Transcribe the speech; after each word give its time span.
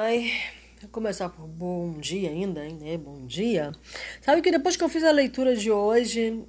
Ai, 0.00 0.30
vou 0.80 0.88
começar 0.90 1.28
por 1.28 1.44
bom 1.48 1.98
dia 1.98 2.30
ainda, 2.30 2.64
hein, 2.64 2.78
né? 2.80 2.96
Bom 2.96 3.26
dia. 3.26 3.72
Sabe 4.22 4.40
que 4.40 4.52
depois 4.52 4.76
que 4.76 4.84
eu 4.84 4.88
fiz 4.88 5.02
a 5.02 5.10
leitura 5.10 5.56
de 5.56 5.72
hoje, 5.72 6.44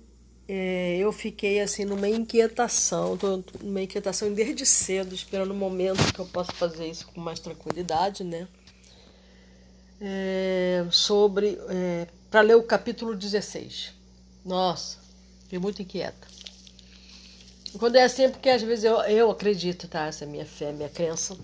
é, 0.48 0.98
eu 1.00 1.12
fiquei 1.12 1.59
assim 1.59 1.83
numa 1.83 2.07
inquietação, 2.07 3.17
tô 3.17 3.43
numa 3.63 3.81
inquietação 3.81 4.31
desde 4.31 4.67
cedo, 4.67 5.15
esperando 5.15 5.49
o 5.49 5.55
um 5.55 5.57
momento 5.57 6.13
que 6.13 6.20
eu 6.20 6.27
possa 6.27 6.51
fazer 6.51 6.91
isso 6.91 7.07
com 7.07 7.20
mais 7.20 7.39
tranquilidade, 7.39 8.23
né? 8.23 8.47
É, 10.00 10.86
sobre. 10.91 11.57
É, 11.70 12.07
para 12.29 12.41
ler 12.41 12.55
o 12.55 12.61
capítulo 12.61 13.16
16. 13.16 13.95
Nossa, 14.45 15.00
fiquei 15.41 15.57
muito 15.57 15.81
inquieta. 15.81 16.27
Quando 17.79 17.95
é 17.95 18.04
assim, 18.04 18.25
é 18.25 18.29
porque 18.29 18.50
às 18.50 18.61
vezes 18.61 18.84
eu, 18.84 19.02
eu 19.05 19.31
acredito, 19.31 19.88
tá? 19.88 20.05
Essa 20.05 20.25
é 20.25 20.27
minha 20.27 20.45
fé, 20.45 20.71
minha 20.71 20.89
crença 20.89 21.36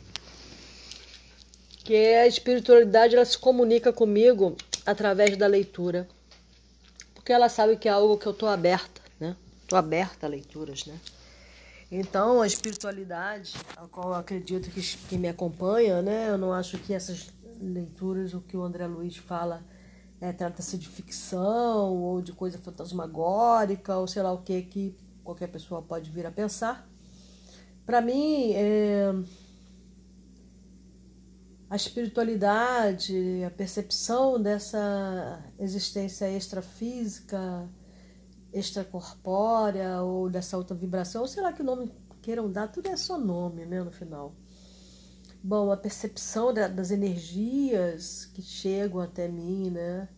que 1.85 1.95
a 1.95 2.25
espiritualidade 2.25 3.15
ela 3.15 3.23
se 3.23 3.37
comunica 3.37 3.93
comigo 3.93 4.57
através 4.83 5.37
da 5.37 5.45
leitura. 5.45 6.07
Porque 7.13 7.31
ela 7.31 7.47
sabe 7.47 7.77
que 7.77 7.87
é 7.87 7.91
algo 7.91 8.17
que 8.17 8.25
eu 8.25 8.31
estou 8.31 8.49
aberta, 8.49 9.01
né? 9.19 9.35
Estou 9.61 9.77
aberta 9.77 10.25
a 10.25 10.29
leituras, 10.29 10.87
né? 10.87 10.99
Então, 11.91 12.41
a 12.41 12.47
espiritualidade, 12.47 13.53
a 13.77 13.87
qual 13.87 14.09
eu 14.09 14.15
acredito 14.15 14.71
que, 14.71 14.81
que 14.81 15.15
me 15.15 15.29
acompanha, 15.29 16.01
né? 16.01 16.29
Eu 16.29 16.39
não 16.39 16.51
acho 16.51 16.79
que 16.79 16.91
essas 16.91 17.29
leituras, 17.61 18.33
o 18.33 18.41
que 18.41 18.57
o 18.57 18.63
André 18.63 18.87
Luiz 18.87 19.15
fala, 19.17 19.63
é, 20.19 20.33
trata-se 20.33 20.79
de 20.79 20.87
ficção 20.87 21.95
ou 21.95 22.19
de 22.19 22.33
coisa 22.33 22.57
fantasmagórica 22.57 23.95
ou 23.95 24.07
sei 24.07 24.23
lá 24.23 24.33
o 24.33 24.39
que 24.39 24.63
que 24.63 24.95
qualquer 25.23 25.47
pessoa 25.47 25.83
pode 25.83 26.09
vir 26.09 26.25
a 26.25 26.31
pensar. 26.31 26.87
Para 27.85 28.01
mim, 28.01 28.53
é 28.55 29.13
a 31.69 31.75
espiritualidade, 31.75 33.43
a 33.43 33.49
percepção 33.49 34.41
dessa 34.41 35.43
existência 35.59 36.29
extrafísica, 36.29 37.67
extracorpórea 38.53 40.01
ou 40.01 40.29
dessa 40.29 40.57
outra 40.57 40.75
vibração, 40.75 41.21
ou 41.21 41.27
sei 41.27 41.41
lá 41.41 41.51
que 41.51 41.63
nome 41.63 41.91
queiram 42.21 42.51
dar, 42.51 42.67
tudo 42.67 42.87
é 42.87 42.97
só 42.97 43.19
nome, 43.19 43.65
né, 43.65 43.83
no 43.83 43.91
final. 43.91 44.35
Bom, 45.43 45.71
a 45.71 45.77
percepção 45.77 46.51
das 46.51 46.89
energias 46.89 48.25
que 48.33 48.41
chegam 48.41 48.99
até 48.99 49.27
mim, 49.27 49.69
né, 49.69 50.09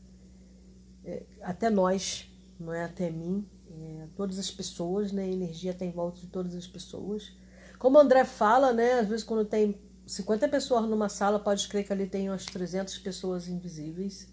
é, 1.04 1.24
até 1.42 1.70
nós, 1.70 2.30
não 2.60 2.72
é 2.74 2.84
até 2.84 3.10
mim, 3.10 3.46
é, 3.70 4.08
todas 4.16 4.40
as 4.40 4.50
pessoas, 4.50 5.12
né, 5.12 5.24
a 5.24 5.28
energia 5.28 5.72
está 5.72 5.84
em 5.84 5.92
volta 5.92 6.22
de 6.22 6.28
todas 6.28 6.56
as 6.56 6.66
pessoas. 6.66 7.34
Como 7.78 7.98
o 7.98 8.02
André 8.02 8.24
fala, 8.24 8.72
né, 8.72 9.00
às 9.00 9.08
vezes 9.08 9.26
quando 9.26 9.44
tem 9.44 9.78
50 10.08 10.48
pessoas 10.48 10.90
numa 10.90 11.10
sala, 11.10 11.38
pode 11.38 11.68
crer 11.68 11.86
que 11.86 11.92
ali 11.92 12.08
tem 12.08 12.30
umas 12.30 12.46
300 12.46 12.98
pessoas 13.00 13.50
invisíveis, 13.50 14.28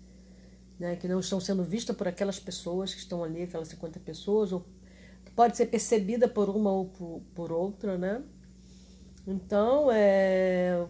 né, 0.78 0.94
que 0.94 1.08
não 1.08 1.18
estão 1.18 1.40
sendo 1.40 1.64
vistas 1.64 1.96
por 1.96 2.06
aquelas 2.06 2.38
pessoas 2.38 2.94
que 2.94 3.00
estão 3.00 3.24
ali, 3.24 3.42
aquelas 3.42 3.68
50 3.68 3.98
pessoas, 4.00 4.52
ou 4.52 4.64
pode 5.34 5.56
ser 5.56 5.66
percebida 5.66 6.28
por 6.28 6.48
uma 6.48 6.70
ou 6.70 6.86
por, 6.86 7.22
por 7.34 7.50
outra, 7.50 7.98
né? 7.98 8.22
Então, 9.26 9.90
é, 9.90 10.86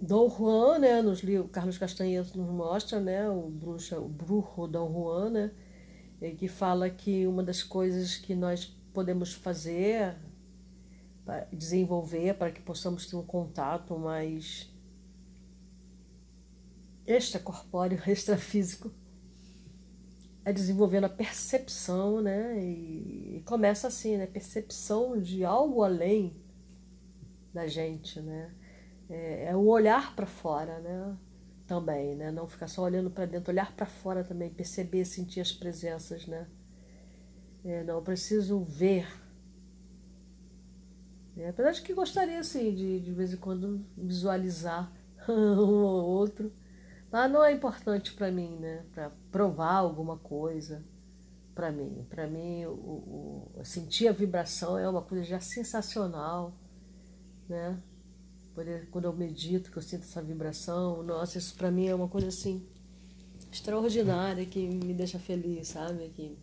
Dom 0.00 0.28
Juan, 0.28 0.80
né, 0.80 1.00
nos 1.00 1.20
livros, 1.20 1.50
Carlos 1.52 1.78
Castanheira 1.78 2.26
nos 2.34 2.50
mostra, 2.50 2.98
né, 2.98 3.28
o 3.30 3.48
bruxa, 3.48 4.00
o 4.00 4.08
bruxo 4.08 4.66
Dom 4.66 4.92
Juan, 4.92 5.30
né, 5.30 5.50
que 6.36 6.48
fala 6.48 6.90
que 6.90 7.24
uma 7.24 7.42
das 7.42 7.62
coisas 7.62 8.16
que 8.16 8.34
nós 8.34 8.64
podemos 8.92 9.32
fazer 9.32 10.16
desenvolver 11.52 12.34
para 12.34 12.50
que 12.50 12.60
possamos 12.60 13.06
ter 13.06 13.16
um 13.16 13.24
contato 13.24 13.98
mais 13.98 14.72
extracorpóreo, 17.06 18.00
extrafísico, 18.06 18.90
é 20.44 20.52
desenvolvendo 20.52 21.04
a 21.04 21.08
percepção, 21.08 22.20
né? 22.20 22.58
E, 22.62 23.42
começa 23.44 23.88
assim, 23.88 24.16
né? 24.16 24.26
Percepção 24.26 25.20
de 25.20 25.44
algo 25.44 25.82
além 25.82 26.36
da 27.52 27.66
gente, 27.66 28.20
né? 28.20 28.54
É, 29.08 29.46
é 29.46 29.56
o 29.56 29.66
olhar 29.66 30.14
para 30.14 30.26
fora, 30.26 30.78
né? 30.78 31.16
Também, 31.66 32.14
né? 32.14 32.30
Não 32.30 32.46
ficar 32.46 32.68
só 32.68 32.82
olhando 32.82 33.10
para 33.10 33.26
dentro, 33.26 33.50
olhar 33.50 33.74
para 33.74 33.86
fora 33.86 34.22
também, 34.22 34.48
perceber, 34.48 35.04
sentir 35.04 35.40
as 35.40 35.50
presenças, 35.50 36.26
né? 36.26 36.46
É, 37.64 37.82
não, 37.82 38.00
preciso 38.00 38.60
ver 38.62 39.08
é, 41.36 41.48
apesar 41.48 41.72
de 41.72 41.82
que 41.82 41.92
gostaria, 41.92 42.38
assim, 42.38 42.74
de 42.74 43.00
de 43.00 43.12
vez 43.12 43.32
em 43.32 43.36
quando 43.36 43.84
visualizar 43.96 44.92
um 45.28 45.82
ou 45.82 46.04
outro. 46.06 46.52
Mas 47.10 47.30
não 47.30 47.44
é 47.44 47.52
importante 47.52 48.12
para 48.14 48.30
mim, 48.30 48.56
né? 48.56 48.84
Para 48.92 49.10
provar 49.30 49.76
alguma 49.76 50.16
coisa 50.18 50.84
para 51.54 51.70
mim. 51.70 52.06
Para 52.10 52.26
mim, 52.26 52.64
o, 52.66 53.50
o, 53.54 53.64
sentir 53.64 54.08
a 54.08 54.12
vibração 54.12 54.78
é 54.78 54.88
uma 54.88 55.02
coisa 55.02 55.24
já 55.24 55.40
sensacional, 55.40 56.54
né? 57.48 57.78
Quando 58.90 59.04
eu 59.04 59.12
medito, 59.12 59.70
que 59.70 59.76
eu 59.76 59.82
sinto 59.82 60.02
essa 60.02 60.22
vibração, 60.22 61.02
nossa, 61.02 61.36
isso 61.36 61.54
para 61.56 61.70
mim 61.70 61.86
é 61.86 61.94
uma 61.94 62.08
coisa 62.08 62.28
assim 62.28 62.66
extraordinária 63.52 64.44
que 64.46 64.66
me 64.66 64.94
deixa 64.94 65.18
feliz, 65.18 65.68
sabe? 65.68 66.08
Que, 66.08 66.38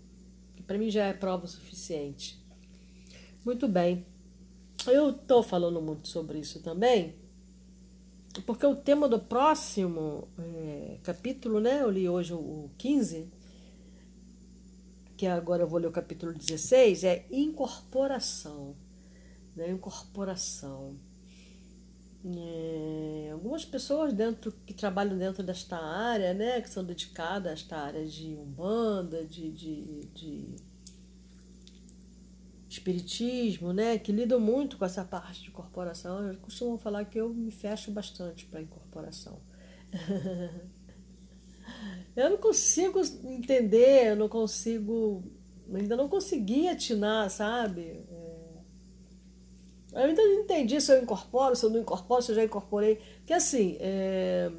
que 0.55 0.63
para 0.63 0.77
mim 0.77 0.89
já 0.89 1.05
é 1.05 1.13
prova 1.13 1.47
suficiente. 1.47 2.43
Muito 3.43 3.67
bem. 3.67 4.05
Eu 4.87 5.11
estou 5.11 5.41
falando 5.41 5.81
muito 5.81 6.07
sobre 6.07 6.39
isso 6.39 6.61
também, 6.61 7.15
porque 8.45 8.65
o 8.65 8.75
tema 8.75 9.07
do 9.07 9.19
próximo 9.19 10.27
é, 10.37 10.97
capítulo, 11.03 11.59
né? 11.59 11.81
Eu 11.81 11.89
li 11.89 12.09
hoje 12.09 12.33
o 12.33 12.69
15, 12.77 13.29
que 15.15 15.27
agora 15.27 15.63
eu 15.63 15.67
vou 15.67 15.79
ler 15.79 15.87
o 15.87 15.91
capítulo 15.91 16.33
16, 16.33 17.03
é 17.03 17.25
incorporação. 17.31 18.75
Né? 19.55 19.71
Incorporação. 19.71 20.97
É, 22.25 23.29
algumas 23.33 23.65
pessoas 23.65 24.13
dentro 24.13 24.51
que 24.65 24.73
trabalham 24.73 25.17
dentro 25.17 25.43
desta 25.43 25.77
área, 25.77 26.33
né, 26.33 26.61
que 26.61 26.69
são 26.69 26.83
dedicadas 26.83 27.51
a 27.51 27.53
esta 27.53 27.77
área 27.77 28.05
de 28.05 28.33
umbanda, 28.33 29.25
de, 29.25 29.51
de, 29.51 30.05
de 30.13 30.55
espiritismo, 32.73 33.73
né, 33.73 33.97
que 33.97 34.11
lidam 34.11 34.39
muito 34.39 34.77
com 34.77 34.85
essa 34.85 35.03
parte 35.03 35.41
de 35.41 35.51
corporação, 35.51 36.27
eu 36.27 36.37
costumo 36.37 36.77
falar 36.77 37.05
que 37.05 37.19
eu 37.19 37.29
me 37.29 37.51
fecho 37.51 37.91
bastante 37.91 38.45
para 38.45 38.61
incorporação. 38.61 39.39
eu 42.15 42.29
não 42.29 42.37
consigo 42.37 42.99
entender, 43.23 44.07
eu 44.07 44.15
não 44.15 44.27
consigo, 44.27 45.23
ainda 45.73 45.95
não 45.95 46.09
consegui 46.09 46.67
atinar, 46.67 47.29
sabe? 47.29 48.05
É... 48.09 48.33
Eu 49.93 50.05
ainda 50.05 50.23
não 50.23 50.41
entendi 50.41 50.81
se 50.81 50.91
eu 50.91 51.03
incorporo, 51.03 51.55
se 51.55 51.65
eu 51.65 51.69
não 51.69 51.81
incorporo, 51.81 52.23
se 52.23 52.31
eu 52.31 52.35
já 52.35 52.43
incorporei. 52.43 52.95
Porque 53.17 53.33
assim, 53.33 53.77
é... 53.79 54.51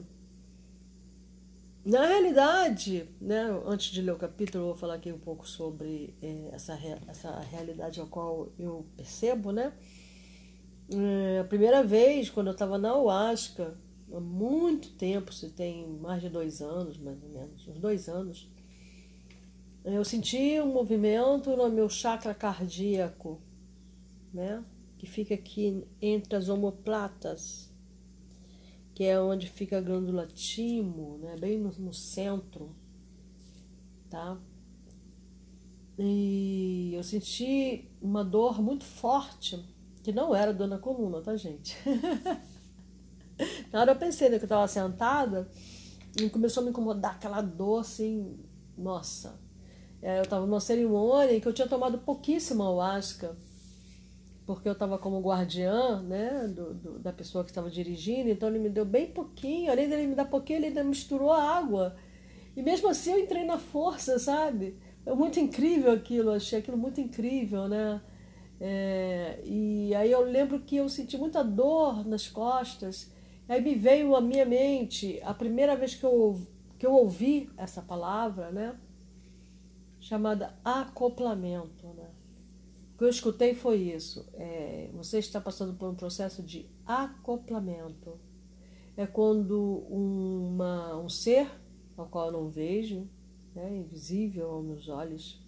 Na 1.84 2.06
realidade, 2.06 3.06
né, 3.20 3.42
antes 3.66 3.92
de 3.92 4.00
ler 4.00 4.12
o 4.12 4.16
capítulo, 4.16 4.64
eu 4.64 4.68
vou 4.68 4.74
falar 4.74 4.94
aqui 4.94 5.12
um 5.12 5.18
pouco 5.18 5.46
sobre 5.46 6.16
é, 6.22 6.48
essa, 6.52 6.78
essa 7.06 7.40
realidade 7.40 8.00
a 8.00 8.06
qual 8.06 8.50
eu 8.58 8.86
percebo, 8.96 9.52
né? 9.52 9.70
É, 10.90 11.40
a 11.40 11.44
primeira 11.44 11.84
vez, 11.84 12.30
quando 12.30 12.46
eu 12.46 12.52
estava 12.54 12.78
na 12.78 12.88
Ayahuasca, 12.88 13.76
há 14.10 14.18
muito 14.18 14.92
tempo, 14.92 15.30
se 15.30 15.50
tem 15.50 15.86
mais 15.86 16.22
de 16.22 16.30
dois 16.30 16.62
anos, 16.62 16.96
mais 16.96 17.22
ou 17.22 17.28
menos, 17.28 17.68
uns 17.68 17.78
dois 17.78 18.08
anos, 18.08 18.50
eu 19.84 20.02
senti 20.06 20.58
um 20.62 20.72
movimento 20.72 21.54
no 21.54 21.68
meu 21.68 21.90
chakra 21.90 22.32
cardíaco, 22.32 23.42
né? 24.32 24.64
Que 24.96 25.04
fica 25.06 25.34
aqui 25.34 25.86
entre 26.00 26.34
as 26.34 26.48
omoplatas 26.48 27.73
que 28.94 29.04
é 29.04 29.20
onde 29.20 29.48
fica 29.48 29.78
a 29.78 29.80
glândula 29.80 30.26
timo, 30.26 31.18
né? 31.18 31.34
bem 31.38 31.58
no, 31.58 31.70
no 31.72 31.92
centro, 31.92 32.74
tá? 34.08 34.38
E 35.98 36.92
eu 36.94 37.02
senti 37.02 37.90
uma 38.00 38.24
dor 38.24 38.62
muito 38.62 38.84
forte, 38.84 39.62
que 40.02 40.12
não 40.12 40.34
era 40.34 40.52
dor 40.52 40.68
na 40.68 40.78
coluna, 40.78 41.20
tá, 41.20 41.36
gente? 41.36 41.76
na 43.72 43.80
hora 43.80 43.92
eu 43.92 43.96
pensei 43.96 44.28
né, 44.28 44.38
que 44.38 44.44
eu 44.44 44.46
estava 44.46 44.68
sentada 44.68 45.50
e 46.20 46.30
começou 46.30 46.60
a 46.60 46.64
me 46.64 46.70
incomodar 46.70 47.16
aquela 47.16 47.40
dor 47.40 47.80
assim, 47.80 48.38
nossa. 48.78 49.40
É, 50.00 50.18
eu 50.18 50.22
estava 50.22 50.46
numa 50.46 50.60
cerimônia 50.60 51.34
em 51.34 51.40
que 51.40 51.48
eu 51.48 51.52
tinha 51.52 51.66
tomado 51.66 51.98
pouquíssima 51.98 52.64
ayahuasca 52.64 53.36
porque 54.46 54.68
eu 54.68 54.72
estava 54.72 54.98
como 54.98 55.20
guardiã 55.20 56.02
né, 56.02 56.48
do, 56.48 56.74
do, 56.74 56.98
da 56.98 57.12
pessoa 57.12 57.44
que 57.44 57.50
estava 57.50 57.70
dirigindo, 57.70 58.28
então 58.28 58.48
ele 58.48 58.58
me 58.58 58.68
deu 58.68 58.84
bem 58.84 59.06
pouquinho, 59.06 59.70
além 59.70 59.88
dele 59.88 60.06
me 60.06 60.14
dar 60.14 60.26
pouquinho, 60.26 60.58
ele 60.58 60.66
ainda 60.66 60.84
misturou 60.84 61.32
a 61.32 61.42
água. 61.42 61.96
E 62.56 62.62
mesmo 62.62 62.88
assim 62.88 63.12
eu 63.12 63.18
entrei 63.18 63.44
na 63.44 63.58
força, 63.58 64.18
sabe? 64.18 64.76
É 65.06 65.14
muito 65.14 65.40
incrível 65.40 65.92
aquilo, 65.92 66.30
achei 66.30 66.58
aquilo 66.58 66.76
muito 66.76 67.00
incrível, 67.00 67.68
né? 67.68 68.00
É, 68.60 69.40
e 69.44 69.94
aí 69.94 70.10
eu 70.10 70.22
lembro 70.22 70.60
que 70.60 70.76
eu 70.76 70.88
senti 70.88 71.18
muita 71.18 71.42
dor 71.42 72.06
nas 72.06 72.28
costas 72.28 73.12
Aí 73.48 73.60
me 73.60 73.74
veio 73.74 74.16
à 74.16 74.20
minha 74.20 74.46
mente 74.46 75.20
a 75.22 75.34
primeira 75.34 75.76
vez 75.76 75.94
que 75.94 76.04
eu, 76.04 76.40
que 76.78 76.86
eu 76.86 76.92
ouvi 76.92 77.50
essa 77.58 77.82
palavra, 77.82 78.50
né? 78.50 78.74
Chamada 80.00 80.58
acoplamento, 80.64 81.86
né? 81.88 82.03
O 82.94 82.96
que 82.96 83.04
eu 83.04 83.08
escutei 83.08 83.54
foi 83.54 83.76
isso. 83.76 84.24
É, 84.34 84.88
você 84.94 85.18
está 85.18 85.40
passando 85.40 85.74
por 85.74 85.90
um 85.90 85.96
processo 85.96 86.42
de 86.44 86.70
acoplamento. 86.86 88.20
É 88.96 89.04
quando 89.04 89.84
uma, 89.90 90.96
um 90.96 91.08
ser, 91.08 91.50
ao 91.96 92.06
qual 92.06 92.26
eu 92.26 92.32
não 92.32 92.48
vejo, 92.48 93.08
né, 93.52 93.76
invisível 93.76 94.48
aos 94.48 94.64
meus 94.64 94.88
olhos, 94.88 95.44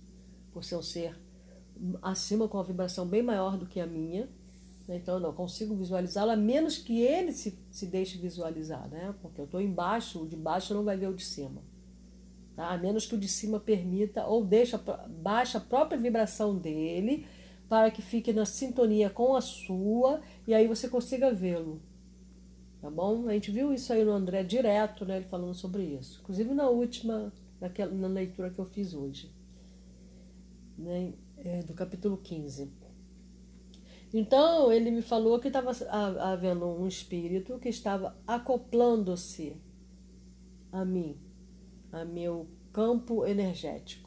por 0.53 0.65
ser 0.65 0.75
um 0.75 0.83
ser 0.83 1.17
acima 2.03 2.49
com 2.49 2.57
uma 2.57 2.65
vibração 2.65 3.07
bem 3.07 3.23
maior 3.23 3.57
do 3.57 3.67
que 3.67 3.79
a 3.79 3.87
minha, 3.87 4.29
né, 4.89 4.97
então 4.97 5.15
eu 5.15 5.21
não 5.21 5.33
consigo 5.33 5.77
visualizá-lo, 5.77 6.33
a 6.33 6.37
menos 6.37 6.79
que 6.79 7.01
ele 7.01 7.31
se, 7.31 7.57
se 7.71 7.87
deixe 7.87 8.19
visualizar, 8.19 8.89
né? 8.89 9.15
Porque 9.23 9.41
eu 9.41 9.45
estou 9.45 9.61
embaixo, 9.61 10.23
o 10.23 10.29
de 10.29 10.35
baixo 10.37 10.75
não 10.75 10.83
vai 10.83 10.97
ver 10.97 11.09
o 11.09 11.15
de 11.15 11.25
cima. 11.25 11.63
Tá? 12.57 12.71
A 12.71 12.79
menos 12.79 13.07
que 13.07 13.15
o 13.15 13.19
de 13.19 13.29
cima 13.29 13.61
permita 13.61 14.25
ou 14.27 14.45
deixa 14.45 14.79
baixa 15.09 15.59
a 15.59 15.61
própria 15.61 15.99
vibração 15.99 16.57
dele 16.57 17.27
para 17.69 17.91
que 17.91 18.01
fique 18.01 18.33
na 18.33 18.45
sintonia 18.45 19.11
com 19.11 19.35
a 19.35 19.41
sua 19.41 20.21
e 20.47 20.55
aí 20.55 20.67
você 20.67 20.89
consiga 20.89 21.33
vê-lo. 21.33 21.81
Tá 22.81 22.91
bom? 22.91 23.29
A 23.29 23.33
gente 23.33 23.51
viu 23.51 23.73
isso 23.73 23.93
aí 23.93 24.05
no 24.05 24.13
André 24.13 24.45
direto, 24.45 25.05
né? 25.05 25.17
Ele 25.17 25.27
falando 25.27 25.55
sobre 25.55 25.83
isso. 25.83 26.21
Inclusive 26.23 26.55
na 26.55 26.69
última, 26.69 27.33
naquela, 27.61 27.93
na 27.93 28.07
leitura 28.07 28.51
que 28.51 28.59
eu 28.59 28.67
fiz 28.67 28.95
hoje, 28.95 29.33
né? 30.79 31.13
É, 31.39 31.63
do 31.63 31.75
capítulo 31.75 32.17
15. 32.17 32.71
Então 34.15 34.73
ele 34.73 34.91
me 34.91 35.03
falou 35.03 35.39
que 35.39 35.49
estava 35.49 35.73
havendo 36.21 36.67
um 36.67 36.87
espírito 36.87 37.59
que 37.59 37.69
estava 37.69 38.17
acoplando-se 38.27 39.57
a 40.71 40.85
mim, 40.85 41.19
a 41.93 42.05
meu 42.05 42.47
campo 42.73 43.27
energético 43.27 44.06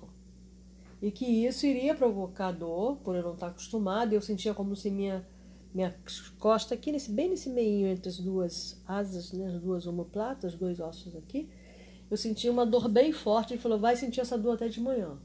e 1.01 1.12
que 1.12 1.25
isso 1.25 1.66
iria 1.66 1.96
provocar 1.96 2.51
dor, 2.51 2.98
por 2.98 3.16
eu 3.16 3.24
não 3.24 3.34
estar 3.34 3.48
acostumada. 3.48 4.13
Eu 4.13 4.22
sentia 4.22 4.54
como 4.54 4.75
se 4.75 4.90
minha 4.92 5.25
minha 5.74 5.96
costa 6.40 6.74
aqui, 6.74 6.92
nesse, 6.92 7.12
bem 7.12 7.30
nesse 7.30 7.50
meio 7.50 7.88
entre 7.88 8.10
as 8.10 8.18
duas 8.18 8.81
asas, 8.88 9.31
né, 9.31 9.48
as 9.48 9.62
duas 9.62 9.86
omoplatas, 9.86 10.56
dois 10.56 10.80
ossos 10.80 11.16
aqui, 11.16 11.48
eu 12.10 12.18
sentia 12.18 12.51
uma 12.51 12.66
dor 12.66 12.90
bem 12.90 13.12
forte. 13.12 13.54
Ele 13.54 13.62
falou, 13.62 13.80
vai 13.80 13.96
sentir 13.96 14.19
essa 14.19 14.38
dor 14.38 14.56
até 14.56 14.68
de 14.68 14.81
manhã. 14.81 15.18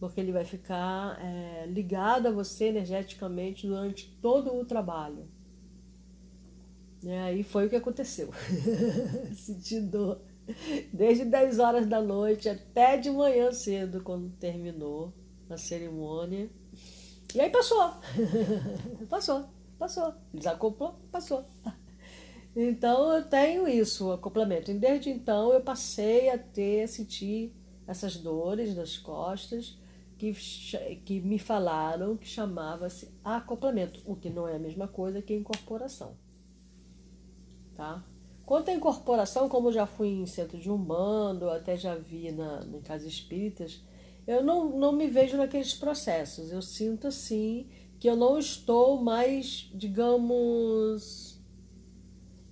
Porque 0.00 0.20
ele 0.20 0.32
vai 0.32 0.44
ficar 0.44 1.18
é, 1.22 1.66
ligado 1.66 2.26
a 2.28 2.30
você 2.30 2.66
energeticamente 2.66 3.66
durante 3.66 4.10
todo 4.22 4.54
o 4.54 4.64
trabalho. 4.64 5.28
E 7.02 7.10
aí 7.10 7.42
foi 7.42 7.66
o 7.66 7.70
que 7.70 7.76
aconteceu. 7.76 8.30
Senti 9.36 9.80
dor 9.80 10.22
desde 10.92 11.24
10 11.24 11.58
horas 11.58 11.86
da 11.86 12.00
noite 12.00 12.48
até 12.48 12.96
de 12.96 13.10
manhã 13.10 13.52
cedo, 13.52 14.02
quando 14.02 14.30
terminou 14.36 15.12
a 15.48 15.56
cerimônia. 15.56 16.50
E 17.34 17.40
aí 17.40 17.50
passou. 17.50 17.94
passou, 19.08 19.48
passou. 19.78 20.14
Desacoplou, 20.32 20.96
passou. 21.10 21.44
Então 22.56 23.12
eu 23.12 23.24
tenho 23.24 23.66
isso, 23.66 24.08
o 24.08 24.12
acoplamento. 24.12 24.70
E 24.70 24.74
desde 24.74 25.10
então 25.10 25.52
eu 25.52 25.60
passei 25.60 26.30
a 26.30 26.38
ter, 26.38 26.84
a 26.84 26.88
sentir 26.88 27.52
essas 27.86 28.16
dores 28.16 28.74
nas 28.74 28.96
costas 28.96 29.76
que, 30.16 30.32
que 31.04 31.20
me 31.20 31.38
falaram 31.38 32.16
que 32.16 32.26
chamava-se 32.26 33.12
acoplamento, 33.24 34.00
o 34.06 34.14
que 34.14 34.30
não 34.30 34.46
é 34.48 34.56
a 34.56 34.58
mesma 34.58 34.86
coisa 34.86 35.20
que 35.20 35.34
incorporação. 35.34 36.16
Tá? 37.74 38.04
Quanto 38.46 38.70
à 38.70 38.74
incorporação, 38.74 39.48
como 39.48 39.72
já 39.72 39.86
fui 39.86 40.08
em 40.08 40.26
centro 40.26 40.58
de 40.58 40.70
umbando, 40.70 41.48
até 41.48 41.76
já 41.76 41.94
vi 41.94 42.30
na, 42.30 42.64
em 42.72 42.80
casas 42.80 43.08
espíritas, 43.08 43.82
eu 44.26 44.42
não, 44.42 44.78
não 44.78 44.92
me 44.92 45.06
vejo 45.06 45.36
naqueles 45.36 45.74
processos. 45.74 46.50
Eu 46.50 46.60
sinto 46.60 47.06
assim 47.06 47.66
que 47.98 48.08
eu 48.08 48.16
não 48.16 48.38
estou 48.38 49.02
mais, 49.02 49.70
digamos, 49.74 51.40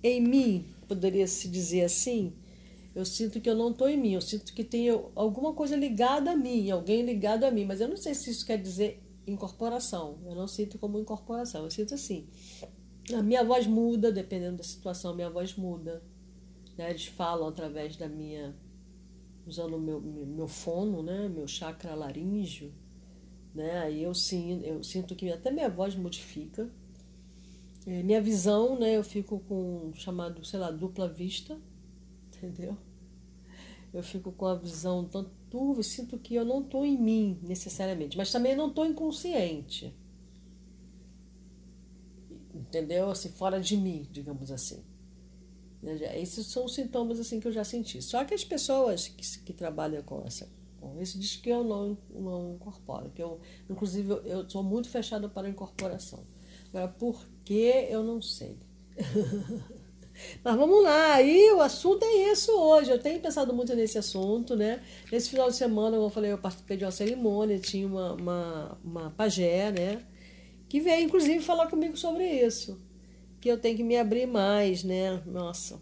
em 0.01 0.19
mim, 0.19 0.65
poderia 0.87 1.27
se 1.27 1.47
dizer 1.47 1.83
assim. 1.83 2.33
Eu 2.95 3.05
sinto 3.05 3.41
que 3.41 3.49
eu 3.49 3.55
não 3.55 3.71
estou 3.71 3.89
em 3.89 3.97
mim, 3.97 4.13
eu 4.13 4.21
sinto 4.21 4.53
que 4.53 4.63
tem 4.63 4.87
alguma 5.15 5.53
coisa 5.53 5.75
ligada 5.75 6.31
a 6.31 6.35
mim, 6.35 6.69
alguém 6.69 7.03
ligado 7.03 7.43
a 7.43 7.51
mim, 7.51 7.65
mas 7.65 7.81
eu 7.81 7.87
não 7.87 7.97
sei 7.97 8.13
se 8.13 8.29
isso 8.29 8.45
quer 8.45 8.57
dizer 8.57 9.01
incorporação. 9.25 10.19
Eu 10.25 10.35
não 10.35 10.47
sinto 10.47 10.77
como 10.77 10.99
incorporação, 10.99 11.63
eu 11.63 11.71
sinto 11.71 11.95
assim. 11.95 12.27
A 13.11 13.21
minha 13.21 13.43
voz 13.43 13.67
muda, 13.67 14.11
dependendo 14.11 14.57
da 14.57 14.63
situação, 14.63 15.13
minha 15.13 15.29
voz 15.29 15.55
muda. 15.55 16.01
Né? 16.77 16.89
Eles 16.89 17.05
falam 17.05 17.47
através 17.47 17.97
da 17.97 18.07
minha. 18.07 18.55
usando 19.45 19.75
o 19.75 19.79
meu, 19.79 19.99
meu 19.99 20.47
fono, 20.47 21.03
né? 21.03 21.27
meu 21.27 21.47
chakra 21.47 21.95
laríngeo. 21.95 22.71
Né? 23.53 23.79
Aí 23.79 24.03
eu, 24.03 24.13
sim, 24.13 24.61
eu 24.63 24.83
sinto 24.83 25.15
que 25.15 25.29
até 25.29 25.51
minha 25.51 25.69
voz 25.69 25.95
modifica. 25.95 26.69
É, 27.85 28.01
minha 28.01 28.21
visão, 28.21 28.79
né? 28.79 28.95
eu 28.95 29.03
fico 29.03 29.39
com 29.39 29.91
chamado, 29.95 30.45
sei 30.45 30.59
lá, 30.59 30.71
dupla 30.71 31.09
vista, 31.09 31.59
entendeu? 32.33 32.77
Eu 33.93 34.01
fico 34.01 34.31
com 34.31 34.45
a 34.45 34.55
visão 34.55 35.03
tão 35.03 35.29
turva, 35.49 35.83
sinto 35.83 36.17
que 36.17 36.33
eu 36.33 36.45
não 36.45 36.61
estou 36.61 36.85
em 36.85 36.97
mim 36.97 37.37
necessariamente, 37.43 38.17
mas 38.17 38.31
também 38.31 38.55
não 38.55 38.69
estou 38.69 38.85
inconsciente 38.85 39.93
entendeu? 42.73 43.11
Assim, 43.11 43.29
fora 43.29 43.59
de 43.61 43.77
mim, 43.77 44.07
digamos 44.11 44.51
assim. 44.51 44.83
Esses 46.15 46.47
são 46.47 46.65
os 46.65 46.73
sintomas 46.73 47.19
assim 47.19 47.39
que 47.39 47.47
eu 47.47 47.51
já 47.51 47.63
senti. 47.63 48.01
Só 48.01 48.23
que 48.23 48.33
as 48.33 48.43
pessoas 48.43 49.07
que, 49.07 49.39
que 49.39 49.53
trabalham 49.53 50.01
com 50.01 50.23
essa 50.25 50.49
com 50.79 51.01
isso 51.01 51.17
diz 51.17 51.37
que 51.37 51.49
eu 51.49 51.63
não, 51.63 51.97
não 52.09 52.55
incorporo, 52.55 53.09
que 53.09 53.23
eu, 53.23 53.39
inclusive, 53.69 54.09
eu, 54.09 54.17
eu 54.23 54.49
sou 54.49 54.61
muito 54.61 54.89
fechada 54.89 55.29
para 55.29 55.47
a 55.47 55.49
incorporação. 55.49 56.25
Agora, 56.69 56.89
por 56.89 57.25
que 57.45 57.87
eu 57.89 58.03
não 58.03 58.21
sei? 58.21 58.57
Mas 60.43 60.55
vamos 60.55 60.83
lá, 60.83 61.13
aí 61.13 61.51
o 61.53 61.61
assunto 61.61 62.03
é 62.03 62.31
isso 62.31 62.51
hoje. 62.51 62.91
Eu 62.91 62.99
tenho 62.99 63.19
pensado 63.19 63.53
muito 63.53 63.73
nesse 63.75 63.97
assunto, 63.97 64.55
né? 64.55 64.83
Nesse 65.11 65.29
final 65.29 65.49
de 65.49 65.55
semana, 65.55 65.95
como 65.95 66.07
eu 66.07 66.11
falei, 66.11 66.31
eu 66.33 66.37
participei 66.37 66.75
de 66.75 66.83
uma 66.83 66.91
cerimônia, 66.91 67.57
tinha 67.59 67.87
uma, 67.87 68.13
uma, 68.13 68.77
uma 68.83 69.09
pajé, 69.11 69.71
né? 69.71 70.05
Que 70.73 70.79
veio 70.79 71.05
inclusive 71.05 71.39
falar 71.39 71.67
comigo 71.67 71.95
sobre 71.95 72.27
isso, 72.27 72.81
que 73.39 73.47
eu 73.47 73.59
tenho 73.59 73.77
que 73.77 73.83
me 73.83 73.95
abrir 73.95 74.25
mais, 74.25 74.83
né? 74.83 75.21
Nossa, 75.23 75.79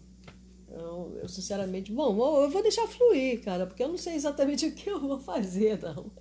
eu, 0.68 1.18
eu 1.22 1.26
sinceramente, 1.30 1.90
bom, 1.90 2.42
eu 2.42 2.50
vou 2.50 2.62
deixar 2.62 2.86
fluir, 2.86 3.42
cara, 3.42 3.66
porque 3.66 3.82
eu 3.82 3.88
não 3.88 3.96
sei 3.96 4.16
exatamente 4.16 4.66
o 4.68 4.72
que 4.74 4.90
eu 4.90 5.00
vou 5.00 5.18
fazer, 5.18 5.80
não. 5.80 6.12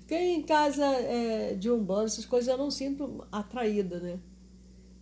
Porque 0.00 0.14
em 0.14 0.42
casa 0.42 0.84
é, 0.84 1.54
de 1.54 1.70
umbanda, 1.70 2.04
essas 2.04 2.26
coisas 2.26 2.46
eu 2.46 2.58
não 2.58 2.70
sinto 2.70 3.26
atraída, 3.32 3.98
né? 3.98 4.20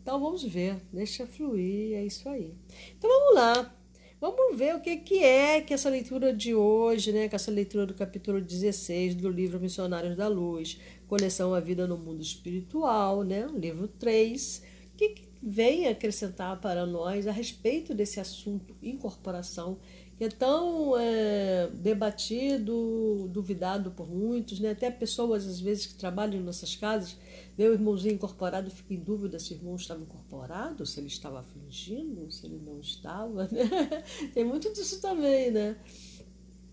Então 0.00 0.20
vamos 0.20 0.44
ver, 0.44 0.80
deixa 0.92 1.26
fluir, 1.26 1.96
é 1.96 2.04
isso 2.04 2.28
aí. 2.28 2.54
Então 2.96 3.10
vamos 3.10 3.34
lá. 3.34 3.77
Vamos 4.20 4.58
ver 4.58 4.74
o 4.74 4.80
que, 4.80 4.96
que 4.96 5.22
é 5.22 5.60
que 5.60 5.72
essa 5.72 5.88
leitura 5.88 6.34
de 6.34 6.52
hoje, 6.52 7.12
né, 7.12 7.28
que 7.28 7.36
essa 7.36 7.52
leitura 7.52 7.86
do 7.86 7.94
capítulo 7.94 8.40
16 8.40 9.14
do 9.14 9.28
livro 9.28 9.60
Missionários 9.60 10.16
da 10.16 10.26
Luz, 10.26 10.80
coleção 11.06 11.54
A 11.54 11.60
Vida 11.60 11.86
no 11.86 11.96
Mundo 11.96 12.20
Espiritual, 12.20 13.22
né, 13.22 13.46
livro 13.54 13.86
3, 13.86 14.60
que 14.96 15.14
vem 15.40 15.86
acrescentar 15.86 16.60
para 16.60 16.84
nós 16.84 17.28
a 17.28 17.32
respeito 17.32 17.94
desse 17.94 18.18
assunto 18.18 18.74
incorporação 18.82 19.78
que 20.18 20.24
é 20.24 20.28
tão 20.28 20.98
é, 20.98 21.68
debatido, 21.74 23.28
duvidado 23.30 23.92
por 23.92 24.10
muitos, 24.10 24.58
né? 24.58 24.72
até 24.72 24.90
pessoas 24.90 25.46
às 25.46 25.60
vezes 25.60 25.86
que 25.86 25.94
trabalham 25.94 26.42
nessas 26.42 26.74
casas, 26.74 27.16
vê 27.56 27.68
o 27.68 27.72
irmãozinho 27.72 28.14
incorporado, 28.14 28.68
fica 28.68 28.94
em 28.94 28.98
dúvida 28.98 29.38
se 29.38 29.52
o 29.52 29.56
irmão 29.56 29.76
estava 29.76 30.02
incorporado, 30.02 30.84
se 30.84 30.98
ele 30.98 31.06
estava 31.06 31.44
fingindo, 31.44 32.28
se 32.32 32.46
ele 32.46 32.58
não 32.58 32.80
estava. 32.80 33.44
Né? 33.44 34.02
Tem 34.34 34.44
muito 34.44 34.72
disso 34.72 35.00
também, 35.00 35.52
né? 35.52 35.76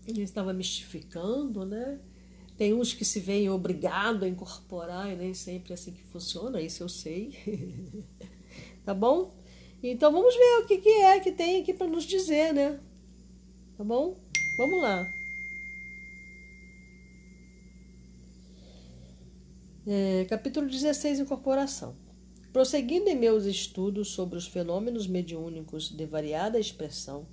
Ele 0.08 0.22
estava 0.22 0.52
mistificando, 0.52 1.64
né? 1.64 2.00
Tem 2.56 2.74
uns 2.74 2.92
que 2.92 3.04
se 3.04 3.20
veem 3.20 3.48
obrigados 3.48 4.24
a 4.24 4.28
incorporar 4.28 5.12
e 5.12 5.14
nem 5.14 5.34
sempre 5.34 5.72
é 5.72 5.74
assim 5.74 5.92
que 5.92 6.02
funciona, 6.02 6.60
isso 6.60 6.82
eu 6.82 6.88
sei. 6.88 7.32
tá 8.84 8.92
bom? 8.92 9.36
Então 9.80 10.10
vamos 10.10 10.34
ver 10.34 10.64
o 10.64 10.66
que, 10.66 10.78
que 10.78 10.88
é 10.88 11.20
que 11.20 11.30
tem 11.30 11.60
aqui 11.60 11.72
para 11.72 11.86
nos 11.86 12.02
dizer, 12.02 12.52
né? 12.52 12.80
Tá 13.76 13.84
bom? 13.84 14.16
Vamos 14.56 14.80
lá. 14.80 15.12
É, 19.86 20.24
capítulo 20.24 20.66
16 20.66 21.20
Incorporação. 21.20 21.94
Prosseguindo 22.54 23.10
em 23.10 23.14
meus 23.14 23.44
estudos 23.44 24.08
sobre 24.08 24.38
os 24.38 24.46
fenômenos 24.46 25.06
mediúnicos 25.06 25.90
de 25.90 26.06
variada 26.06 26.58
expressão, 26.58 27.26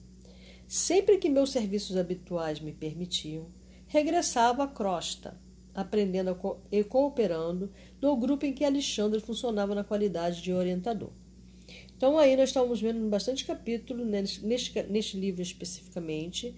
sempre 0.67 1.17
que 1.17 1.29
meus 1.29 1.49
serviços 1.49 1.95
habituais 1.95 2.59
me 2.59 2.73
permitiam, 2.73 3.47
regressava 3.87 4.65
à 4.65 4.67
crosta, 4.67 5.39
aprendendo 5.73 6.37
e 6.69 6.83
cooperando 6.83 7.71
no 8.01 8.17
grupo 8.17 8.45
em 8.45 8.53
que 8.53 8.65
Alexandre 8.65 9.21
funcionava 9.21 9.73
na 9.73 9.83
qualidade 9.83 10.41
de 10.41 10.51
orientador. 10.51 11.11
Então 12.03 12.17
aí 12.17 12.35
nós 12.35 12.49
estamos 12.49 12.81
vendo 12.81 13.07
bastante 13.07 13.45
capítulo 13.45 14.03
né, 14.03 14.21
neste, 14.41 14.83
neste 14.83 15.17
livro 15.17 15.41
especificamente 15.41 16.53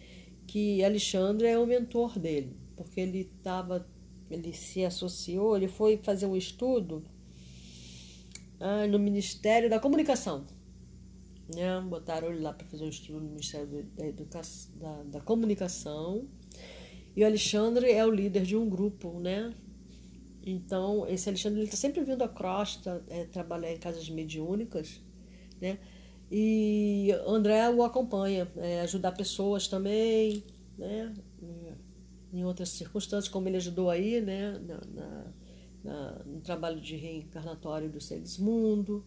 que 0.48 0.84
Alexandre 0.84 1.46
é 1.46 1.60
o 1.60 1.68
mentor 1.68 2.18
dele, 2.18 2.58
porque 2.76 3.00
ele 3.00 3.30
estava, 3.38 3.88
ele 4.28 4.52
se 4.54 4.84
associou, 4.84 5.56
ele 5.56 5.68
foi 5.68 5.98
fazer 5.98 6.26
um 6.26 6.36
estudo 6.36 7.04
ah, 8.60 8.88
no 8.88 8.98
Ministério 8.98 9.70
da 9.70 9.80
Comunicação. 9.80 10.48
Né? 11.56 11.80
Botaram 11.82 12.32
ele 12.32 12.42
lá 12.42 12.52
para 12.52 12.66
fazer 12.66 12.84
um 12.84 12.90
estudo 12.90 13.20
no 13.20 13.30
Ministério 13.30 13.86
da, 13.96 14.08
Educação, 14.08 14.76
da, 14.80 15.04
da 15.04 15.22
Comunicação. 15.22 16.28
E 17.16 17.22
o 17.22 17.26
Alexandre 17.28 17.92
é 17.92 18.04
o 18.04 18.10
líder 18.10 18.42
de 18.42 18.58
um 18.58 18.68
grupo, 18.68 19.20
né? 19.20 19.54
Então, 20.44 21.08
esse 21.08 21.30
Alexandre 21.30 21.62
está 21.62 21.78
sempre 21.78 22.04
vindo 22.04 22.24
a 22.24 22.28
Crosta 22.28 23.06
é, 23.10 23.26
trabalhar 23.26 23.72
em 23.72 23.78
casas 23.78 24.10
mediúnicas, 24.10 25.05
né? 25.62 25.80
E 26.32 27.12
André 27.28 27.70
o 27.70 27.84
acompanha, 27.84 28.48
é, 28.58 28.82
ajudar 28.82 29.12
pessoas 29.12 29.68
também, 29.68 30.44
né? 30.78 31.14
Em 32.34 32.44
outras 32.44 32.70
circunstâncias, 32.70 33.32
como 33.32 33.48
ele 33.48 33.58
ajudou 33.58 33.90
aí, 33.90 34.20
né? 34.22 34.60
Na, 34.68 34.82
na, 34.94 35.34
na, 35.84 36.24
no 36.26 36.42
trabalho 36.42 36.82
de 36.82 36.96
reencarnatório 36.96 37.90
do 37.90 38.02
Segismundo. 38.02 39.06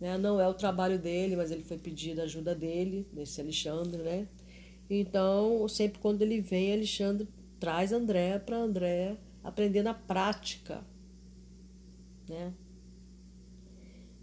Né? 0.00 0.16
Não 0.18 0.40
é 0.40 0.48
o 0.48 0.54
trabalho 0.54 0.98
dele, 0.98 1.36
mas 1.36 1.50
ele 1.50 1.62
foi 1.62 1.78
pedido 1.78 2.20
a 2.20 2.24
ajuda 2.24 2.54
dele, 2.54 3.06
desse 3.12 3.40
Alexandre, 3.40 4.02
né? 4.02 4.28
Então, 4.88 5.66
sempre 5.68 5.98
quando 5.98 6.22
ele 6.22 6.40
vem, 6.40 6.72
Alexandre 6.72 7.28
traz 7.58 7.92
André 7.92 8.38
para 8.38 8.58
André 8.58 9.16
aprender 9.42 9.82
na 9.82 9.94
prática. 9.94 10.84
Né? 12.28 12.52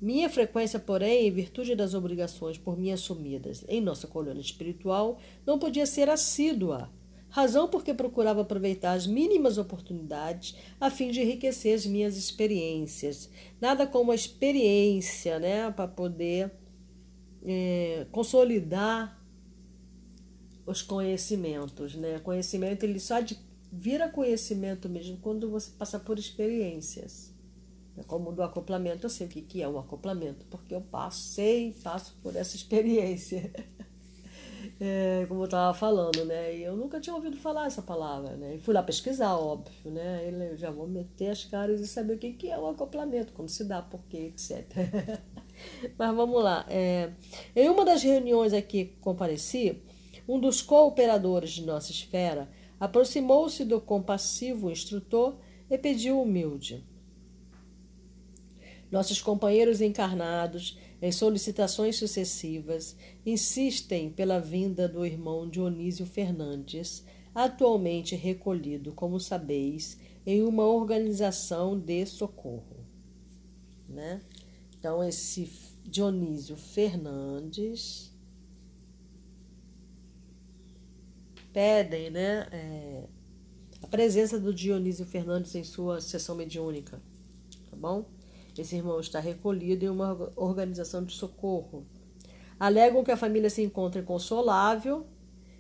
Minha 0.02 0.30
frequência, 0.30 0.80
porém, 0.80 1.28
em 1.28 1.32
virtude 1.32 1.76
das 1.76 1.94
obrigações 1.94 2.58
por 2.58 2.76
mim 2.76 2.92
assumidas 2.92 3.64
em 3.68 3.80
nossa 3.80 4.08
colônia 4.08 4.42
espiritual, 4.42 5.20
não 5.46 5.60
podia 5.60 5.86
ser 5.86 6.10
assídua, 6.10 6.92
razão 7.30 7.70
porque 7.70 7.94
procurava 7.94 8.42
aproveitar 8.42 8.94
as 8.94 9.06
mínimas 9.06 9.60
oportunidades 9.60 10.56
a 10.80 10.90
fim 10.90 11.12
de 11.12 11.22
enriquecer 11.22 11.76
as 11.76 11.86
minhas 11.86 12.18
experiências. 12.18 13.30
Nada 13.62 13.86
como 13.86 14.12
a 14.12 14.16
experiência, 14.16 15.38
né, 15.38 15.70
para 15.70 15.88
poder 15.88 16.52
é, 17.46 18.08
consolidar 18.12 19.22
os 20.66 20.82
conhecimentos, 20.82 21.96
né? 21.96 22.20
Conhecimento 22.20 22.84
ele 22.84 23.00
só 23.00 23.16
vira 23.72 24.10
conhecimento 24.10 24.90
mesmo 24.90 25.18
quando 25.18 25.50
você 25.50 25.72
passa 25.78 26.00
por 26.00 26.18
experiências. 26.18 27.31
Como 28.08 28.32
do 28.32 28.44
acoplamento, 28.44 29.06
eu 29.06 29.10
sei 29.10 29.28
o 29.28 29.30
que, 29.30 29.42
que 29.42 29.62
é 29.62 29.68
o 29.68 29.78
acoplamento, 29.78 30.46
porque 30.50 30.74
eu 30.74 30.82
passei, 30.82 31.76
passo 31.84 32.16
por 32.22 32.36
essa 32.36 32.56
experiência. 32.56 33.52
É, 34.84 35.28
como 35.28 35.42
eu 35.42 35.46
estava 35.46 35.76
falando, 35.76 36.26
né? 36.26 36.56
E 36.58 36.64
eu 36.64 36.76
nunca 36.76 37.00
tinha 37.00 37.16
ouvido 37.16 37.38
falar 37.38 37.68
essa 37.68 37.84
palavra, 37.84 38.36
né? 38.36 38.56
E 38.56 38.60
fui 38.60 38.74
lá 38.74 38.82
pesquisar, 38.82 39.38
óbvio, 39.38 39.92
né? 39.92 40.28
Eu 40.52 40.58
já 40.58 40.72
vou 40.72 40.88
meter 40.88 41.30
as 41.30 41.46
caras 41.46 41.80
e 41.82 41.88
saber 41.88 42.16
o 42.16 42.18
que, 42.18 42.34
que 42.34 42.50
é 42.50 42.58
o 42.58 42.68
acoplamento, 42.68 43.32
como 43.34 43.48
se 43.48 43.64
dá, 43.64 43.80
por 43.80 44.02
quê, 44.10 44.34
etc. 44.34 44.66
Mas 45.96 46.16
vamos 46.16 46.44
lá. 46.44 46.66
É, 46.68 47.12
em 47.56 47.70
uma 47.70 47.86
das 47.86 48.02
reuniões 48.02 48.54
aqui 48.54 48.86
que 48.86 49.00
compareci, 49.02 49.84
um 50.28 50.40
dos 50.40 50.64
cooperadores 50.64 51.52
de 51.52 51.64
nossa 51.64 51.92
esfera 51.92 52.50
aproximou-se 52.80 53.64
do 53.64 53.80
compassivo 53.80 54.72
instrutor 54.72 55.36
e 55.70 55.78
pediu 55.78 56.20
humilde. 56.20 56.84
Nossos 58.92 59.22
companheiros 59.22 59.80
encarnados, 59.80 60.78
em 61.02 61.12
solicitações 61.12 61.96
sucessivas, 61.96 62.96
insistem 63.26 64.12
pela 64.12 64.40
vinda 64.40 64.88
do 64.88 65.06
irmão 65.06 65.50
Dionísio 65.50 66.06
Fernandes, 66.06 67.06
atualmente 67.34 68.16
recolhido, 68.16 68.92
como 68.92 69.18
sabeis, 69.18 69.98
em 70.26 70.44
uma 70.44 70.66
organização 70.66 71.80
de 71.80 72.06
socorro. 72.06 72.86
Né? 73.88 74.22
Então, 74.78 75.02
esse 75.02 75.50
Dionísio 75.86 76.58
Fernandes 76.58 78.12
pedem 81.54 82.10
né, 82.10 82.48
é, 82.52 83.04
a 83.82 83.88
presença 83.88 84.38
do 84.38 84.54
Dionísio 84.54 85.06
Fernandes 85.06 85.56
em 85.56 85.64
sua 85.64 86.02
sessão 86.02 86.36
mediúnica. 86.36 87.02
Tá 87.70 87.78
bom? 87.78 88.06
Esse 88.58 88.76
irmão 88.76 89.00
está 89.00 89.20
recolhido 89.20 89.86
em 89.86 89.90
uma 89.90 90.32
organização 90.36 91.04
de 91.04 91.14
socorro. 91.14 91.86
Alegam 92.60 93.04
que 93.04 93.12
a 93.12 93.18
família 93.18 93.50
se 93.50 93.62
encontra 93.64 94.02
inconsolável, 94.02 95.06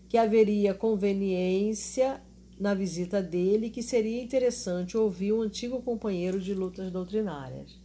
que 0.07 0.17
haveria 0.17 0.74
conveniência 0.74 2.21
na 2.60 2.74
visita 2.74 3.24
dele 3.24 3.67
e 3.67 3.69
que 3.69 3.81
seria 3.81 4.21
interessante 4.21 4.98
ouvir 4.98 5.33
um 5.33 5.41
antigo 5.41 5.81
companheiro 5.81 6.39
de 6.39 6.53
lutas 6.53 6.91
doutrinárias. 6.91 7.79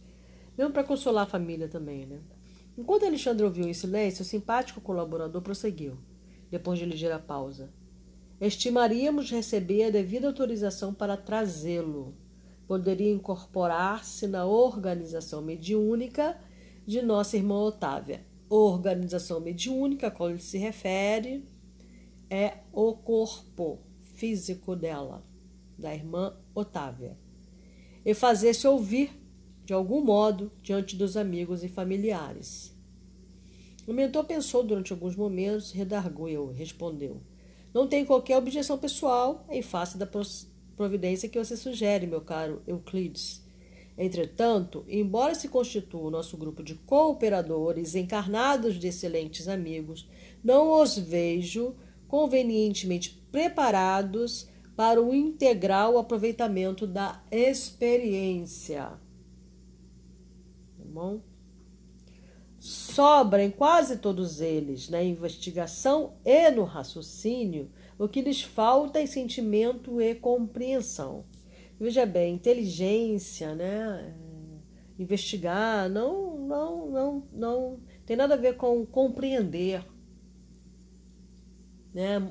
Mesmo 0.57 0.73
para 0.73 0.83
consolar 0.83 1.23
a 1.23 1.29
família 1.29 1.67
também, 1.67 2.05
né? 2.05 2.19
Enquanto 2.77 3.05
Alexandre 3.05 3.43
ouviu 3.43 3.67
em 3.67 3.73
silêncio, 3.73 4.21
o 4.21 4.25
simpático 4.25 4.79
colaborador 4.79 5.41
prosseguiu, 5.41 5.97
depois 6.51 6.77
de 6.77 6.85
ligeira 6.85 7.17
pausa. 7.17 7.71
Estimaríamos 8.39 9.31
receber 9.31 9.85
a 9.85 9.89
devida 9.89 10.27
autorização 10.27 10.93
para 10.93 11.17
trazê-lo. 11.17 12.13
Poderia 12.67 13.11
incorporar-se 13.11 14.27
na 14.27 14.45
organização 14.45 15.41
mediúnica 15.41 16.37
de 16.85 17.01
nossa 17.01 17.37
irmã 17.37 17.55
Otávia. 17.59 18.25
Organização 18.49 19.39
mediúnica 19.39 20.07
a 20.07 20.11
qual 20.11 20.37
se 20.37 20.57
refere 20.57 21.45
é 22.29 22.57
o 22.73 22.93
corpo 22.93 23.79
físico 24.03 24.75
dela, 24.75 25.23
da 25.77 25.93
irmã 25.93 26.35
Otávia, 26.53 27.17
e 28.05 28.13
fazer-se 28.13 28.67
ouvir 28.67 29.11
de 29.65 29.73
algum 29.73 30.03
modo 30.03 30.51
diante 30.61 30.95
dos 30.95 31.15
amigos 31.15 31.63
e 31.63 31.69
familiares. 31.69 32.75
O 33.85 33.93
mentor 33.93 34.25
pensou 34.25 34.63
durante 34.63 34.91
alguns 34.91 35.15
momentos, 35.15 35.71
redarguiu, 35.71 36.51
respondeu: 36.51 37.21
não 37.73 37.87
tenho 37.87 38.05
qualquer 38.05 38.37
objeção 38.37 38.77
pessoal 38.77 39.45
em 39.49 39.61
face 39.61 39.97
da 39.97 40.05
providência 40.77 41.27
que 41.27 41.39
você 41.39 41.57
sugere, 41.57 42.05
meu 42.05 42.21
caro 42.21 42.61
Euclides. 42.67 43.43
Entretanto, 43.97 44.85
embora 44.87 45.33
se 45.33 45.49
constitua 45.49 46.03
o 46.03 46.11
nosso 46.11 46.37
grupo 46.37 46.63
de 46.63 46.75
cooperadores 46.75 47.95
encarnados 47.95 48.75
de 48.75 48.87
excelentes 48.87 49.47
amigos, 49.47 50.07
não 50.43 50.79
os 50.79 50.95
vejo 50.95 51.75
convenientemente 52.07 53.19
preparados 53.31 54.47
para 54.75 55.01
o 55.01 55.15
integral 55.15 55.97
aproveitamento 55.97 56.85
da 56.85 57.23
experiência. 57.31 58.83
Tá 60.77 60.85
bom? 60.85 61.21
Sobra 62.59 63.43
em 63.43 63.49
quase 63.49 63.97
todos 63.97 64.41
eles, 64.41 64.89
na 64.89 65.01
investigação 65.01 66.13
e 66.23 66.51
no 66.51 66.63
raciocínio, 66.63 67.71
o 67.97 68.07
que 68.07 68.21
lhes 68.21 68.41
falta 68.41 68.99
é 68.99 69.05
sentimento 69.05 70.01
e 70.01 70.13
compreensão. 70.15 71.25
Veja 71.79 72.05
bem, 72.05 72.35
inteligência, 72.35 73.55
né? 73.55 74.13
É, 74.99 75.01
investigar, 75.01 75.89
não, 75.89 76.37
não, 76.37 76.89
não, 76.89 77.23
não 77.31 77.79
tem 78.05 78.15
nada 78.15 78.33
a 78.33 78.37
ver 78.37 78.55
com 78.55 78.85
compreender. 78.85 79.85
Né? 81.93 82.27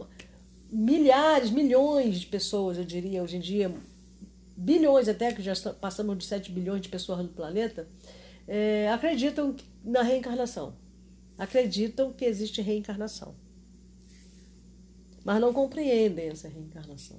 Milhares, 0.70 1.50
milhões 1.50 2.20
de 2.20 2.26
pessoas, 2.26 2.76
eu 2.76 2.84
diria, 2.84 3.22
hoje 3.22 3.36
em 3.36 3.40
dia, 3.40 3.72
bilhões 4.56 5.08
até, 5.08 5.32
que 5.32 5.42
já 5.42 5.54
passamos 5.80 6.18
de 6.18 6.24
7 6.24 6.50
bilhões 6.50 6.82
de 6.82 6.88
pessoas 6.88 7.18
no 7.18 7.28
planeta, 7.28 7.88
é, 8.48 8.88
acreditam 8.90 9.54
na 9.84 10.02
reencarnação. 10.02 10.74
Acreditam 11.38 12.12
que 12.12 12.24
existe 12.24 12.60
reencarnação. 12.62 13.34
Mas 15.26 15.40
não 15.40 15.52
compreendem 15.52 16.28
essa 16.28 16.46
reencarnação. 16.46 17.16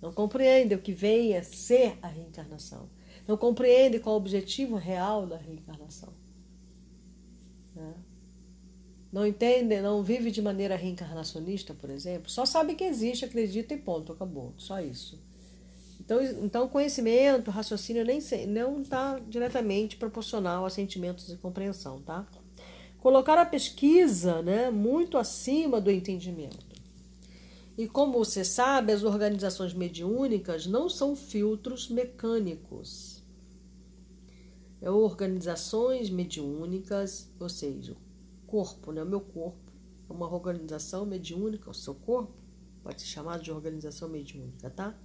Não 0.00 0.10
compreendem 0.10 0.78
o 0.78 0.80
que 0.80 0.92
vem 0.92 1.36
a 1.36 1.42
ser 1.42 1.98
a 2.00 2.08
reencarnação. 2.08 2.88
Não 3.26 3.36
compreendem 3.36 4.00
qual 4.00 4.14
é 4.14 4.18
o 4.18 4.20
objetivo 4.22 4.76
real 4.76 5.26
da 5.26 5.36
reencarnação. 5.36 6.08
Né? 7.76 7.92
Não 9.12 9.26
entendem, 9.26 9.82
não 9.82 10.02
vive 10.02 10.30
de 10.30 10.40
maneira 10.40 10.74
reencarnacionista, 10.74 11.74
por 11.74 11.90
exemplo. 11.90 12.30
Só 12.30 12.46
sabe 12.46 12.74
que 12.74 12.84
existe, 12.84 13.26
acredita 13.26 13.74
e 13.74 13.76
ponto, 13.76 14.10
acabou. 14.10 14.54
Só 14.56 14.80
isso. 14.80 15.22
Então, 16.00 16.22
então 16.22 16.66
conhecimento, 16.66 17.50
raciocínio 17.50 18.06
nem 18.06 18.20
não 18.46 18.80
está 18.80 19.18
diretamente 19.18 19.98
proporcional 19.98 20.64
a 20.64 20.70
sentimentos 20.70 21.30
e 21.30 21.36
compreensão, 21.36 22.00
tá? 22.00 22.26
Colocar 22.96 23.36
a 23.36 23.44
pesquisa, 23.44 24.40
né, 24.40 24.70
muito 24.70 25.18
acima 25.18 25.78
do 25.78 25.90
entendimento. 25.90 26.67
E 27.78 27.86
como 27.86 28.24
você 28.24 28.44
sabe, 28.44 28.92
as 28.92 29.04
organizações 29.04 29.72
mediúnicas 29.72 30.66
não 30.66 30.88
são 30.88 31.14
filtros 31.14 31.88
mecânicos. 31.88 33.22
é 34.80 34.90
organizações 34.90 36.10
mediúnicas, 36.10 37.32
ou 37.38 37.48
seja, 37.48 37.96
corpo, 38.48 38.90
né? 38.90 39.00
o 39.00 39.06
meu 39.06 39.20
corpo 39.20 39.70
é 40.10 40.12
uma 40.12 40.28
organização 40.28 41.06
mediúnica, 41.06 41.70
o 41.70 41.74
seu 41.74 41.94
corpo 41.94 42.34
pode 42.82 43.00
ser 43.00 43.06
chamado 43.06 43.44
de 43.44 43.52
organização 43.52 44.08
mediúnica, 44.08 44.68
tá? 44.70 44.98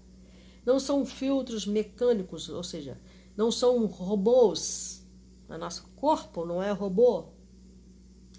Não 0.65 0.79
são 0.79 1.05
filtros 1.05 1.67
mecânicos, 1.67 2.49
ou 2.49 2.63
seja, 2.63 2.99
não 3.37 3.51
são 3.51 3.85
robôs. 3.85 5.07
O 5.47 5.55
nosso 5.59 5.87
corpo 5.95 6.43
não 6.43 6.63
é 6.63 6.71
robô, 6.71 7.33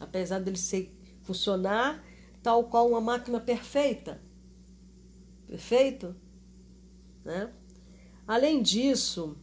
apesar 0.00 0.40
dele 0.40 0.58
ser 0.58 0.92
funcionar 1.22 2.03
tal 2.44 2.64
qual 2.64 2.90
uma 2.90 3.00
máquina 3.00 3.40
perfeita. 3.40 4.20
Perfeito? 5.46 6.14
Né? 7.24 7.50
Além 8.28 8.60
disso, 8.60 9.34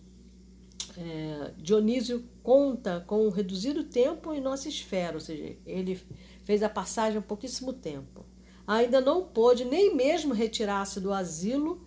é, 0.95 1.51
Dionísio 1.57 2.23
conta 2.43 3.03
com 3.07 3.25
um 3.25 3.31
reduzido 3.31 3.83
tempo 3.83 4.31
em 4.31 4.39
nossa 4.39 4.69
esfera, 4.69 5.15
ou 5.15 5.19
seja, 5.19 5.57
ele 5.65 5.99
fez 6.43 6.61
a 6.61 6.69
passagem 6.69 7.17
há 7.17 7.21
pouquíssimo 7.23 7.73
tempo. 7.73 8.23
Ainda 8.67 9.01
não 9.01 9.23
pôde 9.23 9.65
nem 9.65 9.95
mesmo 9.95 10.31
retirar-se 10.31 10.99
do 10.99 11.11
asilo 11.11 11.81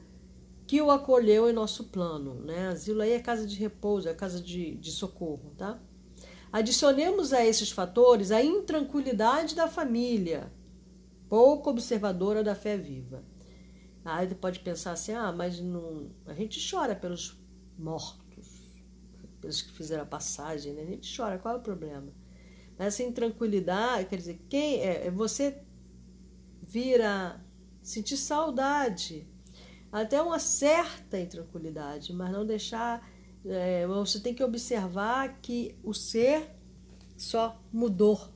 que 0.66 0.82
o 0.82 0.90
acolheu 0.90 1.48
em 1.48 1.52
nosso 1.52 1.84
plano. 1.84 2.34
Né? 2.34 2.66
Asilo 2.68 3.02
aí 3.02 3.12
é 3.12 3.20
casa 3.20 3.46
de 3.46 3.54
repouso, 3.54 4.08
é 4.08 4.14
casa 4.14 4.40
de, 4.40 4.74
de 4.74 4.90
socorro. 4.90 5.52
Tá? 5.56 5.78
Adicionemos 6.52 7.32
a 7.32 7.46
esses 7.46 7.70
fatores 7.70 8.32
a 8.32 8.42
intranquilidade 8.42 9.54
da 9.54 9.68
família, 9.68 10.52
pouco 11.28 11.70
observadora 11.70 12.42
da 12.42 12.54
fé 12.54 12.76
viva. 12.76 13.24
Aí 14.04 14.28
você 14.28 14.34
pode 14.34 14.60
pensar 14.60 14.92
assim, 14.92 15.12
ah, 15.12 15.32
mas 15.32 15.60
não... 15.60 16.10
a 16.26 16.34
gente 16.34 16.60
chora 16.70 16.94
pelos 16.94 17.40
mortos, 17.78 18.70
pelos 19.40 19.62
que 19.62 19.72
fizeram 19.72 20.02
a 20.02 20.06
passagem, 20.06 20.74
né? 20.74 20.82
a 20.82 20.86
gente 20.86 21.16
chora, 21.16 21.38
qual 21.38 21.54
é 21.54 21.58
o 21.58 21.62
problema? 21.62 22.12
Essa 22.78 23.02
intranquilidade, 23.02 24.08
quer 24.08 24.16
dizer, 24.16 24.44
quem 24.48 24.80
é, 24.80 25.06
é 25.06 25.10
você 25.10 25.62
vira 26.62 27.42
sentir 27.82 28.16
saudade, 28.16 29.26
até 29.92 30.20
uma 30.20 30.38
certa 30.38 31.20
intranquilidade, 31.20 32.12
mas 32.12 32.32
não 32.32 32.44
deixar. 32.44 33.08
É, 33.46 33.86
você 33.86 34.18
tem 34.18 34.34
que 34.34 34.42
observar 34.42 35.38
que 35.40 35.78
o 35.84 35.94
ser 35.94 36.50
só 37.16 37.62
mudou 37.72 38.28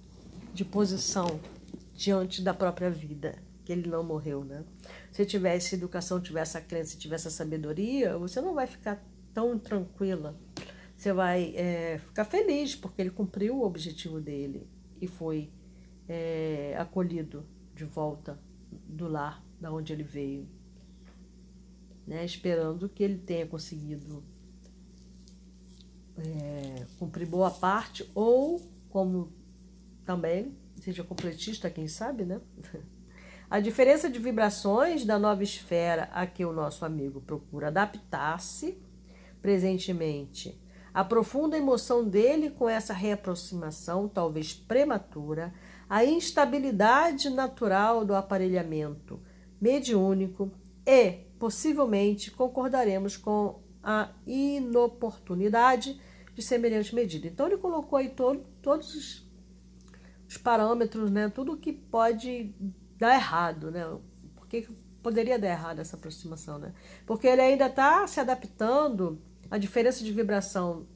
de 0.55 0.65
posição 0.65 1.41
diante 1.99 2.41
da 2.41 2.55
própria 2.55 2.89
vida, 2.89 3.43
que 3.65 3.73
ele 3.73 3.89
não 3.89 4.05
morreu, 4.05 4.45
né? 4.45 4.65
Se 5.11 5.27
tivesse 5.27 5.75
educação, 5.75 6.21
tivesse 6.21 6.57
a 6.57 6.61
crença, 6.61 6.97
tivesse 6.97 7.27
a 7.27 7.31
sabedoria, 7.31 8.17
você 8.17 8.41
não 8.41 8.55
vai 8.55 8.69
ficar 8.69 9.05
tão 9.35 9.59
tranquila. 9.59 10.39
Você 10.97 11.13
vai 11.13 11.53
é, 11.57 11.99
ficar 11.99 12.25
feliz 12.25 12.77
porque 12.77 13.03
ele 13.03 13.11
cumpriu 13.11 13.57
o 13.57 13.65
objetivo 13.65 14.21
dele 14.21 14.69
e 15.01 15.09
foi 15.09 15.51
é, 16.09 16.77
acolhido 16.79 17.45
de 17.75 17.85
volta 17.85 18.39
do 18.87 19.09
lar 19.09 19.45
da 19.61 19.73
onde 19.73 19.93
ele 19.93 20.05
veio, 20.05 20.49
né? 22.07 22.25
Esperando 22.25 22.89
que 22.89 23.03
ele 23.03 23.19
tenha 23.19 23.45
conseguido 23.45 24.23
é, 26.17 26.87
cumprir 26.97 27.27
boa 27.27 27.51
parte 27.51 28.09
ou 28.15 28.61
como 28.89 29.33
também 30.05 30.57
seja 30.81 31.05
completista, 31.05 31.71
quem 31.71 31.89
sabe, 31.89 32.25
né? 32.25 32.41
A 33.51 33.61
diferença 33.61 34.11
de 34.11 34.19
vibrações 34.19 35.07
da 35.07 35.19
nova 35.19 35.43
esfera 35.43 36.11
a 36.13 36.27
que 36.27 36.45
o 36.45 36.53
nosso 36.53 36.85
amigo 36.85 37.19
procura 37.23 37.69
adaptar-se 37.69 38.77
presentemente. 39.41 40.61
A 40.93 41.03
profunda 41.03 41.57
emoção 41.57 42.07
dele 42.07 42.51
com 42.51 42.69
essa 42.69 42.93
reaproximação, 42.93 44.07
talvez 44.07 44.53
prematura, 44.53 45.55
a 45.89 46.05
instabilidade 46.05 47.31
natural 47.31 48.05
do 48.05 48.15
aparelhamento 48.15 49.19
mediúnico 49.59 50.53
e, 50.87 51.13
possivelmente, 51.39 52.31
concordaremos 52.31 53.17
com 53.17 53.63
a 53.83 54.11
inoportunidade 54.27 55.99
de 56.35 56.43
semelhante 56.43 56.95
medida. 56.95 57.27
Então, 57.27 57.47
ele 57.47 57.57
colocou 57.57 57.99
aí 57.99 58.11
todo, 58.11 58.45
todos 58.61 58.95
os 58.95 59.28
os 60.29 60.37
parâmetros, 60.37 61.11
né? 61.11 61.29
Tudo 61.29 61.57
que 61.57 61.73
pode 61.73 62.55
dar 62.99 63.15
errado, 63.15 63.71
né? 63.71 63.85
Por 64.37 64.47
que 64.47 64.69
poderia 65.03 65.39
dar 65.39 65.49
errado 65.49 65.81
essa 65.81 65.97
aproximação, 65.97 66.59
né? 66.59 66.75
Porque 67.07 67.27
ele 67.27 67.41
ainda 67.41 67.67
está 67.67 68.07
se 68.07 68.21
adaptando 68.21 69.21
à 69.51 69.57
diferença 69.57 70.05
de 70.05 70.13
vibração 70.13 70.87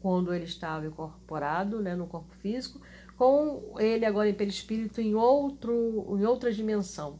quando 0.00 0.34
ele 0.34 0.44
estava 0.44 0.86
incorporado, 0.86 1.80
né, 1.80 1.94
no 1.94 2.06
corpo 2.06 2.34
físico, 2.34 2.78
com 3.16 3.74
ele 3.78 4.04
agora 4.04 4.28
em 4.28 4.34
perispírito 4.34 5.00
em 5.00 5.14
outro, 5.14 5.72
em 6.18 6.26
outra 6.26 6.52
dimensão. 6.52 7.18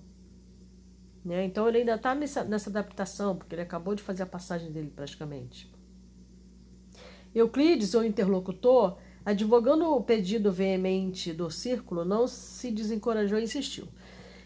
Né? 1.25 1.47
Então 1.47 1.67
ele 1.67 1.79
ainda 1.79 1.95
está 1.95 2.15
nessa, 2.15 2.45
nessa 2.45 2.69
adaptação, 2.69 3.37
porque 3.37 3.55
ele 3.55 3.63
acabou 3.63 3.95
de 3.95 4.03
fazer 4.03 4.25
a 4.25 4.27
passagem 4.27 4.71
dele 4.71 4.93
praticamente. 4.95 5.73
Euclides, 7.35 7.95
o 7.95 8.05
interlocutor, 8.05 8.99
Advogando 9.25 9.91
o 9.91 10.03
pedido 10.03 10.53
veemente 10.53 11.33
do 11.33 11.51
círculo, 11.51 12.05
não 12.05 12.27
se 12.27 12.71
desencorajou 12.71 13.39
e 13.39 13.45
insistiu. 13.45 13.89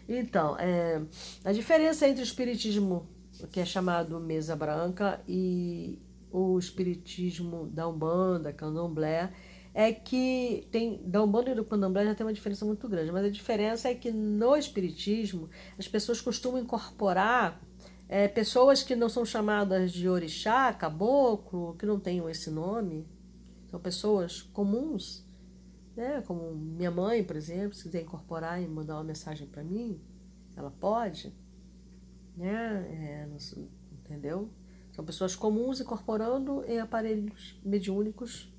Então, 0.07 0.57
é, 0.57 1.01
a 1.43 1.51
diferença 1.51 2.07
entre 2.07 2.21
o 2.21 2.23
espiritismo, 2.23 3.07
que 3.51 3.59
é 3.59 3.65
chamado 3.65 4.19
mesa 4.19 4.55
branca, 4.55 5.21
e 5.27 5.99
o 6.31 6.57
espiritismo 6.57 7.67
da 7.67 7.87
Umbanda, 7.87 8.53
candomblé, 8.53 9.31
é 9.73 9.91
que 9.91 10.67
tem 10.71 11.01
da 11.05 11.23
Umbanda 11.23 11.51
e 11.51 11.55
do 11.55 11.63
candomblé 11.63 12.05
já 12.05 12.15
tem 12.15 12.25
uma 12.25 12.33
diferença 12.33 12.65
muito 12.65 12.87
grande, 12.87 13.11
mas 13.11 13.25
a 13.25 13.29
diferença 13.29 13.89
é 13.89 13.93
que 13.93 14.11
no 14.11 14.55
espiritismo 14.55 15.49
as 15.77 15.87
pessoas 15.87 16.19
costumam 16.19 16.59
incorporar 16.59 17.61
é, 18.07 18.27
pessoas 18.27 18.81
que 18.81 18.95
não 18.95 19.07
são 19.07 19.23
chamadas 19.23 19.91
de 19.91 20.09
orixá, 20.09 20.73
caboclo, 20.73 21.75
que 21.77 21.85
não 21.85 21.99
tenham 21.99 22.27
esse 22.27 22.49
nome, 22.49 23.07
são 23.69 23.79
pessoas 23.79 24.41
comuns, 24.41 25.25
né? 25.95 26.21
Como 26.21 26.55
minha 26.55 26.89
mãe, 26.89 27.23
por 27.23 27.35
exemplo, 27.35 27.73
se 27.73 27.83
quiser 27.83 28.01
incorporar 28.01 28.61
e 28.61 28.67
mandar 28.67 28.95
uma 28.95 29.03
mensagem 29.03 29.47
para 29.47 29.63
mim, 29.63 30.01
ela 30.55 30.71
pode, 30.71 31.33
né? 32.35 33.27
É, 33.27 33.29
entendeu? 33.91 34.49
São 34.91 35.05
pessoas 35.05 35.35
comuns 35.35 35.79
incorporando 35.79 36.63
em 36.65 36.79
aparelhos 36.79 37.59
mediúnicos, 37.63 38.51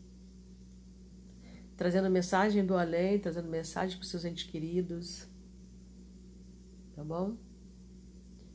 trazendo 1.76 2.08
mensagem 2.08 2.64
do 2.64 2.76
além, 2.76 3.18
trazendo 3.18 3.48
mensagem 3.48 3.98
para 3.98 4.06
seus 4.06 4.24
entes 4.24 4.44
queridos, 4.44 5.26
tá 6.94 7.02
bom? 7.02 7.36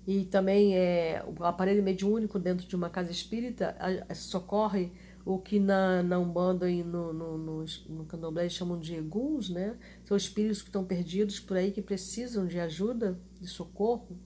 E 0.07 0.25
também 0.25 0.77
é, 0.77 1.23
o 1.25 1.43
aparelho 1.43 1.83
mediúnico 1.83 2.39
dentro 2.39 2.67
de 2.67 2.75
uma 2.75 2.89
casa 2.89 3.11
espírita 3.11 3.75
socorre 4.13 4.91
o 5.25 5.39
que 5.39 5.59
na, 5.59 6.03
na 6.03 6.19
Umbanda 6.19 6.69
e 6.69 6.83
no, 6.83 7.11
no, 7.11 7.37
no, 7.37 7.65
no 7.89 8.05
Candomblé 8.05 8.47
chamam 8.47 8.79
de 8.79 8.93
eguns, 8.93 9.49
né? 9.49 9.75
São 10.03 10.15
espíritos 10.15 10.61
que 10.61 10.69
estão 10.69 10.85
perdidos 10.85 11.39
por 11.39 11.57
aí, 11.57 11.71
que 11.71 11.81
precisam 11.81 12.45
de 12.45 12.59
ajuda, 12.59 13.19
de 13.41 13.47
socorro. 13.47 14.19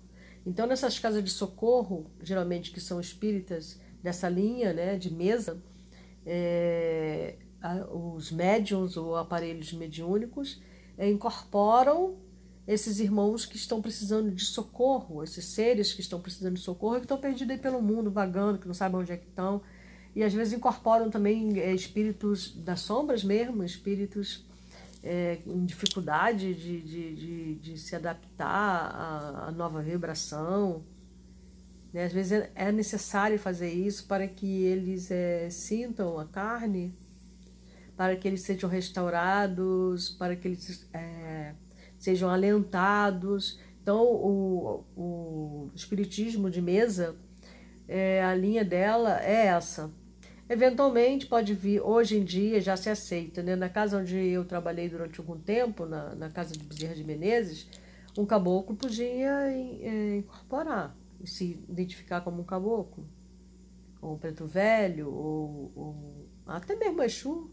Então, 0.45 0.67
nessas 0.67 0.99
casas 0.99 1.23
de 1.23 1.29
socorro, 1.29 2.11
geralmente 2.21 2.71
que 2.71 2.81
são 2.81 2.99
espíritas 2.99 3.79
dessa 4.03 4.27
linha, 4.27 4.73
né, 4.73 4.97
de 4.97 5.13
mesa, 5.13 5.61
é, 6.25 7.37
os 7.91 8.31
médiums 8.31 8.97
ou 8.97 9.15
aparelhos 9.15 9.71
mediúnicos 9.73 10.61
é, 10.97 11.09
incorporam 11.09 12.17
esses 12.67 12.99
irmãos 12.99 13.45
que 13.45 13.55
estão 13.55 13.81
precisando 13.81 14.31
de 14.31 14.45
socorro, 14.45 15.23
esses 15.23 15.45
seres 15.45 15.93
que 15.93 16.01
estão 16.01 16.21
precisando 16.21 16.55
de 16.55 16.61
socorro 16.61 16.97
e 16.97 16.99
que 16.99 17.05
estão 17.05 17.17
perdidos 17.17 17.51
aí 17.51 17.57
pelo 17.57 17.81
mundo, 17.81 18.11
vagando, 18.11 18.59
que 18.59 18.67
não 18.67 18.73
sabem 18.73 18.99
onde 18.99 19.11
é 19.11 19.17
que 19.17 19.27
estão 19.27 19.61
e 20.15 20.23
às 20.23 20.33
vezes 20.33 20.53
incorporam 20.53 21.09
também 21.09 21.59
é, 21.59 21.73
espíritos 21.73 22.55
das 22.55 22.81
sombras 22.81 23.23
mesmo, 23.23 23.63
espíritos 23.63 24.45
é, 25.03 25.39
em 25.45 25.65
dificuldade 25.65 26.53
de, 26.53 26.81
de, 26.81 27.15
de, 27.15 27.55
de, 27.55 27.77
se 27.77 27.95
adaptar 27.95 28.47
à, 28.47 29.47
à 29.47 29.51
nova 29.51 29.81
vibração. 29.81 30.83
Né? 31.93 32.05
Às 32.05 32.13
vezes 32.13 32.31
é, 32.31 32.51
é 32.55 32.71
necessário 32.71 33.39
fazer 33.39 33.71
isso 33.71 34.07
para 34.07 34.27
que 34.27 34.63
eles 34.63 35.09
é, 35.11 35.49
sintam 35.49 36.19
a 36.19 36.25
carne, 36.25 36.93
para 37.95 38.15
que 38.15 38.27
eles 38.27 38.41
sejam 38.41 38.69
restaurados, 38.69 40.09
para 40.09 40.35
que 40.35 40.47
eles 40.47 40.87
é, 40.93 41.53
sejam 41.97 42.29
alentados. 42.29 43.59
Então, 43.81 44.03
o, 44.03 44.83
o 44.95 45.71
espiritismo 45.75 46.49
de 46.49 46.61
mesa, 46.61 47.15
é, 47.89 48.23
a 48.23 48.33
linha 48.35 48.63
dela 48.63 49.19
é 49.21 49.47
essa 49.47 49.91
Eventualmente 50.49 51.27
pode 51.27 51.53
vir, 51.53 51.79
hoje 51.79 52.17
em 52.17 52.23
dia 52.23 52.59
já 52.59 52.75
se 52.75 52.89
aceita, 52.89 53.43
né? 53.43 53.55
Na 53.55 53.69
casa 53.69 53.99
onde 53.99 54.17
eu 54.17 54.43
trabalhei 54.43 54.89
durante 54.89 55.19
algum 55.19 55.37
tempo, 55.37 55.85
na, 55.85 56.15
na 56.15 56.27
casa 56.31 56.53
de 56.53 56.63
Bezerra 56.63 56.95
de 56.95 57.03
Menezes, 57.03 57.69
um 58.17 58.25
caboclo 58.25 58.75
podia 58.75 59.51
é, 59.51 60.17
incorporar 60.17 60.97
se 61.23 61.63
identificar 61.69 62.21
como 62.21 62.41
um 62.41 62.45
caboclo, 62.45 63.07
ou 64.01 64.15
um 64.15 64.17
preto 64.17 64.47
velho, 64.47 65.13
ou, 65.13 65.71
ou 65.75 66.27
até 66.47 66.75
mesmo 66.75 67.03
Exu, 67.03 67.51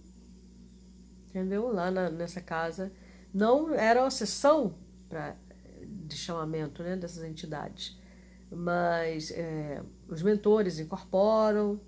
entendeu? 1.29 1.71
Lá 1.71 1.91
na, 1.91 2.09
nessa 2.09 2.41
casa. 2.41 2.91
Não 3.35 3.75
era 3.75 4.01
uma 4.01 4.11
sessão 4.11 4.75
pra, 5.07 5.37
de 5.85 6.17
chamamento 6.17 6.83
né, 6.83 6.97
dessas 6.97 7.25
entidades, 7.25 8.01
mas 8.51 9.31
é, 9.33 9.83
os 10.09 10.23
mentores 10.23 10.79
incorporam, 10.79 11.81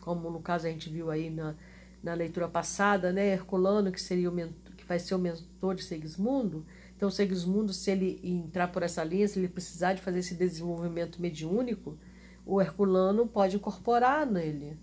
como 0.00 0.30
no 0.30 0.40
caso 0.40 0.66
a 0.66 0.70
gente 0.70 0.88
viu 0.88 1.10
aí 1.10 1.30
na, 1.30 1.56
na 2.02 2.14
leitura 2.14 2.48
passada, 2.48 3.12
né, 3.12 3.32
Herculano, 3.32 3.90
que 3.90 4.00
seria 4.00 4.30
o 4.30 4.32
mentor, 4.32 4.74
que 4.76 4.84
vai 4.84 4.98
ser 4.98 5.14
o 5.14 5.18
mentor 5.18 5.74
de 5.74 5.82
Segismundo. 5.82 6.64
Então, 6.96 7.10
Segismundo, 7.10 7.72
se 7.72 7.90
ele 7.90 8.20
entrar 8.22 8.68
por 8.68 8.82
essa 8.82 9.02
linha, 9.02 9.26
se 9.26 9.38
ele 9.38 9.48
precisar 9.48 9.94
de 9.94 10.00
fazer 10.00 10.20
esse 10.20 10.34
desenvolvimento 10.34 11.20
mediúnico, 11.20 11.98
o 12.44 12.60
Herculano 12.60 13.26
pode 13.26 13.56
incorporar 13.56 14.24
nele 14.24 14.78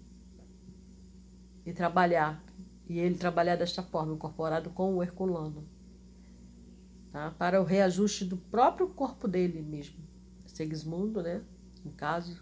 e 1.65 1.71
trabalhar. 1.71 2.43
E 2.87 2.99
ele 2.99 3.15
trabalhar 3.15 3.55
desta 3.55 3.81
forma, 3.81 4.13
incorporado 4.13 4.69
com 4.71 4.95
o 4.95 5.01
Herculano. 5.01 5.65
Tá? 7.09 7.31
Para 7.31 7.61
o 7.61 7.63
reajuste 7.63 8.25
do 8.25 8.35
próprio 8.35 8.89
corpo 8.89 9.27
dele 9.27 9.61
mesmo. 9.61 10.02
Segismundo, 10.53 11.21
né? 11.21 11.41
No 11.83 11.91
caso, 11.91 12.41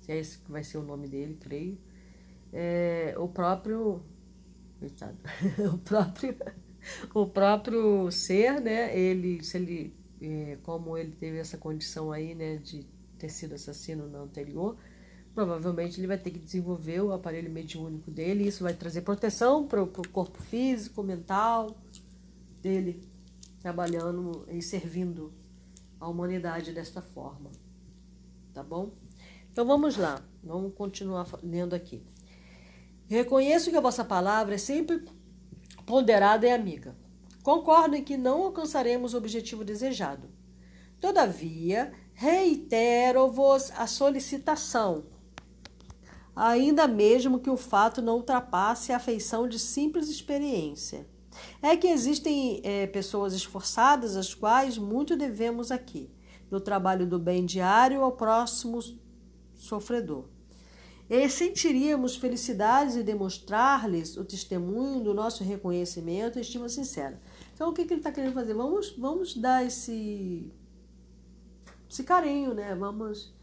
se 0.00 0.10
é 0.10 0.18
esse 0.18 0.38
que 0.38 0.50
vai 0.50 0.64
ser 0.64 0.78
o 0.78 0.82
nome 0.82 1.06
dele, 1.06 1.36
creio. 1.38 1.78
É, 2.52 3.14
o 3.18 3.28
próprio. 3.28 4.02
Coitado. 4.78 5.18
o 5.72 5.78
próprio. 5.78 6.36
O 7.14 7.26
próprio 7.26 8.10
ser, 8.10 8.60
né? 8.60 8.96
Ele, 8.98 9.44
se 9.44 9.58
ele, 9.58 9.94
é, 10.20 10.56
como 10.62 10.96
ele 10.96 11.12
teve 11.12 11.36
essa 11.36 11.58
condição 11.58 12.10
aí, 12.10 12.34
né, 12.34 12.56
de 12.56 12.86
ter 13.18 13.28
sido 13.28 13.54
assassino 13.54 14.08
no 14.08 14.22
anterior, 14.22 14.78
provavelmente 15.34 16.00
ele 16.00 16.06
vai 16.06 16.16
ter 16.16 16.30
que 16.30 16.38
desenvolver 16.38 17.02
o 17.02 17.12
aparelho 17.12 17.50
mediúnico 17.50 18.10
dele. 18.10 18.48
Isso 18.48 18.64
vai 18.64 18.72
trazer 18.72 19.02
proteção 19.02 19.66
para 19.66 19.82
o 19.82 19.86
corpo 19.86 20.42
físico, 20.42 21.02
mental 21.02 21.76
dele, 22.62 23.02
trabalhando 23.60 24.46
e 24.48 24.62
servindo 24.62 25.30
a 26.00 26.08
humanidade 26.08 26.72
desta 26.72 27.02
forma. 27.02 27.50
Tá 28.54 28.62
bom? 28.62 28.90
Então 29.52 29.66
vamos 29.66 29.96
lá, 29.96 30.22
vamos 30.42 30.74
continuar 30.74 31.26
lendo 31.42 31.74
aqui. 31.74 32.02
Reconheço 33.06 33.70
que 33.70 33.76
a 33.76 33.80
vossa 33.80 34.04
palavra 34.04 34.54
é 34.54 34.58
sempre 34.58 35.04
ponderada 35.84 36.46
e 36.46 36.50
amiga. 36.50 36.96
Concordo 37.42 37.96
em 37.96 38.04
que 38.04 38.16
não 38.16 38.44
alcançaremos 38.44 39.12
o 39.12 39.18
objetivo 39.18 39.64
desejado. 39.64 40.28
Todavia, 41.00 41.92
reitero-vos 42.12 43.70
a 43.72 43.86
solicitação, 43.86 45.06
ainda 46.36 46.86
mesmo 46.86 47.40
que 47.40 47.50
o 47.50 47.56
fato 47.56 48.02
não 48.02 48.16
ultrapasse 48.16 48.92
a 48.92 48.96
afeição 48.96 49.48
de 49.48 49.58
simples 49.58 50.08
experiência. 50.08 51.08
É 51.62 51.76
que 51.76 51.86
existem 51.86 52.60
é, 52.64 52.86
pessoas 52.86 53.34
esforçadas, 53.34 54.16
às 54.16 54.34
quais 54.34 54.78
muito 54.78 55.16
devemos 55.16 55.70
aqui, 55.70 56.10
no 56.50 56.60
trabalho 56.60 57.06
do 57.06 57.18
bem 57.18 57.44
diário 57.44 58.02
ao 58.02 58.12
próximo 58.12 58.78
sofredor. 59.54 60.24
E 61.08 61.28
sentiríamos 61.28 62.16
felicidade 62.16 62.94
de 62.94 63.02
demonstrar-lhes 63.02 64.16
o 64.16 64.24
testemunho 64.24 65.02
do 65.02 65.12
nosso 65.12 65.42
reconhecimento 65.42 66.38
e 66.38 66.42
estima 66.42 66.68
sincera. 66.68 67.20
Então, 67.52 67.70
o 67.70 67.72
que, 67.72 67.84
que 67.84 67.92
ele 67.92 68.00
está 68.00 68.12
querendo 68.12 68.32
fazer? 68.32 68.54
Vamos, 68.54 68.90
vamos 68.96 69.36
dar 69.36 69.66
esse 69.66 70.52
esse 71.90 72.04
carinho, 72.04 72.54
né? 72.54 72.74
Vamos, 72.76 73.34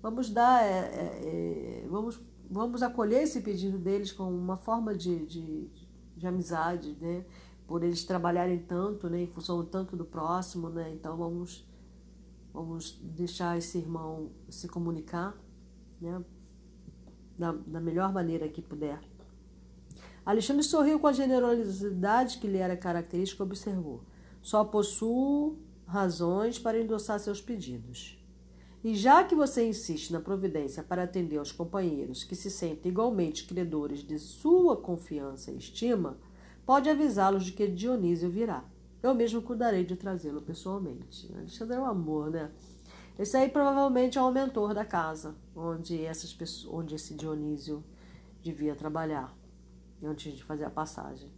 vamos 0.00 0.30
dar, 0.30 0.62
é, 0.62 0.68
é, 0.68 1.82
é, 1.82 1.86
vamos, 1.88 2.20
vamos 2.48 2.82
acolher 2.82 3.24
esse 3.24 3.40
pedido 3.40 3.76
deles 3.76 4.12
como 4.12 4.30
uma 4.30 4.56
forma 4.56 4.94
de, 4.94 5.26
de, 5.26 5.68
de 6.16 6.26
amizade, 6.26 6.96
né? 7.00 7.24
Por 7.68 7.84
eles 7.84 8.02
trabalharem 8.02 8.58
tanto, 8.58 9.08
né? 9.08 9.22
Em 9.22 9.26
função 9.28 9.64
tanto 9.64 9.94
do 9.94 10.04
próximo, 10.04 10.70
né? 10.70 10.90
Então 10.92 11.16
vamos, 11.16 11.64
vamos 12.52 12.98
deixar 13.00 13.56
esse 13.56 13.78
irmão 13.78 14.32
se 14.48 14.66
comunicar, 14.66 15.36
né? 16.00 16.24
Da, 17.38 17.52
da 17.52 17.80
melhor 17.80 18.12
maneira 18.12 18.48
que 18.48 18.60
puder. 18.60 18.98
Alexandre 20.24 20.62
sorriu 20.62 20.98
com 20.98 21.06
a 21.06 21.12
generosidade 21.12 22.38
que 22.38 22.48
lhe 22.48 22.58
era 22.58 22.76
característica 22.76 23.42
e 23.42 23.46
observou. 23.46 24.02
Só 24.42 24.64
possuo 24.64 25.58
razões 25.86 26.58
para 26.58 26.80
endossar 26.80 27.20
seus 27.20 27.40
pedidos. 27.40 28.18
E 28.82 28.94
já 28.94 29.24
que 29.24 29.34
você 29.34 29.66
insiste 29.66 30.12
na 30.12 30.20
providência 30.20 30.82
para 30.82 31.02
atender 31.02 31.36
aos 31.36 31.52
companheiros 31.52 32.24
que 32.24 32.36
se 32.36 32.50
sentem 32.50 32.90
igualmente 32.90 33.46
credores 33.46 34.00
de 34.00 34.18
sua 34.18 34.76
confiança 34.76 35.50
e 35.50 35.58
estima, 35.58 36.18
pode 36.68 36.90
avisá-los 36.90 37.46
de 37.46 37.52
que 37.52 37.66
Dionísio 37.66 38.28
virá. 38.28 38.62
Eu 39.02 39.14
mesmo 39.14 39.40
cuidarei 39.40 39.86
de 39.86 39.96
trazê-lo 39.96 40.42
pessoalmente. 40.42 41.32
Alexandre 41.34 41.76
é 41.78 41.80
um 41.80 41.86
amor, 41.86 42.30
né? 42.30 42.50
Esse 43.18 43.38
aí 43.38 43.48
provavelmente 43.48 44.18
é 44.18 44.22
o 44.22 44.30
mentor 44.30 44.74
da 44.74 44.84
casa, 44.84 45.34
onde, 45.56 46.04
essas 46.04 46.34
pessoas, 46.34 46.74
onde 46.74 46.94
esse 46.94 47.14
Dionísio 47.14 47.82
devia 48.42 48.74
trabalhar, 48.74 49.34
antes 50.04 50.34
de 50.34 50.44
fazer 50.44 50.64
a 50.64 50.70
passagem. 50.70 51.32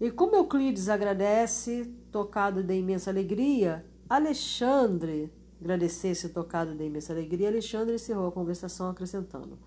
E 0.00 0.10
como 0.10 0.34
Euclides 0.34 0.88
agradece, 0.88 1.94
tocado 2.10 2.60
de 2.60 2.74
imensa 2.74 3.08
alegria, 3.08 3.86
Alexandre 4.10 5.32
agradecesse, 5.60 6.30
tocado 6.30 6.74
de 6.74 6.82
imensa 6.82 7.12
alegria, 7.12 7.50
Alexandre 7.50 7.94
encerrou 7.94 8.26
a 8.26 8.32
conversação 8.32 8.90
acrescentando: 8.90 9.60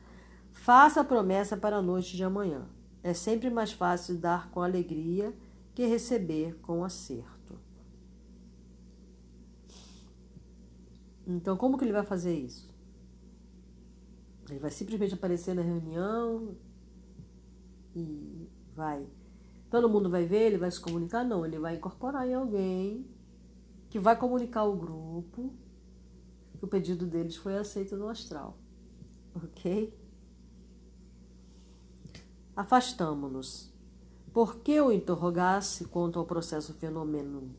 Faça 0.52 1.00
a 1.00 1.06
promessa 1.06 1.56
para 1.56 1.78
a 1.78 1.82
noite 1.82 2.18
de 2.18 2.26
amanhã. 2.26 2.68
É 3.08 3.14
sempre 3.14 3.50
mais 3.50 3.72
fácil 3.72 4.18
dar 4.18 4.52
com 4.52 4.62
alegria 4.62 5.34
que 5.74 5.86
receber 5.86 6.60
com 6.60 6.84
acerto. 6.84 7.58
Então, 11.26 11.56
como 11.56 11.78
que 11.78 11.86
ele 11.86 11.94
vai 11.94 12.04
fazer 12.04 12.38
isso? 12.38 12.70
Ele 14.50 14.60
vai 14.60 14.72
simplesmente 14.72 15.14
aparecer 15.14 15.56
na 15.56 15.62
reunião 15.62 16.58
e 17.96 18.50
vai 18.76 19.08
Todo 19.70 19.88
mundo 19.88 20.10
vai 20.10 20.26
ver, 20.26 20.48
ele 20.48 20.58
vai 20.58 20.70
se 20.70 20.82
comunicar? 20.82 21.24
Não, 21.24 21.46
ele 21.46 21.60
vai 21.60 21.76
incorporar 21.78 22.28
em 22.28 22.34
alguém 22.34 23.06
que 23.90 24.00
vai 24.00 24.18
comunicar 24.18 24.62
ao 24.62 24.76
grupo 24.76 25.54
que 26.58 26.66
o 26.66 26.68
pedido 26.68 27.06
deles 27.06 27.38
foi 27.38 27.58
aceito 27.58 27.96
no 27.96 28.10
astral. 28.10 28.58
Ok? 29.34 29.94
Afastamo-nos. 32.58 33.72
Por 34.34 34.56
que 34.62 34.82
o 34.82 34.92
interrogasse 34.92 35.86
quanto 35.86 36.18
ao 36.18 36.26
processo 36.26 36.74
fenomeno, 36.74 37.52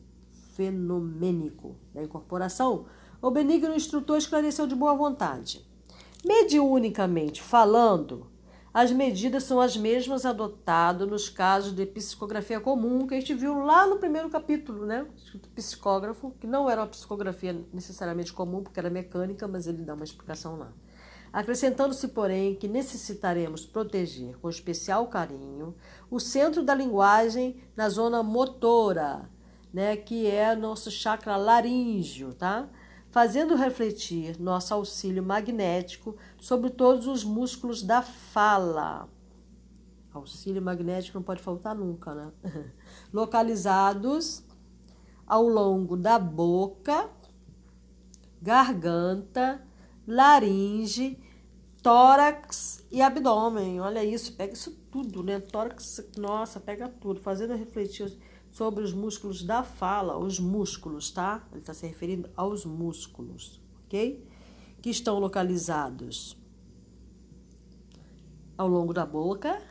fenomênico 0.57 1.77
da 1.93 2.03
incorporação? 2.03 2.85
O 3.21 3.31
benigno 3.31 3.73
instrutor 3.73 4.17
esclareceu 4.17 4.67
de 4.67 4.75
boa 4.75 4.93
vontade. 4.93 5.65
Mediunicamente 6.25 7.41
falando, 7.41 8.27
as 8.73 8.91
medidas 8.91 9.45
são 9.45 9.61
as 9.61 9.77
mesmas 9.77 10.25
adotadas 10.25 11.07
nos 11.07 11.29
casos 11.29 11.71
de 11.71 11.85
psicografia 11.85 12.59
comum, 12.59 13.07
que 13.07 13.15
a 13.15 13.19
gente 13.21 13.33
viu 13.33 13.57
lá 13.63 13.87
no 13.87 13.99
primeiro 13.99 14.29
capítulo, 14.29 14.85
né? 14.85 15.07
Escrito 15.15 15.47
psicógrafo, 15.51 16.31
que 16.41 16.45
não 16.45 16.69
era 16.69 16.81
uma 16.81 16.87
psicografia 16.87 17.65
necessariamente 17.71 18.33
comum, 18.33 18.61
porque 18.61 18.77
era 18.81 18.89
mecânica, 18.89 19.47
mas 19.47 19.65
ele 19.65 19.85
dá 19.85 19.93
uma 19.93 20.03
explicação 20.03 20.57
lá. 20.57 20.73
Acrescentando-se, 21.31 22.07
porém, 22.09 22.55
que 22.55 22.67
necessitaremos 22.67 23.65
proteger 23.65 24.37
com 24.37 24.49
especial 24.49 25.07
carinho 25.07 25.75
o 26.09 26.19
centro 26.19 26.63
da 26.63 26.73
linguagem 26.73 27.61
na 27.75 27.89
zona 27.89 28.23
motora, 28.23 29.29
né, 29.71 29.95
que 29.95 30.27
é 30.27 30.55
nosso 30.55 30.89
chakra 30.89 31.37
laríngeo, 31.37 32.33
tá? 32.33 32.67
fazendo 33.11 33.55
refletir 33.55 34.39
nosso 34.39 34.73
auxílio 34.73 35.23
magnético 35.23 36.15
sobre 36.39 36.69
todos 36.69 37.07
os 37.07 37.23
músculos 37.23 37.81
da 37.81 38.01
fala. 38.01 39.09
Auxílio 40.13 40.61
magnético 40.61 41.17
não 41.17 41.23
pode 41.23 41.41
faltar 41.41 41.75
nunca, 41.75 42.13
né? 42.13 42.31
Localizados 43.13 44.43
ao 45.25 45.43
longo 45.43 45.95
da 45.95 46.17
boca, 46.17 47.09
garganta, 48.41 49.61
laringe, 50.09 51.17
tórax 51.83 52.83
e 52.91 53.01
abdômen. 53.01 53.79
Olha 53.79 54.03
isso, 54.03 54.33
pega 54.33 54.53
isso 54.53 54.71
tudo, 54.91 55.23
né? 55.23 55.39
Tórax, 55.39 56.03
nossa, 56.17 56.59
pega 56.59 56.89
tudo, 56.89 57.21
fazendo 57.21 57.55
refletir 57.55 58.11
sobre 58.51 58.83
os 58.83 58.91
músculos 58.91 59.43
da 59.43 59.63
fala, 59.63 60.17
os 60.17 60.39
músculos, 60.39 61.11
tá? 61.11 61.47
Ele 61.51 61.61
está 61.61 61.73
se 61.73 61.85
referindo 61.85 62.27
aos 62.35 62.65
músculos, 62.65 63.61
ok? 63.85 64.27
Que 64.81 64.89
estão 64.89 65.19
localizados 65.19 66.35
ao 68.57 68.67
longo 68.67 68.93
da 68.93 69.05
boca, 69.05 69.61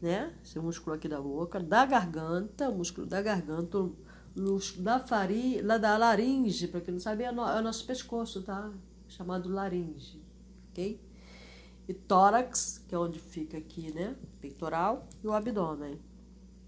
né? 0.00 0.32
Esse 0.44 0.60
músculo 0.60 0.94
aqui 0.94 1.08
da 1.08 1.20
boca, 1.20 1.58
da 1.58 1.84
garganta, 1.84 2.68
o 2.70 2.76
músculo 2.78 3.06
da 3.06 3.20
garganta, 3.20 3.78
o 3.78 3.96
da 4.78 5.00
faringe, 5.00 5.62
da 5.62 5.96
laringe, 5.96 6.68
para 6.68 6.80
quem 6.80 6.94
não 6.94 7.00
sabe, 7.00 7.24
é, 7.24 7.32
no, 7.32 7.42
é 7.42 7.58
o 7.58 7.62
nosso 7.62 7.84
pescoço, 7.84 8.42
tá? 8.42 8.70
Chamado 9.08 9.48
laringe, 9.48 10.22
ok? 10.70 11.08
e 11.88 11.94
tórax, 11.94 12.84
que 12.86 12.94
é 12.94 12.98
onde 12.98 13.18
fica 13.18 13.56
aqui, 13.56 13.92
né? 13.94 14.14
Peitoral, 14.40 15.08
e 15.24 15.26
o 15.26 15.32
abdômen, 15.32 15.98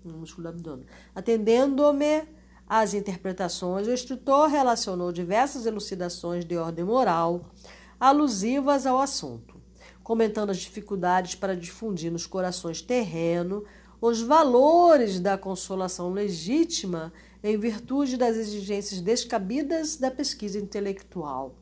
o 0.02 0.08
músculo 0.08 0.44
do 0.44 0.48
abdômen. 0.48 0.86
Atendendo-me 1.14 2.22
às 2.66 2.94
interpretações, 2.94 3.86
o 3.86 3.92
instrutor 3.92 4.48
relacionou 4.48 5.12
diversas 5.12 5.66
elucidações 5.66 6.44
de 6.44 6.56
ordem 6.56 6.86
moral 6.86 7.50
alusivas 7.98 8.86
ao 8.86 8.98
assunto, 8.98 9.60
comentando 10.02 10.48
as 10.48 10.56
dificuldades 10.56 11.34
para 11.34 11.54
difundir 11.54 12.10
nos 12.10 12.26
corações 12.26 12.80
terreno 12.80 13.62
os 14.00 14.22
valores 14.22 15.20
da 15.20 15.36
consolação 15.36 16.10
legítima 16.10 17.12
em 17.44 17.58
virtude 17.58 18.16
das 18.16 18.34
exigências 18.38 19.02
descabidas 19.02 19.98
da 19.98 20.10
pesquisa 20.10 20.58
intelectual. 20.58 21.59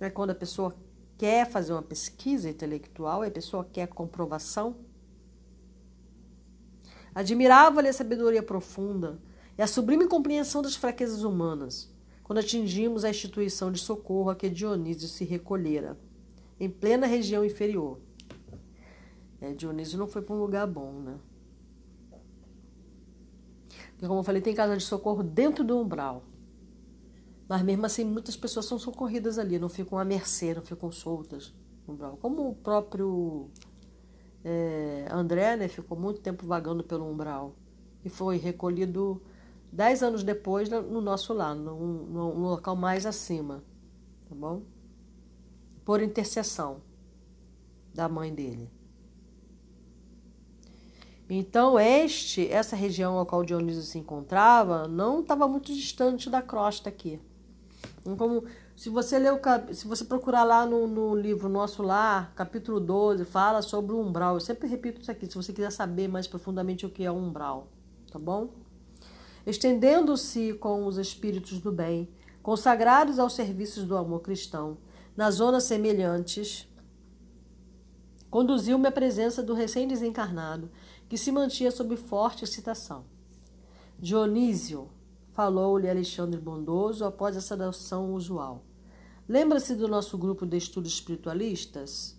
É 0.00 0.08
quando 0.08 0.30
a 0.30 0.34
pessoa 0.34 0.74
quer 1.18 1.46
fazer 1.50 1.72
uma 1.72 1.82
pesquisa 1.82 2.48
intelectual, 2.48 3.22
a 3.22 3.30
pessoa 3.30 3.68
quer 3.70 3.86
comprovação. 3.88 4.76
Admirava-lhe 7.14 7.88
a 7.88 7.92
sabedoria 7.92 8.42
profunda 8.42 9.20
e 9.58 9.62
a 9.62 9.66
sublime 9.66 10.06
compreensão 10.06 10.62
das 10.62 10.74
fraquezas 10.74 11.22
humanas, 11.22 11.92
quando 12.22 12.38
atingimos 12.38 13.04
a 13.04 13.10
instituição 13.10 13.70
de 13.70 13.78
socorro 13.78 14.30
a 14.30 14.34
que 14.34 14.48
Dionísio 14.48 15.08
se 15.08 15.24
recolhera, 15.24 15.98
em 16.58 16.70
plena 16.70 17.06
região 17.06 17.44
inferior. 17.44 17.98
É, 19.40 19.52
Dionísio 19.52 19.98
não 19.98 20.06
foi 20.06 20.22
para 20.22 20.34
um 20.34 20.38
lugar 20.38 20.66
bom, 20.66 20.92
né? 20.92 21.18
Porque, 23.92 24.06
como 24.06 24.20
eu 24.20 24.24
falei, 24.24 24.40
tem 24.40 24.54
casa 24.54 24.76
de 24.78 24.82
socorro 24.82 25.22
dentro 25.22 25.62
do 25.62 25.78
umbral. 25.78 26.24
Mas 27.50 27.62
mesmo 27.62 27.84
assim, 27.84 28.04
muitas 28.04 28.36
pessoas 28.36 28.66
são 28.66 28.78
socorridas 28.78 29.36
ali, 29.36 29.58
não 29.58 29.68
ficam 29.68 29.98
à 29.98 30.04
mercê, 30.04 30.54
não 30.54 30.62
ficam 30.62 30.92
soltas 30.92 31.52
no 31.84 31.94
umbral. 31.94 32.16
Como 32.22 32.48
o 32.48 32.54
próprio 32.54 33.48
é, 34.44 35.08
André, 35.10 35.56
né, 35.56 35.66
ficou 35.66 35.98
muito 35.98 36.20
tempo 36.20 36.46
vagando 36.46 36.84
pelo 36.84 37.10
umbral 37.10 37.56
e 38.04 38.08
foi 38.08 38.36
recolhido 38.36 39.20
dez 39.72 40.00
anos 40.00 40.22
depois 40.22 40.68
no 40.68 41.00
nosso 41.00 41.34
lar, 41.34 41.56
num, 41.56 42.04
num 42.04 42.40
local 42.42 42.76
mais 42.76 43.04
acima, 43.04 43.64
tá 44.28 44.34
bom? 44.36 44.62
Por 45.84 46.00
intercessão 46.00 46.80
da 47.92 48.08
mãe 48.08 48.32
dele. 48.32 48.70
Então, 51.28 51.80
este, 51.80 52.48
essa 52.48 52.76
região 52.76 53.18
ao 53.18 53.26
qual 53.26 53.42
Dionísio 53.42 53.82
se 53.82 53.98
encontrava, 53.98 54.86
não 54.86 55.18
estava 55.18 55.48
muito 55.48 55.74
distante 55.74 56.30
da 56.30 56.40
crosta 56.40 56.88
aqui. 56.88 57.20
Então, 58.00 58.16
como, 58.16 58.44
se 58.74 58.88
você 58.88 59.18
ler 59.18 59.32
o, 59.32 59.40
se 59.74 59.86
você 59.86 60.04
procurar 60.04 60.42
lá 60.42 60.64
no, 60.64 60.86
no 60.86 61.14
livro 61.14 61.48
Nosso 61.48 61.82
Lar, 61.82 62.32
capítulo 62.34 62.80
12, 62.80 63.24
fala 63.24 63.60
sobre 63.60 63.92
o 63.94 64.00
umbral. 64.00 64.34
Eu 64.34 64.40
sempre 64.40 64.68
repito 64.68 65.00
isso 65.00 65.10
aqui, 65.10 65.26
se 65.26 65.34
você 65.34 65.52
quiser 65.52 65.70
saber 65.70 66.08
mais 66.08 66.26
profundamente 66.26 66.86
o 66.86 66.90
que 66.90 67.04
é 67.04 67.10
o 67.10 67.14
umbral, 67.14 67.68
tá 68.10 68.18
bom? 68.18 68.50
Estendendo-se 69.46 70.54
com 70.54 70.86
os 70.86 70.96
espíritos 70.96 71.60
do 71.60 71.70
bem, 71.70 72.08
consagrados 72.42 73.18
aos 73.18 73.34
serviços 73.34 73.84
do 73.84 73.96
amor 73.96 74.20
cristão, 74.20 74.78
nas 75.16 75.34
zonas 75.34 75.64
semelhantes, 75.64 76.66
conduziu-me 78.30 78.86
à 78.86 78.92
presença 78.92 79.42
do 79.42 79.52
recém-desencarnado 79.52 80.70
que 81.08 81.18
se 81.18 81.30
mantinha 81.32 81.70
sob 81.70 81.96
forte 81.96 82.44
excitação. 82.44 83.04
Dionísio, 83.98 84.88
falou-lhe 85.40 85.88
Alexandre 85.88 86.38
Bondoso 86.38 87.02
após 87.02 87.34
essa 87.34 87.56
saudação 87.56 88.12
usual. 88.12 88.62
Lembra-se 89.26 89.74
do 89.74 89.88
nosso 89.88 90.18
grupo 90.18 90.44
de 90.44 90.58
estudos 90.58 90.92
espiritualistas? 90.92 92.14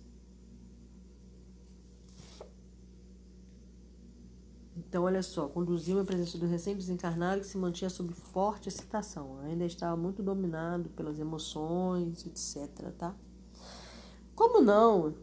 Então, 4.76 5.04
olha 5.04 5.22
só, 5.22 5.48
conduziu 5.48 6.00
a 6.00 6.04
presença 6.04 6.36
do 6.40 6.48
recém-desencarnado 6.48 7.42
que 7.42 7.46
se 7.46 7.60
mantinha 7.60 7.92
sob 7.92 8.12
forte 8.12 8.70
excitação. 8.70 9.38
Ainda 9.42 9.66
estava 9.66 9.96
muito 9.96 10.24
dominado 10.24 10.90
pelas 10.90 11.20
emoções, 11.20 12.26
etc. 12.26 12.92
Tá? 12.98 13.16
Como 14.34 14.62
não? 14.62 15.14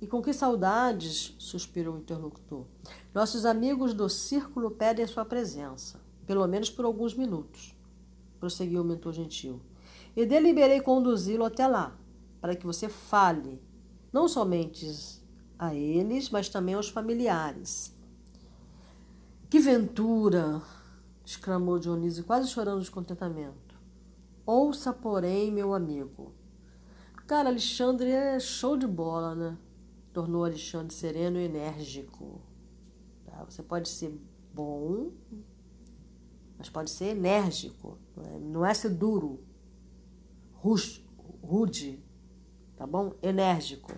E 0.00 0.06
com 0.06 0.22
que 0.22 0.32
saudades, 0.32 1.34
suspirou 1.38 1.96
o 1.96 1.98
interlocutor. 1.98 2.64
Nossos 3.12 3.44
amigos 3.44 3.92
do 3.92 4.08
círculo 4.08 4.70
pedem 4.70 5.06
sua 5.06 5.26
presença, 5.26 6.00
pelo 6.24 6.46
menos 6.46 6.70
por 6.70 6.84
alguns 6.84 7.14
minutos, 7.14 7.76
prosseguiu 8.40 8.82
o 8.82 8.84
mentor 8.84 9.12
gentil. 9.12 9.60
E 10.16 10.24
deliberei 10.24 10.80
conduzi-lo 10.80 11.44
até 11.44 11.66
lá, 11.66 11.96
para 12.40 12.54
que 12.54 12.66
você 12.66 12.88
fale, 12.88 13.60
não 14.12 14.28
somente 14.28 14.86
a 15.58 15.74
eles, 15.74 16.30
mas 16.30 16.48
também 16.48 16.74
aos 16.74 16.88
familiares. 16.88 17.94
Que 19.48 19.58
ventura! 19.58 20.62
exclamou 21.24 21.78
Dionísio, 21.78 22.24
quase 22.24 22.48
chorando 22.48 22.82
de 22.82 22.90
contentamento. 22.90 23.78
Ouça, 24.44 24.92
porém, 24.92 25.50
meu 25.50 25.72
amigo. 25.72 26.34
Cara, 27.26 27.48
Alexandre 27.48 28.10
é 28.10 28.38
show 28.38 28.76
de 28.76 28.86
bola, 28.86 29.34
né? 29.34 29.56
tornou 30.14 30.44
Alexandre 30.44 30.94
sereno 30.94 31.38
e 31.38 31.44
enérgico. 31.44 32.40
Tá? 33.26 33.44
Você 33.44 33.62
pode 33.62 33.88
ser 33.88 34.16
bom, 34.54 35.10
mas 36.58 36.68
pode 36.68 36.90
ser 36.90 37.16
enérgico. 37.16 37.98
Não 38.40 38.64
é, 38.64 38.70
é 38.70 38.74
ser 38.74 38.90
duro, 38.90 39.40
rude, 41.42 42.02
tá 42.76 42.86
bom? 42.86 43.14
Enérgico. 43.22 43.92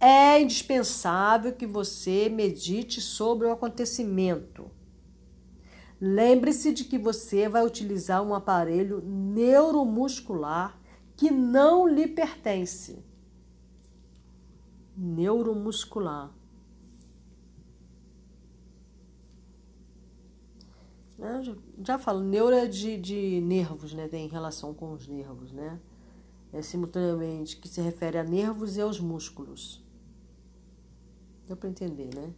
É 0.00 0.40
indispensável 0.40 1.52
que 1.52 1.66
você 1.66 2.28
medite 2.28 3.00
sobre 3.00 3.46
o 3.46 3.52
acontecimento. 3.52 4.70
Lembre-se 6.00 6.72
de 6.72 6.84
que 6.84 6.96
você 6.96 7.48
vai 7.48 7.66
utilizar 7.66 8.22
um 8.22 8.32
aparelho 8.32 9.02
neuromuscular 9.04 10.78
que 11.16 11.30
não 11.30 11.88
lhe 11.88 12.06
pertence 12.06 13.04
neuromuscular. 14.98 16.32
Né? 21.18 21.42
Já, 21.42 21.54
já 21.84 21.98
falo, 21.98 22.20
neuro 22.20 22.54
é 22.54 22.66
de, 22.66 22.96
de 22.96 23.40
nervos, 23.40 23.92
né? 23.92 24.06
Tem 24.06 24.28
relação 24.28 24.72
com 24.72 24.92
os 24.92 25.08
nervos, 25.08 25.52
né? 25.52 25.80
É 26.52 26.62
simultaneamente 26.62 27.56
que 27.56 27.68
se 27.68 27.80
refere 27.80 28.18
a 28.18 28.24
nervos 28.24 28.76
e 28.76 28.80
aos 28.80 29.00
músculos. 29.00 29.84
Deu 31.46 31.56
para 31.56 31.68
entender, 31.68 32.14
né? 32.14 32.32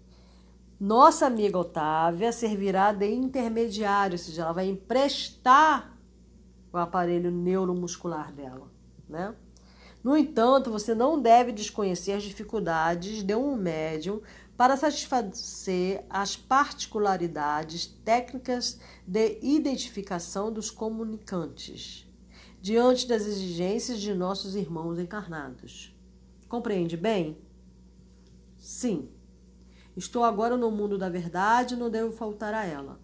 Nossa 0.80 1.26
amiga 1.26 1.58
Otávia 1.58 2.32
servirá 2.32 2.90
de 2.90 3.06
intermediário, 3.12 4.14
ou 4.14 4.18
seja, 4.18 4.42
ela 4.42 4.52
vai 4.52 4.66
emprestar 4.66 5.94
o 6.72 6.78
aparelho 6.78 7.30
neuromuscular 7.30 8.32
dela, 8.32 8.72
né? 9.06 9.34
No 10.02 10.16
entanto, 10.16 10.70
você 10.70 10.94
não 10.94 11.20
deve 11.20 11.52
desconhecer 11.52 12.12
as 12.12 12.22
dificuldades 12.22 13.22
de 13.22 13.34
um 13.34 13.54
médium 13.54 14.22
para 14.60 14.76
satisfazer 14.76 16.04
as 16.10 16.36
particularidades 16.36 17.86
técnicas 18.04 18.78
de 19.06 19.38
identificação 19.40 20.52
dos 20.52 20.70
comunicantes, 20.70 22.06
diante 22.60 23.08
das 23.08 23.22
exigências 23.22 23.98
de 23.98 24.12
nossos 24.12 24.54
irmãos 24.54 24.98
encarnados. 24.98 25.96
Compreende 26.46 26.94
bem? 26.94 27.38
Sim. 28.58 29.08
Estou 29.96 30.24
agora 30.24 30.58
no 30.58 30.70
mundo 30.70 30.98
da 30.98 31.08
verdade 31.08 31.72
e 31.72 31.78
não 31.78 31.88
devo 31.88 32.12
faltar 32.12 32.52
a 32.52 32.66
ela. 32.66 33.00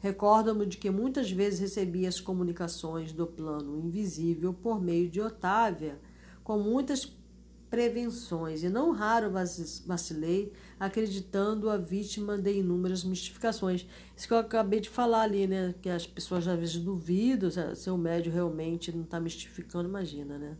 Recordo-me 0.00 0.66
de 0.66 0.78
que 0.78 0.90
muitas 0.90 1.30
vezes 1.30 1.60
recebi 1.60 2.08
as 2.08 2.18
comunicações 2.18 3.12
do 3.12 3.24
plano 3.24 3.78
invisível 3.78 4.52
por 4.52 4.82
meio 4.82 5.08
de 5.08 5.20
Otávia 5.20 6.00
com 6.42 6.58
muitas 6.58 7.06
prevenções 7.70 8.62
e 8.62 8.68
não 8.68 8.92
raro 8.92 9.30
vacilei 9.86 10.52
acreditando 10.78 11.68
a 11.68 11.76
vítima 11.76 12.38
de 12.38 12.52
inúmeras 12.52 13.04
mistificações. 13.04 13.86
Isso 14.16 14.26
que 14.26 14.32
eu 14.32 14.38
acabei 14.38 14.80
de 14.80 14.88
falar 14.88 15.22
ali, 15.22 15.46
né? 15.46 15.74
Que 15.80 15.88
as 15.88 16.06
pessoas 16.06 16.46
às 16.48 16.58
vezes 16.58 16.76
duvidam 16.76 17.50
se 17.74 17.90
o 17.90 17.98
médio 17.98 18.32
realmente 18.32 18.92
não 18.92 19.02
está 19.02 19.20
mistificando, 19.20 19.88
imagina, 19.88 20.38
né? 20.38 20.56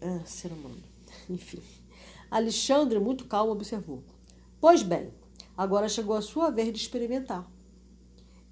É, 0.00 0.20
ser 0.24 0.52
humano. 0.52 0.82
Enfim. 1.28 1.60
Alexandre, 2.30 2.98
muito 2.98 3.24
calmo, 3.24 3.52
observou. 3.52 4.02
Pois 4.60 4.82
bem, 4.82 5.12
agora 5.56 5.88
chegou 5.88 6.16
a 6.16 6.22
sua 6.22 6.50
vez 6.50 6.72
de 6.72 6.78
experimentar. 6.78 7.50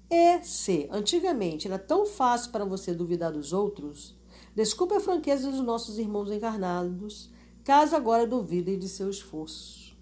E 0.09 0.43
se 0.43 0.87
antigamente 0.91 1.67
era 1.67 1.79
tão 1.79 2.05
fácil 2.05 2.51
para 2.51 2.63
você 2.63 2.93
duvidar 2.93 3.31
dos 3.31 3.53
outros, 3.53 4.15
Desculpe 4.55 4.95
a 4.95 5.01
franqueza 5.01 5.51
dos 5.51 5.59
nossos 5.59 5.99
irmãos 5.99 6.31
encarnados, 6.31 7.29
caso 7.65 7.97
agora 7.97 8.25
duvidem 8.25 8.79
de 8.79 8.87
seu 8.87 9.09
esforço. 9.09 9.93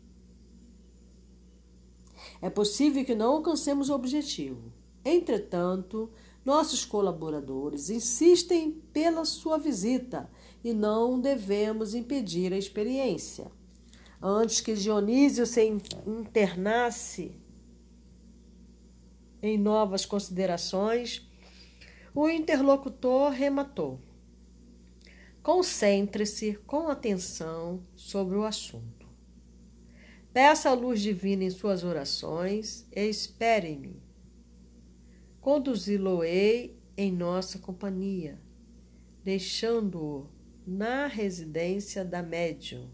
É 2.40 2.50
possível 2.50 3.04
que 3.04 3.16
não 3.16 3.32
alcancemos 3.32 3.90
o 3.90 3.96
objetivo. 3.96 4.72
Entretanto, 5.04 6.12
Nossos 6.46 6.84
colaboradores 6.84 7.90
insistem 7.90 8.72
pela 8.92 9.24
sua 9.24 9.58
visita 9.58 10.30
e 10.62 10.74
não 10.74 11.20
devemos 11.20 11.96
impedir 11.96 12.52
a 12.52 12.58
experiência. 12.58 13.50
Antes 14.22 14.60
que 14.60 14.74
Dionísio 14.74 15.46
se 15.46 15.66
internasse 16.06 17.32
em 19.42 19.58
novas 19.58 20.06
considerações, 20.06 21.26
o 22.14 22.28
interlocutor 22.28 23.32
rematou. 23.32 24.00
Concentre-se 25.44 26.54
com 26.66 26.88
atenção 26.88 27.84
sobre 27.98 28.38
o 28.38 28.46
assunto. 28.46 29.06
Peça 30.32 30.70
a 30.70 30.74
luz 30.74 31.02
divina 31.02 31.44
em 31.44 31.50
suas 31.50 31.84
orações 31.84 32.88
e 32.96 33.10
espere-me. 33.10 34.02
Conduzi-lo-ei 35.42 36.80
em 36.96 37.12
nossa 37.12 37.60
companhia, 37.60 38.40
deixando-o 39.22 40.30
na 40.66 41.08
residência 41.08 42.06
da 42.06 42.24
médium, 42.24 42.90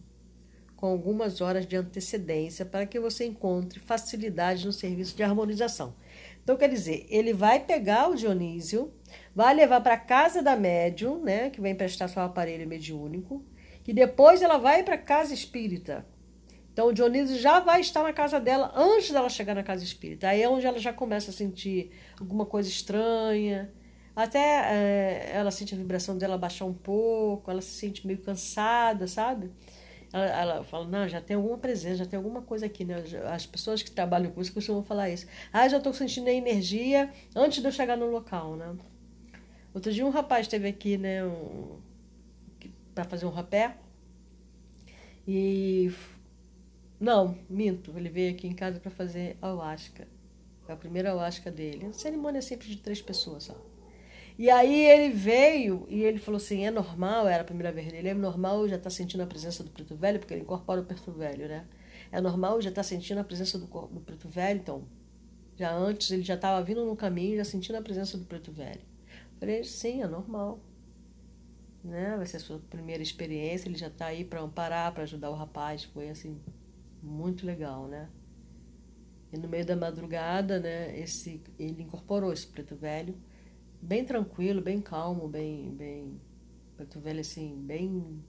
com 0.75 0.87
algumas 0.87 1.41
horas 1.41 1.67
de 1.67 1.75
antecedência 1.75 2.65
para 2.65 2.87
que 2.87 2.99
você 2.99 3.25
encontre 3.25 3.79
facilidade 3.79 4.65
no 4.65 4.73
serviço 4.73 5.15
de 5.15 5.21
harmonização. 5.21 5.93
Então, 6.43 6.57
quer 6.57 6.69
dizer, 6.69 7.05
ele 7.09 7.31
vai 7.31 7.63
pegar 7.63 8.09
o 8.09 8.15
Dionísio, 8.15 8.91
vai 9.39 9.55
levar 9.55 9.79
para 9.79 9.95
casa 9.95 10.43
da 10.43 10.57
médium, 10.57 11.23
né, 11.23 11.49
que 11.49 11.61
vai 11.61 11.71
emprestar 11.71 12.09
seu 12.09 12.21
aparelho 12.21 12.67
mediúnico, 12.67 13.41
e 13.87 13.93
depois 13.93 14.41
ela 14.41 14.57
vai 14.57 14.83
para 14.83 14.97
casa 14.97 15.33
espírita. 15.33 16.05
Então, 16.73 16.87
o 16.87 16.93
Dionísio 16.93 17.39
já 17.39 17.61
vai 17.61 17.79
estar 17.79 18.03
na 18.03 18.11
casa 18.11 18.37
dela 18.37 18.69
antes 18.75 19.11
dela 19.11 19.29
chegar 19.29 19.55
na 19.55 19.63
casa 19.63 19.81
espírita. 19.81 20.27
Aí 20.27 20.41
é 20.41 20.49
onde 20.49 20.65
ela 20.65 20.77
já 20.77 20.91
começa 20.91 21.31
a 21.31 21.33
sentir 21.33 21.89
alguma 22.19 22.45
coisa 22.45 22.67
estranha. 22.67 23.71
Até 24.13 24.39
é, 24.39 25.31
ela 25.33 25.51
sente 25.51 25.73
a 25.73 25.77
vibração 25.77 26.17
dela 26.17 26.37
baixar 26.37 26.65
um 26.65 26.73
pouco, 26.73 27.49
ela 27.49 27.61
se 27.61 27.71
sente 27.71 28.05
meio 28.05 28.19
cansada, 28.19 29.07
sabe? 29.07 29.49
Ela, 30.11 30.25
ela, 30.25 30.63
fala, 30.65 30.85
não, 30.85 31.07
já 31.07 31.21
tem 31.21 31.37
alguma 31.37 31.57
presença, 31.57 31.99
já 32.03 32.05
tem 32.05 32.17
alguma 32.17 32.41
coisa 32.41 32.65
aqui, 32.65 32.83
né? 32.83 33.01
As 33.33 33.45
pessoas 33.45 33.81
que 33.81 33.89
trabalham 33.89 34.31
com 34.31 34.41
isso 34.41 34.53
costumam 34.53 34.83
falar 34.83 35.09
isso. 35.09 35.27
Ah, 35.53 35.65
já 35.69 35.77
estou 35.77 35.93
sentindo 35.93 36.27
a 36.27 36.33
energia 36.33 37.09
antes 37.33 37.61
de 37.61 37.67
eu 37.69 37.71
chegar 37.71 37.95
no 37.95 38.07
local, 38.07 38.57
né? 38.57 38.75
Outro 39.73 39.91
dia 39.91 40.05
um 40.05 40.09
rapaz 40.09 40.47
esteve 40.47 40.67
aqui, 40.67 40.97
né, 40.97 41.23
um, 41.25 41.79
para 42.93 43.03
fazer 43.03 43.25
um 43.25 43.29
rapé. 43.29 43.77
E 45.27 45.91
não, 46.99 47.37
minto, 47.49 47.93
ele 47.95 48.09
veio 48.09 48.31
aqui 48.33 48.47
em 48.47 48.53
casa 48.53 48.79
para 48.79 48.91
fazer 48.91 49.37
ayahuasca. 49.41 50.07
Foi 50.65 50.73
a 50.73 50.77
primeira 50.77 51.09
ayahuasca 51.09 51.49
dele. 51.51 51.85
A 51.85 51.93
cerimônia 51.93 52.39
é 52.39 52.41
sempre 52.41 52.67
de 52.67 52.77
três 52.77 53.01
pessoas 53.01 53.43
só. 53.43 53.55
E 54.37 54.49
aí 54.49 54.85
ele 54.85 55.13
veio 55.13 55.85
e 55.89 56.03
ele 56.03 56.17
falou 56.17 56.37
assim: 56.37 56.65
é 56.65 56.71
normal, 56.71 57.27
era 57.27 57.41
a 57.41 57.45
primeira 57.45 57.71
vez 57.71 57.91
dele, 57.91 58.09
é 58.09 58.13
normal 58.13 58.67
já 58.67 58.77
tá 58.77 58.89
sentindo 58.89 59.21
a 59.21 59.27
presença 59.27 59.63
do 59.63 59.69
preto 59.69 59.95
velho, 59.95 60.19
porque 60.19 60.33
ele 60.33 60.41
incorpora 60.41 60.81
o 60.81 60.85
preto 60.85 61.11
velho, 61.11 61.47
né? 61.47 61.65
É 62.11 62.19
normal 62.19 62.61
já 62.61 62.71
tá 62.71 62.81
sentindo 62.81 63.19
a 63.19 63.23
presença 63.23 63.57
do, 63.57 63.65
do 63.65 63.99
preto 64.01 64.27
velho, 64.29 64.59
então. 64.59 64.83
Já 65.57 65.73
antes 65.75 66.09
ele 66.11 66.23
já 66.23 66.35
estava 66.35 66.63
vindo 66.63 66.85
no 66.85 66.95
caminho, 66.95 67.35
já 67.37 67.43
sentindo 67.43 67.75
a 67.75 67.81
presença 67.81 68.17
do 68.17 68.25
preto 68.25 68.51
velho. 68.51 68.81
Falei: 69.39 69.63
sim, 69.63 70.01
é 70.01 70.07
normal. 70.07 70.59
Né? 71.83 72.15
Vai 72.17 72.25
ser 72.25 72.37
a 72.37 72.41
sua 72.41 72.59
primeira 72.59 73.01
experiência, 73.01 73.69
ele 73.69 73.77
já 73.77 73.87
está 73.87 74.07
aí 74.07 74.25
para 74.25 74.41
amparar, 74.41 74.93
para 74.93 75.03
ajudar 75.03 75.29
o 75.29 75.35
rapaz. 75.35 75.83
Foi 75.85 76.09
assim, 76.09 76.39
muito 77.01 77.45
legal, 77.45 77.87
né? 77.87 78.09
E 79.31 79.37
no 79.37 79.47
meio 79.47 79.65
da 79.65 79.75
madrugada, 79.75 80.59
né, 80.59 80.99
esse, 80.99 81.41
ele 81.57 81.83
incorporou 81.83 82.33
esse 82.33 82.47
preto 82.47 82.75
velho 82.75 83.15
bem 83.81 84.03
tranquilo, 84.03 84.61
bem 84.61 84.81
calmo, 84.81 85.27
bem, 85.27 85.71
bem 85.71 86.19
preto 86.75 86.99
velho 86.99 87.21
assim, 87.21 87.55
bem 87.55 88.23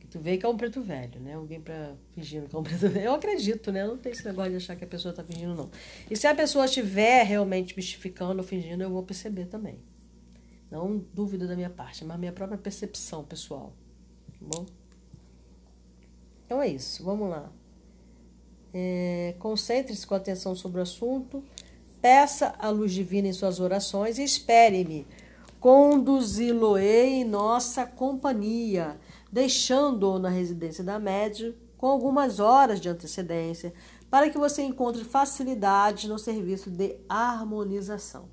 que 0.00 0.06
tu 0.06 0.18
vê 0.20 0.36
que 0.36 0.46
é 0.46 0.48
um 0.48 0.56
preto 0.56 0.82
velho, 0.82 1.20
né? 1.20 1.34
Alguém 1.34 1.60
para 1.60 1.96
fingindo 2.12 2.48
que 2.48 2.56
é 2.56 2.58
um 2.58 2.62
preto 2.62 2.88
velho. 2.88 3.06
Eu 3.06 3.14
acredito, 3.14 3.70
né? 3.70 3.86
Não 3.86 3.98
tem 3.98 4.12
esse 4.12 4.24
negócio 4.24 4.50
de 4.50 4.56
achar 4.56 4.76
que 4.76 4.84
a 4.84 4.86
pessoa 4.86 5.12
tá 5.12 5.22
fingindo 5.22 5.54
não. 5.54 5.70
E 6.10 6.16
se 6.16 6.26
a 6.26 6.34
pessoa 6.34 6.64
estiver 6.64 7.24
realmente 7.24 7.76
mistificando 7.76 8.40
ou 8.40 8.46
fingindo, 8.46 8.82
eu 8.82 8.90
vou 8.90 9.02
perceber 9.02 9.46
também. 9.46 9.78
Não 10.70 10.98
dúvida 11.14 11.46
da 11.46 11.56
minha 11.56 11.70
parte, 11.70 12.04
mas 12.04 12.18
minha 12.18 12.32
própria 12.32 12.58
percepção 12.58 13.24
pessoal. 13.24 13.72
Tá 14.38 14.46
bom? 14.46 14.66
Então 16.44 16.62
é 16.62 16.68
isso, 16.68 17.04
vamos 17.04 17.28
lá. 17.28 17.50
É, 18.72 19.34
Concentre-se 19.38 20.06
com 20.06 20.14
atenção 20.14 20.54
sobre 20.54 20.80
o 20.80 20.82
assunto. 20.82 21.42
Peça 22.00 22.54
a 22.58 22.68
luz 22.68 22.92
divina 22.92 23.28
em 23.28 23.32
suas 23.32 23.60
orações 23.60 24.18
e 24.18 24.24
espere-me. 24.24 25.06
Conduzi-lo-ei 25.58 27.14
em 27.14 27.24
nossa 27.24 27.84
companhia, 27.84 28.98
deixando-o 29.32 30.18
na 30.18 30.28
residência 30.28 30.84
da 30.84 30.98
médium 30.98 31.52
com 31.76 31.86
algumas 31.86 32.38
horas 32.40 32.80
de 32.80 32.88
antecedência, 32.88 33.72
para 34.10 34.30
que 34.30 34.38
você 34.38 34.62
encontre 34.62 35.04
facilidade 35.04 36.08
no 36.08 36.18
serviço 36.18 36.70
de 36.70 36.96
harmonização. 37.08 38.28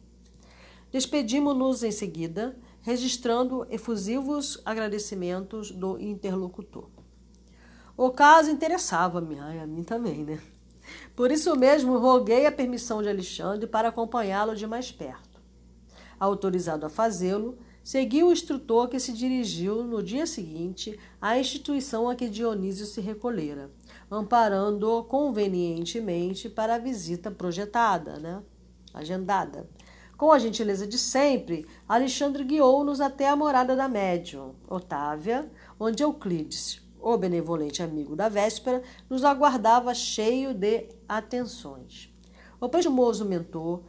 Despedimos-nos 0.96 1.84
em 1.84 1.92
seguida, 1.92 2.58
registrando 2.82 3.68
efusivos 3.70 4.62
agradecimentos 4.64 5.70
do 5.70 6.00
interlocutor. 6.00 6.88
O 7.98 8.12
caso 8.12 8.50
interessava-me, 8.50 9.38
a 9.38 9.68
mim 9.68 9.84
também, 9.84 10.24
né? 10.24 10.40
Por 11.14 11.32
isso 11.32 11.54
mesmo, 11.58 11.98
roguei 11.98 12.46
a 12.46 12.52
permissão 12.52 13.04
de 13.04 13.10
Alexandre 13.10 13.68
para 13.68 13.90
acompanhá-lo 13.90 14.56
de 14.56 14.66
mais 14.66 14.90
perto. 14.90 15.42
Autorizado 16.18 16.86
a 16.86 16.90
fazê-lo, 16.90 17.58
segui 17.84 18.24
o 18.24 18.32
instrutor 18.32 18.88
que 18.88 18.98
se 18.98 19.12
dirigiu 19.12 19.84
no 19.84 20.02
dia 20.02 20.26
seguinte 20.26 20.98
à 21.20 21.38
instituição 21.38 22.10
a 22.10 22.16
que 22.16 22.30
Dionísio 22.30 22.86
se 22.86 23.02
recolhera, 23.02 23.70
amparando-o 24.10 25.04
convenientemente 25.04 26.50
para 26.50 26.76
a 26.76 26.80
visita 26.80 27.30
projetada, 27.30 28.18
né? 28.18 28.42
agendada. 28.94 29.68
Com 30.18 30.32
a 30.32 30.40
gentileza 30.40 30.88
de 30.88 30.98
sempre, 30.98 31.66
Alexandre 31.88 32.46
guiou-nos 32.46 33.02
até 33.02 33.28
a 33.28 33.36
morada 33.36 33.76
da 33.76 33.90
médium, 33.90 34.56
Otávia, 34.66 35.52
onde 35.78 36.04
Euclides, 36.04 36.82
o 37.02 37.18
benevolente 37.18 37.84
amigo 37.84 38.16
da 38.16 38.30
véspera, 38.30 38.82
nos 39.10 39.26
aguardava 39.26 39.94
cheio 39.94 40.54
de 40.54 40.88
atenções. 41.08 42.10
O 42.62 42.70
prestimoso 42.70 43.26
mentor, 43.26 43.84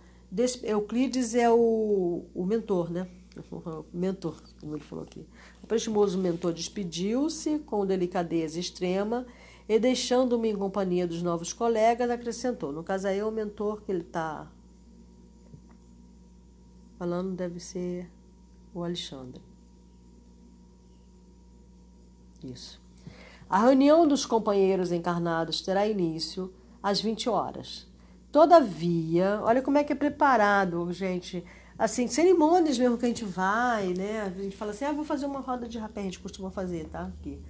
Euclides 0.65 1.37
é 1.37 1.49
o, 1.49 2.25
o 2.35 2.45
mentor, 2.45 2.91
né? 2.91 3.07
O 3.53 3.85
mentor, 3.93 4.43
como 4.61 4.75
ele 4.75 4.83
falou 4.83 5.05
aqui. 5.05 5.25
O 5.63 5.67
prestimoso 5.67 6.19
mentor 6.19 6.53
despediu-se 6.53 7.61
com 7.61 7.87
delicadeza 7.87 8.59
extrema 8.59 9.27
e, 9.69 9.79
deixando-me 9.79 10.51
em 10.51 10.57
companhia 10.57 11.07
dos 11.07 11.23
novos 11.23 11.53
colegas, 11.53 12.11
acrescentou: 12.11 12.73
No 12.73 12.83
caso 12.83 13.07
aí, 13.07 13.19
é 13.19 13.25
o 13.25 13.31
mentor 13.31 13.83
que 13.83 13.93
ele 13.93 14.01
está 14.01 14.51
falando 16.99 17.35
deve 17.35 17.61
ser 17.61 18.11
o 18.75 18.83
Alexandre. 18.83 19.43
Isso. 22.45 22.81
A 23.49 23.61
reunião 23.61 24.07
dos 24.07 24.27
companheiros 24.27 24.93
encarnados 24.93 25.61
terá 25.61 25.87
início 25.87 26.53
às 26.83 27.01
20 27.01 27.29
horas. 27.29 27.87
Todavia, 28.33 29.41
olha 29.43 29.63
como 29.63 29.79
é 29.79 29.85
que 29.85 29.93
é 29.93 29.97
preparado, 29.97 30.93
gente. 30.93 31.45
Assim, 31.79 32.09
cerimônias 32.09 32.79
mesmo 32.79 32.99
que 32.99 33.05
a 33.05 33.09
gente 33.09 33.25
vai, 33.25 33.95
né? 33.95 34.23
A 34.23 34.43
gente 34.43 34.57
fala 34.57 34.73
assim, 34.73 34.85
ah, 34.85 34.93
vou 34.93 35.05
fazer 35.05 35.27
uma 35.27 35.41
roda 35.41 35.69
de 35.69 35.79
rapé, 35.79 36.01
a 36.01 36.05
gente 36.05 36.21
costuma 36.21 36.51
fazer, 36.51 36.89
tá? 36.89 37.11
Aqui. 37.19 37.41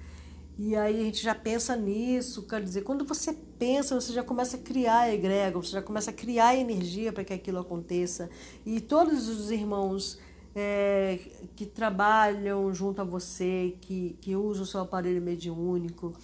E 0.58 0.74
aí 0.74 1.00
a 1.00 1.04
gente 1.04 1.22
já 1.22 1.34
pensa 1.34 1.76
nisso, 1.76 2.42
quer 2.44 2.62
dizer, 2.62 2.82
quando 2.82 3.04
você 3.04 3.32
pensa, 3.58 3.94
você 3.94 4.12
já 4.12 4.22
começa 4.22 4.56
a 4.56 4.60
criar 4.60 5.12
egrégor, 5.12 5.62
você 5.62 5.72
já 5.72 5.82
começa 5.82 6.10
a 6.10 6.14
criar 6.14 6.56
energia 6.56 7.12
para 7.12 7.24
que 7.24 7.34
aquilo 7.34 7.58
aconteça. 7.58 8.30
E 8.64 8.80
todos 8.80 9.28
os 9.28 9.50
irmãos 9.50 10.18
é, 10.54 11.18
que 11.54 11.66
trabalham 11.66 12.72
junto 12.72 13.02
a 13.02 13.04
você, 13.04 13.76
que, 13.82 14.16
que 14.22 14.34
usam 14.34 14.62
o 14.62 14.66
seu 14.66 14.80
aparelho 14.80 15.20
mediúnico, 15.20 16.14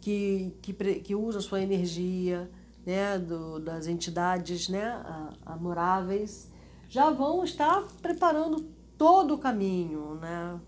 que, 0.00 0.54
que, 0.62 0.72
que 0.72 1.14
usam 1.16 1.40
a 1.40 1.42
sua 1.42 1.60
energia, 1.60 2.48
né, 2.86 3.18
do, 3.18 3.58
das 3.58 3.88
entidades 3.88 4.68
né, 4.68 5.02
amoráveis, 5.44 6.48
já 6.88 7.10
vão 7.10 7.42
estar 7.42 7.82
preparando 8.00 8.64
todo 8.96 9.34
o 9.34 9.38
caminho. 9.38 10.14
Né? 10.20 10.60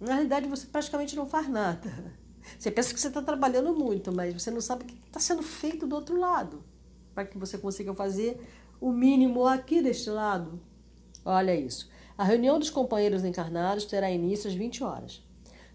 Na 0.00 0.14
realidade, 0.14 0.48
você 0.48 0.66
praticamente 0.66 1.16
não 1.16 1.26
faz 1.26 1.48
nada. 1.48 2.14
Você 2.58 2.70
pensa 2.70 2.94
que 2.94 3.00
você 3.00 3.08
está 3.08 3.20
trabalhando 3.20 3.74
muito, 3.74 4.12
mas 4.12 4.32
você 4.32 4.50
não 4.50 4.60
sabe 4.60 4.84
o 4.84 4.86
que 4.86 4.94
está 5.06 5.18
sendo 5.18 5.42
feito 5.42 5.86
do 5.86 5.96
outro 5.96 6.16
lado, 6.18 6.62
para 7.14 7.24
que 7.24 7.36
você 7.36 7.58
consiga 7.58 7.92
fazer 7.92 8.40
o 8.80 8.92
mínimo 8.92 9.46
aqui 9.46 9.82
deste 9.82 10.10
lado. 10.10 10.60
Olha 11.24 11.54
isso. 11.54 11.90
A 12.16 12.24
reunião 12.24 12.58
dos 12.58 12.70
companheiros 12.70 13.24
encarnados 13.24 13.84
terá 13.84 14.10
início 14.10 14.48
às 14.48 14.54
20 14.54 14.84
horas. 14.84 15.22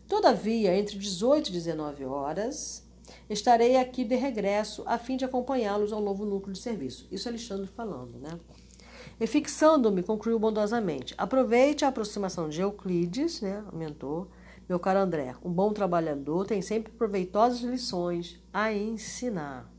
Todavia, 0.07 0.75
entre 0.75 0.97
18 0.97 1.49
e 1.49 1.51
19 1.51 2.05
horas, 2.05 2.87
estarei 3.29 3.77
aqui 3.77 4.03
de 4.03 4.15
regresso 4.15 4.83
a 4.85 4.97
fim 4.97 5.17
de 5.17 5.25
acompanhá-los 5.25 5.93
ao 5.93 6.01
novo 6.01 6.25
núcleo 6.25 6.53
de 6.53 6.59
serviço. 6.59 7.07
Isso 7.11 7.27
é 7.27 7.31
Alexandre 7.31 7.67
falando, 7.67 8.17
né? 8.17 8.39
E 9.19 9.27
fixando-me, 9.27 10.03
concluiu 10.03 10.39
bondosamente: 10.39 11.13
aproveite 11.17 11.85
a 11.85 11.89
aproximação 11.89 12.49
de 12.49 12.61
Euclides, 12.61 13.41
né, 13.41 13.63
mentor, 13.71 14.27
meu 14.67 14.79
caro 14.79 14.99
André. 14.99 15.35
Um 15.43 15.51
bom 15.51 15.73
trabalhador 15.73 16.45
tem 16.45 16.61
sempre 16.61 16.93
proveitosas 16.93 17.61
lições 17.61 18.39
a 18.53 18.71
ensinar. 18.73 19.69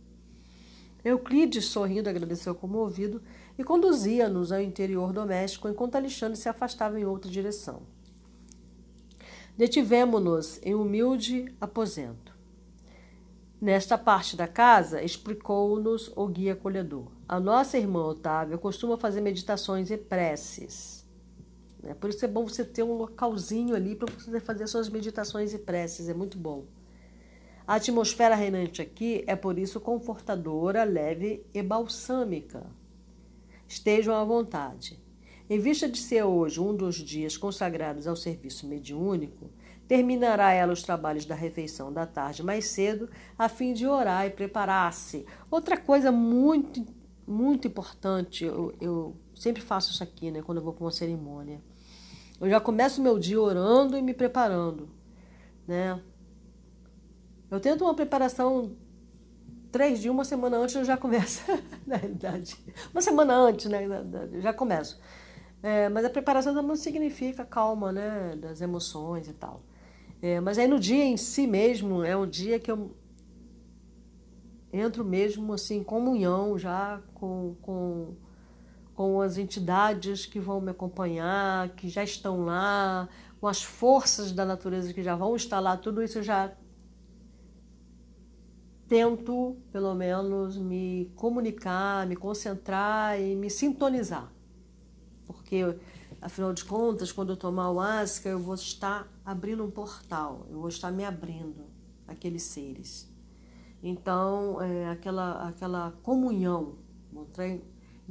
Euclides, 1.05 1.65
sorrindo, 1.65 2.09
agradeceu 2.09 2.55
comovido 2.55 3.21
e 3.59 3.65
conduzia-nos 3.65 4.53
ao 4.53 4.61
interior 4.61 5.13
doméstico 5.13 5.69
enquanto 5.69 5.97
Alexandre 5.97 6.37
se 6.37 6.49
afastava 6.49 6.99
em 6.99 7.05
outra 7.05 7.31
direção. 7.31 7.83
Detivemo-nos 9.57 10.61
em 10.63 10.75
um 10.75 10.83
humilde 10.83 11.55
aposento. 11.61 12.33
Nesta 13.61 13.99
parte 13.99 14.37
da 14.37 14.49
casa, 14.49 15.03
explicou-nos 15.03 16.11
o 16.17 16.27
guia 16.27 16.55
acolhedor. 16.55 17.07
A 17.33 17.41
nossa 17.41 17.79
irmã 17.79 18.05
Otávia 18.05 18.59
costuma 18.59 18.99
fazer 18.99 19.23
meditações 19.23 19.91
e 19.91 19.97
preces. 19.97 21.03
É 21.83 21.95
por 21.95 22.11
isso 22.11 22.23
é 22.27 22.29
bom 22.29 22.47
você 22.47 22.63
ter 22.63 22.83
um 22.83 22.93
localzinho 22.93 23.75
ali 23.75 23.97
para 23.97 24.13
você 24.13 24.39
fazer 24.39 24.67
suas 24.67 24.91
meditações 24.91 25.55
e 25.55 25.59
preces, 25.59 26.11
é 26.11 26.13
muito 26.13 26.37
bom. 26.37 26.67
A 27.67 27.77
atmosfera 27.77 28.35
reinante 28.35 28.83
aqui 28.83 29.25
é 29.27 29.35
por 29.35 29.59
isso 29.59 29.81
confortadora, 29.81 30.85
leve 30.85 31.43
e 31.55 31.63
balsâmica. 31.63 32.67
Estejam 33.67 34.15
à 34.15 34.23
vontade. 34.25 35.03
Em 35.49 35.59
vista 35.59 35.89
de 35.89 35.97
ser 35.97 36.25
hoje 36.25 36.61
um 36.61 36.77
dos 36.77 36.97
dias 36.97 37.39
consagrados 37.39 38.07
ao 38.07 38.15
serviço 38.15 38.67
mediúnico, 38.67 39.49
terminará 39.89 40.53
ela 40.53 40.75
os 40.75 40.83
trabalhos 40.83 41.25
da 41.25 41.35
refeição 41.35 41.91
da 41.91 42.05
tarde 42.05 42.43
mais 42.43 42.67
cedo, 42.67 43.09
a 43.39 43.49
fim 43.49 43.73
de 43.73 43.87
orar 43.87 44.27
e 44.27 44.31
preparar-se. 44.31 45.25
Outra 45.51 45.79
coisa 45.79 46.13
muito, 46.13 46.85
muito 47.27 47.69
importante, 47.69 48.45
eu, 48.45 48.75
eu 48.81 49.17
sempre 49.35 49.63
faço 49.63 49.93
isso 49.93 50.03
aqui, 50.03 50.31
né, 50.31 50.43
quando 50.43 50.59
eu 50.59 50.65
vou 50.65 50.73
para 50.73 50.85
uma 50.85 50.91
cerimônia. 50.91 51.61
Eu 52.41 52.51
já 52.51 52.61
começo 52.61 53.01
meu 53.01 53.19
dia 53.19 53.41
orando 53.41 53.97
e 53.97 54.03
me 54.03 54.13
preparando, 54.13 54.89
né? 55.67 56.01
Eu 57.51 57.61
tento 57.61 57.85
uma 57.85 57.95
preparação 57.95 58.75
três 59.71 60.01
dias, 60.01 60.13
uma 60.13 60.25
semana 60.25 60.57
antes 60.57 60.75
eu 60.75 60.85
já 60.85 60.97
começo, 60.97 61.43
na 61.87 61.97
realidade. 61.97 62.57
Uma 62.93 63.01
semana 63.01 63.35
antes, 63.35 63.67
né? 63.67 63.81
Já 64.41 64.53
começo. 64.53 65.01
É, 65.63 65.89
mas 65.89 66.05
a 66.05 66.11
preparação 66.11 66.55
também 66.55 66.75
significa 66.77 67.45
calma, 67.45 67.93
né? 67.93 68.37
Das 68.37 68.61
emoções 68.61 69.29
e 69.29 69.33
tal. 69.33 69.63
É, 70.21 70.41
mas 70.41 70.59
aí 70.59 70.67
no 70.67 70.79
dia 70.79 71.05
em 71.05 71.17
si 71.17 71.47
mesmo, 71.47 72.03
é 72.03 72.17
um 72.17 72.27
dia 72.27 72.59
que 72.59 72.71
eu 72.71 72.95
entro 74.73 75.05
mesmo 75.05 75.53
assim 75.53 75.79
em 75.79 75.85
comunhão 75.85 76.59
já 76.59 77.01
com, 77.15 77.55
com, 77.61 78.15
com 78.95 79.21
as 79.21 79.37
entidades 79.39 80.27
que 80.27 80.41
vão 80.41 80.61
me 80.61 80.71
acompanhar, 80.71 81.69
que 81.71 81.89
já 81.89 82.03
estão 82.03 82.45
lá, 82.45 83.09
com 83.41 83.47
as 83.47 83.63
forças 83.63 84.33
da 84.33 84.45
natureza 84.45 84.93
que 84.93 85.03
já 85.03 85.15
vão 85.15 85.37
estar 85.37 85.61
lá, 85.61 85.77
tudo 85.77 86.03
isso 86.03 86.19
eu 86.19 86.23
já 86.23 86.53
tento, 88.89 89.57
pelo 89.73 89.95
menos, 89.95 90.57
me 90.57 91.11
comunicar, 91.17 92.07
me 92.07 92.15
concentrar 92.15 93.21
e 93.21 93.35
me 93.35 93.49
sintonizar 93.49 94.33
porque 95.27 95.77
afinal 96.21 96.53
de 96.53 96.65
contas, 96.65 97.11
quando 97.11 97.33
eu 97.33 97.37
tomar 97.37 97.71
o 97.71 97.81
asca, 97.81 98.29
eu 98.29 98.39
vou 98.39 98.55
estar 98.55 99.09
abrindo 99.25 99.65
um 99.65 99.71
portal, 99.71 100.47
eu 100.51 100.59
vou 100.59 100.69
estar 100.69 100.91
me 100.91 101.05
abrindo 101.05 101.67
aqueles 102.07 102.43
seres. 102.43 103.12
Então, 103.83 104.63
é, 104.63 104.91
aquela, 104.91 105.49
aquela 105.49 105.93
comunhão, 106.03 106.77
em, 107.39 107.61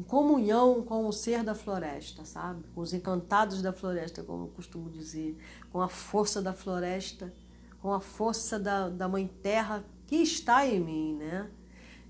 comunhão 0.03 0.84
com 0.84 1.07
o 1.07 1.13
ser 1.13 1.43
da 1.43 1.55
floresta, 1.55 2.26
sabe? 2.26 2.63
Com 2.76 2.82
os 2.82 2.93
encantados 2.93 3.61
da 3.61 3.72
floresta, 3.72 4.22
como 4.24 4.45
eu 4.45 4.47
costumo 4.49 4.89
dizer, 4.89 5.38
com 5.72 5.82
a 5.82 5.88
força 5.88 6.41
da 6.41 6.53
floresta, 6.53 7.34
com 7.82 7.93
a 7.93 8.01
força 8.01 8.59
da, 8.59 8.89
da 8.89 9.07
Mãe 9.07 9.28
Terra 9.41 9.86
que 10.05 10.17
está 10.17 10.67
em 10.67 10.80
mim, 10.80 11.15
né? 11.15 11.49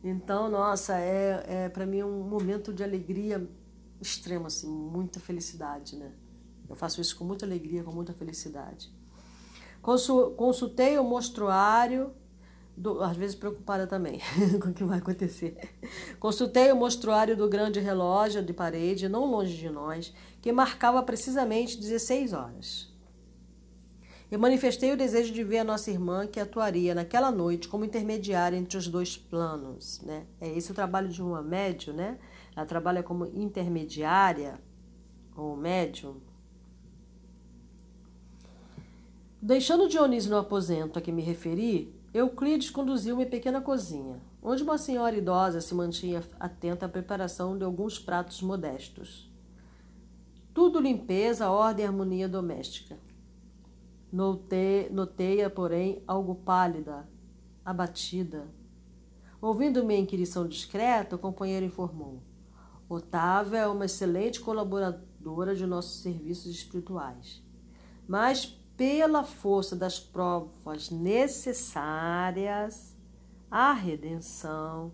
Então, 0.03 0.49
nossa, 0.49 0.97
é, 0.97 1.45
é 1.47 1.69
para 1.69 1.85
mim 1.85 2.01
um 2.01 2.23
momento 2.23 2.73
de 2.73 2.83
alegria 2.83 3.47
extremo, 4.01 4.47
assim, 4.47 4.67
muita 4.67 5.19
felicidade, 5.19 5.95
né? 5.95 6.11
Eu 6.67 6.75
faço 6.75 6.99
isso 6.99 7.15
com 7.15 7.23
muita 7.23 7.45
alegria, 7.45 7.83
com 7.83 7.91
muita 7.91 8.13
felicidade. 8.13 8.91
Consultei 9.81 10.97
o 10.97 11.03
mostruário, 11.03 12.13
do, 12.75 13.01
às 13.01 13.15
vezes 13.15 13.35
preocupada 13.35 13.85
também 13.85 14.19
com 14.61 14.69
o 14.69 14.73
que 14.73 14.83
vai 14.83 14.99
acontecer. 14.99 15.57
Consultei 16.19 16.71
o 16.71 16.75
mostruário 16.75 17.35
do 17.35 17.49
grande 17.49 17.79
relógio 17.79 18.43
de 18.43 18.53
parede, 18.53 19.09
não 19.09 19.25
longe 19.25 19.57
de 19.57 19.69
nós, 19.69 20.13
que 20.41 20.51
marcava 20.51 21.01
precisamente 21.03 21.79
16 21.79 22.33
horas. 22.33 22.91
Eu 24.31 24.39
manifestei 24.39 24.93
o 24.93 24.97
desejo 24.97 25.33
de 25.33 25.43
ver 25.43 25.57
a 25.57 25.63
nossa 25.63 25.91
irmã 25.91 26.25
que 26.25 26.39
atuaria 26.39 26.95
naquela 26.95 27.29
noite 27.29 27.67
como 27.67 27.83
intermediária 27.83 28.55
entre 28.55 28.77
os 28.77 28.87
dois 28.87 29.17
planos. 29.17 29.99
Né? 30.01 30.25
É 30.39 30.47
esse 30.47 30.71
o 30.71 30.73
trabalho 30.73 31.09
de 31.09 31.21
uma 31.21 31.41
médium, 31.41 31.93
né? 31.93 32.17
Ela 32.55 32.65
trabalha 32.65 33.03
como 33.03 33.25
intermediária 33.25 34.57
ou 35.35 35.57
médium. 35.57 36.15
Deixando 39.41 39.89
Dionísio 39.89 40.31
no 40.31 40.37
aposento 40.37 40.97
a 40.97 41.01
que 41.01 41.11
me 41.11 41.21
referi, 41.21 41.93
Euclides 42.13 42.69
conduziu-me 42.69 43.25
pequena 43.25 43.61
cozinha, 43.61 44.21
onde 44.43 44.63
uma 44.63 44.77
senhora 44.77 45.15
idosa 45.15 45.61
se 45.61 45.73
mantinha 45.73 46.21
atenta 46.37 46.85
à 46.85 46.89
preparação 46.89 47.57
de 47.57 47.63
alguns 47.63 47.97
pratos 47.97 48.41
modestos. 48.41 49.31
Tudo 50.53 50.81
limpeza, 50.81 51.49
ordem 51.49 51.85
e 51.85 51.87
harmonia 51.87 52.27
doméstica. 52.27 52.99
Notei-a, 54.11 54.91
notei 54.91 55.47
porém, 55.49 56.03
algo 56.05 56.35
pálida, 56.35 57.07
abatida. 57.63 58.45
Ouvindo 59.41 59.85
minha 59.85 60.01
inquirição 60.01 60.45
discreta, 60.45 61.15
o 61.15 61.19
companheiro 61.19 61.65
informou. 61.65 62.21
Otávia 62.89 63.59
é 63.59 63.67
uma 63.67 63.85
excelente 63.85 64.41
colaboradora 64.41 65.55
de 65.55 65.65
nossos 65.65 66.01
serviços 66.01 66.51
espirituais, 66.51 67.41
mas 68.05 68.60
pela 68.81 69.23
força 69.23 69.75
das 69.75 69.99
provas 69.99 70.89
necessárias 70.89 72.97
à 73.51 73.73
redenção, 73.73 74.91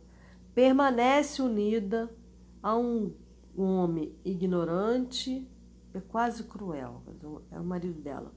permanece 0.54 1.42
unida 1.42 2.14
a 2.62 2.76
um 2.76 3.16
homem 3.56 4.14
ignorante 4.26 5.50
e 5.94 6.02
quase 6.02 6.44
cruel. 6.44 7.02
É 7.50 7.58
o 7.58 7.64
marido 7.64 8.02
dela. 8.02 8.34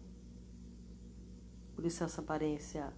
Por 1.75 1.85
isso 1.85 2.05
essa 2.05 2.21
aparência 2.21 2.93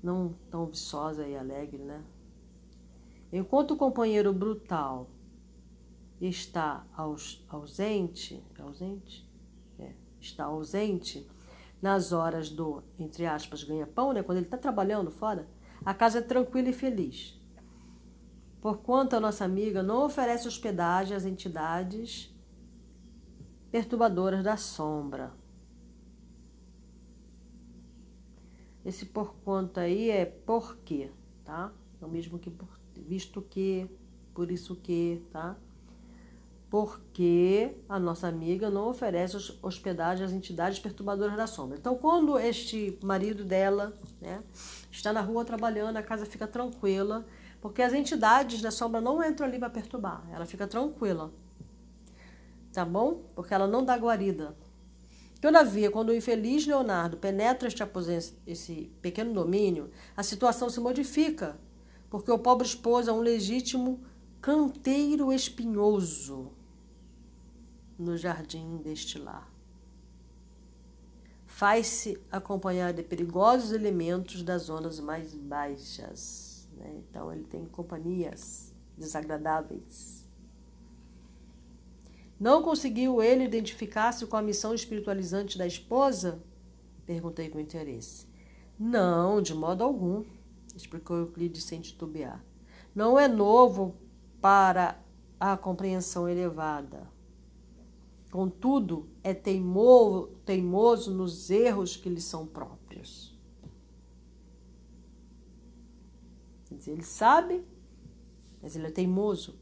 não 0.00 0.36
tão 0.48 0.66
viçosa 0.66 1.26
e 1.26 1.36
alegre, 1.36 1.82
né? 1.82 2.04
Enquanto 3.32 3.72
o 3.72 3.76
companheiro 3.76 4.32
brutal 4.32 5.10
está 6.20 6.86
aus, 6.96 7.44
ausente, 7.48 8.40
é 8.56 8.62
ausente, 8.62 9.26
é, 9.26 9.27
está 10.28 10.44
ausente 10.44 11.28
nas 11.80 12.12
horas 12.12 12.50
do, 12.50 12.82
entre 12.98 13.26
aspas, 13.26 13.62
ganha-pão, 13.62 14.12
né? 14.12 14.22
quando 14.22 14.38
ele 14.38 14.46
está 14.46 14.58
trabalhando 14.58 15.10
fora, 15.10 15.48
a 15.84 15.94
casa 15.94 16.18
é 16.18 16.22
tranquila 16.22 16.68
e 16.68 16.72
feliz. 16.72 17.40
Porquanto 18.60 19.14
a 19.14 19.20
nossa 19.20 19.44
amiga 19.44 19.82
não 19.82 20.04
oferece 20.04 20.48
hospedagem 20.48 21.16
às 21.16 21.24
entidades 21.24 22.34
perturbadoras 23.70 24.42
da 24.42 24.56
sombra. 24.56 25.32
Esse 28.84 29.06
porquanto 29.06 29.78
aí 29.78 30.10
é 30.10 30.24
por 30.24 30.78
quê, 30.78 31.10
tá? 31.44 31.72
É 32.00 32.04
o 32.04 32.08
mesmo 32.08 32.38
que 32.38 32.50
por 32.50 32.68
visto 32.96 33.40
que, 33.42 33.88
por 34.34 34.50
isso 34.50 34.74
que, 34.74 35.22
tá? 35.30 35.56
Porque 36.70 37.76
a 37.88 37.98
nossa 37.98 38.28
amiga 38.28 38.68
não 38.68 38.88
oferece 38.88 39.36
hospedagem 39.62 40.24
às 40.24 40.32
entidades 40.32 40.78
perturbadoras 40.78 41.36
da 41.36 41.46
sombra. 41.46 41.78
Então, 41.78 41.96
quando 41.96 42.38
este 42.38 42.98
marido 43.02 43.42
dela 43.42 43.94
né, 44.20 44.42
está 44.90 45.12
na 45.12 45.22
rua 45.22 45.44
trabalhando, 45.44 45.96
a 45.96 46.02
casa 46.02 46.26
fica 46.26 46.46
tranquila, 46.46 47.24
porque 47.60 47.80
as 47.80 47.94
entidades 47.94 48.60
da 48.60 48.70
sombra 48.70 49.00
não 49.00 49.24
entram 49.24 49.46
ali 49.46 49.58
para 49.58 49.70
perturbar, 49.70 50.22
ela 50.30 50.44
fica 50.44 50.66
tranquila. 50.66 51.32
Tá 52.72 52.84
bom? 52.84 53.22
Porque 53.34 53.54
ela 53.54 53.66
não 53.66 53.82
dá 53.82 53.96
guarida. 53.96 54.54
Todavia, 55.40 55.90
quando 55.90 56.10
o 56.10 56.14
infeliz 56.14 56.66
Leonardo 56.66 57.16
penetra 57.16 57.68
este, 57.68 57.82
aposento, 57.82 58.34
esse 58.46 58.92
pequeno 59.00 59.32
domínio, 59.32 59.90
a 60.16 60.22
situação 60.22 60.68
se 60.68 60.80
modifica 60.80 61.56
porque 62.10 62.30
o 62.30 62.38
pobre 62.38 62.66
esposo 62.66 63.10
é 63.10 63.12
um 63.12 63.20
legítimo 63.20 64.00
canteiro 64.40 65.32
espinhoso 65.32 66.57
no 67.98 68.16
jardim 68.16 68.76
deste 68.76 69.18
lar. 69.18 69.50
Faz-se 71.44 72.22
acompanhar 72.30 72.92
de 72.92 73.02
perigosos 73.02 73.72
elementos 73.72 74.42
das 74.42 74.62
zonas 74.62 75.00
mais 75.00 75.34
baixas. 75.34 76.68
Né? 76.76 76.94
Então, 76.98 77.32
ele 77.32 77.44
tem 77.44 77.64
companhias 77.66 78.72
desagradáveis. 78.96 80.28
Não 82.38 82.62
conseguiu 82.62 83.20
ele 83.20 83.44
identificar-se 83.44 84.24
com 84.26 84.36
a 84.36 84.42
missão 84.42 84.72
espiritualizante 84.72 85.58
da 85.58 85.66
esposa? 85.66 86.40
Perguntei 87.04 87.48
com 87.48 87.58
interesse. 87.58 88.28
Não, 88.78 89.42
de 89.42 89.52
modo 89.52 89.82
algum, 89.82 90.24
explicou 90.76 91.16
Euclides 91.16 91.64
sem 91.64 91.80
titubear. 91.80 92.44
Não 92.94 93.18
é 93.18 93.26
novo 93.26 93.96
para 94.40 95.02
a 95.40 95.56
compreensão 95.56 96.28
elevada. 96.28 97.17
Contudo, 98.38 99.08
é 99.24 99.34
teimoso, 99.34 101.10
nos 101.10 101.50
erros 101.50 101.96
que 101.96 102.08
lhe 102.08 102.20
são 102.20 102.46
próprios. 102.46 103.36
Ele 106.86 107.02
sabe, 107.02 107.64
mas 108.62 108.76
ele 108.76 108.86
é 108.86 108.90
teimoso. 108.92 109.58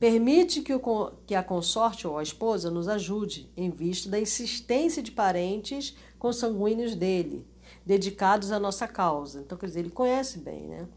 Permite 0.00 0.62
que, 0.62 0.72
o, 0.72 1.12
que 1.26 1.34
a 1.34 1.42
consorte 1.42 2.06
ou 2.06 2.16
a 2.16 2.22
esposa 2.22 2.70
nos 2.70 2.88
ajude, 2.88 3.52
em 3.54 3.68
vista 3.68 4.08
da 4.08 4.18
insistência 4.18 5.02
de 5.02 5.10
parentes 5.10 5.94
consanguíneos 6.18 6.94
dele, 6.94 7.46
dedicados 7.84 8.50
à 8.50 8.58
nossa 8.58 8.88
causa. 8.88 9.40
Então, 9.40 9.58
quer 9.58 9.66
dizer, 9.66 9.80
ele 9.80 9.90
conhece 9.90 10.38
bem, 10.38 10.66
né? 10.66 10.88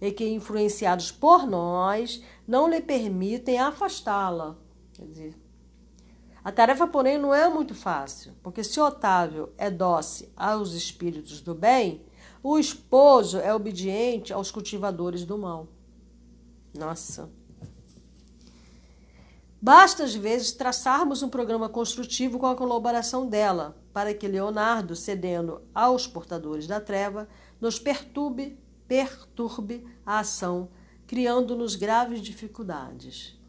E 0.00 0.10
que, 0.10 0.28
influenciados 0.28 1.12
por 1.12 1.46
nós, 1.46 2.20
não 2.48 2.68
lhe 2.68 2.80
permitem 2.80 3.60
afastá-la. 3.60 4.58
Quer 4.92 5.06
dizer, 5.06 5.41
a 6.44 6.50
tarefa, 6.50 6.86
porém, 6.86 7.18
não 7.18 7.32
é 7.32 7.48
muito 7.48 7.74
fácil, 7.74 8.32
porque 8.42 8.64
se 8.64 8.80
Otávio 8.80 9.52
é 9.56 9.70
dócil 9.70 10.28
aos 10.36 10.74
espíritos 10.74 11.40
do 11.40 11.54
bem, 11.54 12.04
o 12.42 12.58
esposo 12.58 13.38
é 13.38 13.54
obediente 13.54 14.32
aos 14.32 14.50
cultivadores 14.50 15.24
do 15.24 15.38
mal. 15.38 15.68
Nossa. 16.76 17.30
Basta, 19.60 20.02
às 20.02 20.12
vezes, 20.12 20.50
traçarmos 20.50 21.22
um 21.22 21.28
programa 21.28 21.68
construtivo 21.68 22.36
com 22.36 22.46
a 22.46 22.56
colaboração 22.56 23.28
dela, 23.28 23.76
para 23.92 24.12
que 24.12 24.26
Leonardo, 24.26 24.96
cedendo 24.96 25.62
aos 25.72 26.08
portadores 26.08 26.66
da 26.66 26.80
treva, 26.80 27.28
nos 27.60 27.78
perturbe, 27.78 28.58
perturbe 28.88 29.86
a 30.04 30.18
ação, 30.18 30.68
criando-nos 31.06 31.76
graves 31.76 32.20
dificuldades. 32.20 33.40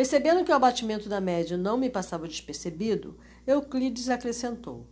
Percebendo 0.00 0.42
que 0.42 0.50
o 0.50 0.54
abatimento 0.54 1.10
da 1.10 1.20
média 1.20 1.58
não 1.58 1.76
me 1.76 1.90
passava 1.90 2.26
despercebido, 2.26 3.18
Euclides 3.46 4.08
acrescentou: 4.08 4.86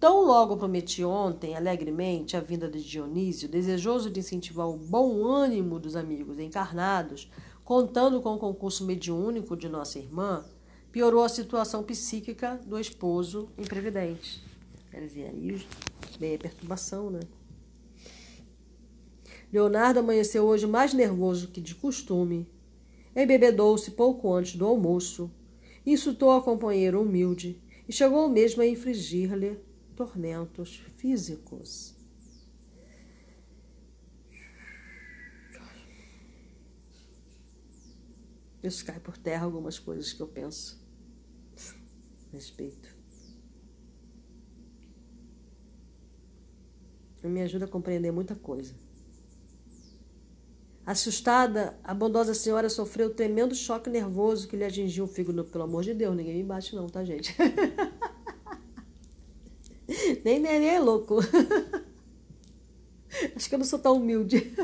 Tão 0.00 0.26
logo 0.26 0.56
prometi 0.56 1.04
ontem, 1.04 1.54
alegremente, 1.54 2.36
a 2.36 2.40
vinda 2.40 2.68
de 2.68 2.82
Dionísio, 2.82 3.48
desejoso 3.48 4.10
de 4.10 4.18
incentivar 4.18 4.68
o 4.68 4.76
bom 4.76 5.24
ânimo 5.24 5.78
dos 5.78 5.94
amigos 5.94 6.40
encarnados, 6.40 7.30
contando 7.62 8.20
com 8.20 8.34
o 8.34 8.38
concurso 8.38 8.84
mediúnico 8.84 9.56
de 9.56 9.68
nossa 9.68 10.00
irmã, 10.00 10.44
piorou 10.90 11.22
a 11.22 11.28
situação 11.28 11.84
psíquica 11.84 12.60
do 12.66 12.80
esposo 12.80 13.48
imprevidente. 13.56 14.42
Quer 14.90 15.02
dizer, 15.02 15.26
aí 15.26 15.64
veio 16.18 16.34
a 16.34 16.38
perturbação, 16.40 17.10
né? 17.10 17.20
Leonardo 19.52 20.00
amanheceu 20.00 20.44
hoje 20.46 20.66
mais 20.66 20.92
nervoso 20.92 21.46
que 21.46 21.60
de 21.60 21.76
costume. 21.76 22.55
Embebedou-se 23.16 23.92
pouco 23.92 24.30
antes 24.34 24.56
do 24.56 24.66
almoço, 24.66 25.30
insultou 25.86 26.32
a 26.32 26.42
companheira 26.42 27.00
humilde 27.00 27.58
e 27.88 27.92
chegou 27.92 28.28
mesmo 28.28 28.60
a 28.60 28.66
infligir-lhe 28.66 29.58
tormentos 29.96 30.76
físicos. 30.98 31.96
Isso 38.62 38.84
cai 38.84 39.00
por 39.00 39.16
terra 39.16 39.44
algumas 39.44 39.78
coisas 39.78 40.12
que 40.12 40.20
eu 40.20 40.28
penso 40.28 40.84
respeito. 42.32 42.94
Me 47.22 47.40
ajuda 47.42 47.64
a 47.64 47.68
compreender 47.68 48.12
muita 48.12 48.36
coisa. 48.36 48.74
Assustada, 50.86 51.76
a 51.82 51.92
bondosa 51.92 52.32
senhora 52.32 52.70
sofreu 52.70 53.08
um 53.08 53.12
tremendo 53.12 53.56
choque 53.56 53.90
nervoso 53.90 54.46
que 54.46 54.56
lhe 54.56 54.64
atingiu 54.64 55.04
o 55.04 55.08
fígado. 55.08 55.44
Pelo 55.44 55.64
amor 55.64 55.82
de 55.82 55.92
Deus, 55.92 56.14
ninguém 56.14 56.36
me 56.36 56.44
bate 56.44 56.76
não, 56.76 56.86
tá, 56.86 57.04
gente? 57.04 57.34
nem 60.24 60.38
neném 60.38 60.76
é 60.76 60.78
louco. 60.78 61.16
Acho 63.34 63.48
que 63.48 63.54
eu 63.56 63.58
não 63.58 63.66
sou 63.66 63.80
tão 63.80 63.96
humilde. 63.96 64.54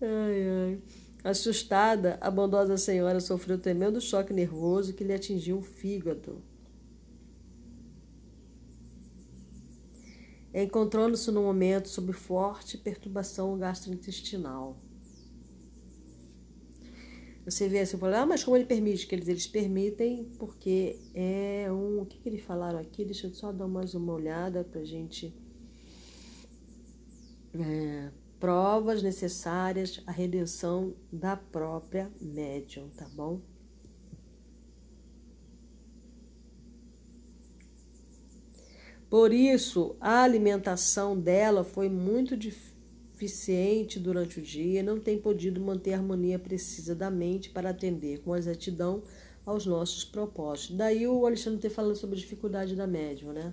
ai, 0.00 0.48
ai. 0.48 0.80
Assustada, 1.24 2.18
a 2.20 2.30
bondosa 2.30 2.76
senhora 2.76 3.18
sofreu 3.18 3.56
um 3.56 3.60
tremendo 3.60 4.00
choque 4.00 4.32
nervoso 4.32 4.94
que 4.94 5.02
lhe 5.02 5.12
atingiu 5.12 5.58
o 5.58 5.62
fígado. 5.62 6.40
Encontrando-se 10.52 11.30
no 11.30 11.42
momento 11.42 11.88
sob 11.88 12.12
forte 12.12 12.76
perturbação 12.76 13.56
gastrointestinal. 13.56 14.76
Você 17.44 17.68
vê 17.68 17.80
assim, 17.80 17.96
fala, 17.96 18.20
ah, 18.20 18.26
mas 18.26 18.44
como 18.44 18.56
ele 18.56 18.66
permite? 18.66 19.06
Que 19.06 19.14
eles, 19.14 19.28
eles 19.28 19.46
permitem 19.46 20.24
porque 20.38 20.98
é 21.14 21.66
um. 21.70 22.02
O 22.02 22.06
que, 22.06 22.18
que 22.18 22.28
eles 22.28 22.42
falaram 22.42 22.78
aqui? 22.78 23.04
Deixa 23.04 23.26
eu 23.26 23.34
só 23.34 23.50
dar 23.50 23.66
mais 23.66 23.94
uma 23.94 24.12
olhada 24.12 24.62
para 24.62 24.80
a 24.80 24.84
gente. 24.84 25.34
É, 27.54 28.10
provas 28.38 29.02
necessárias 29.02 30.02
à 30.06 30.12
redenção 30.12 30.94
da 31.12 31.36
própria 31.36 32.10
médium, 32.20 32.88
tá 32.90 33.08
bom? 33.08 33.40
Por 39.10 39.32
isso, 39.32 39.96
a 40.00 40.22
alimentação 40.22 41.18
dela 41.18 41.64
foi 41.64 41.88
muito 41.88 42.36
deficiente 42.36 43.98
durante 43.98 44.38
o 44.38 44.42
dia 44.42 44.78
e 44.78 44.84
não 44.84 45.00
tem 45.00 45.18
podido 45.18 45.60
manter 45.60 45.94
a 45.94 45.96
harmonia 45.96 46.38
precisa 46.38 46.94
da 46.94 47.10
mente 47.10 47.50
para 47.50 47.70
atender 47.70 48.20
com 48.20 48.36
exatidão 48.36 49.02
aos 49.44 49.66
nossos 49.66 50.04
propósitos. 50.04 50.76
Daí 50.76 51.08
o 51.08 51.26
Alexandre 51.26 51.58
ter 51.58 51.70
falando 51.70 51.96
sobre 51.96 52.14
a 52.14 52.20
dificuldade 52.20 52.76
da 52.76 52.86
médium, 52.86 53.32
né? 53.32 53.52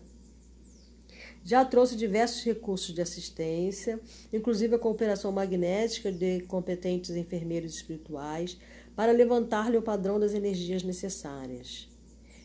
Já 1.44 1.66
trouxe 1.66 1.96
diversos 1.96 2.44
recursos 2.44 2.94
de 2.94 3.02
assistência, 3.02 4.00
inclusive 4.32 4.76
a 4.76 4.80
cooperação 4.80 5.32
magnética 5.32 6.12
de 6.12 6.42
competentes 6.42 7.16
enfermeiros 7.16 7.74
espirituais, 7.74 8.60
para 8.96 9.12
levantar-lhe 9.12 9.78
o 9.78 9.82
padrão 9.82 10.20
das 10.20 10.36
energias 10.36 10.84
necessárias. 10.84 11.88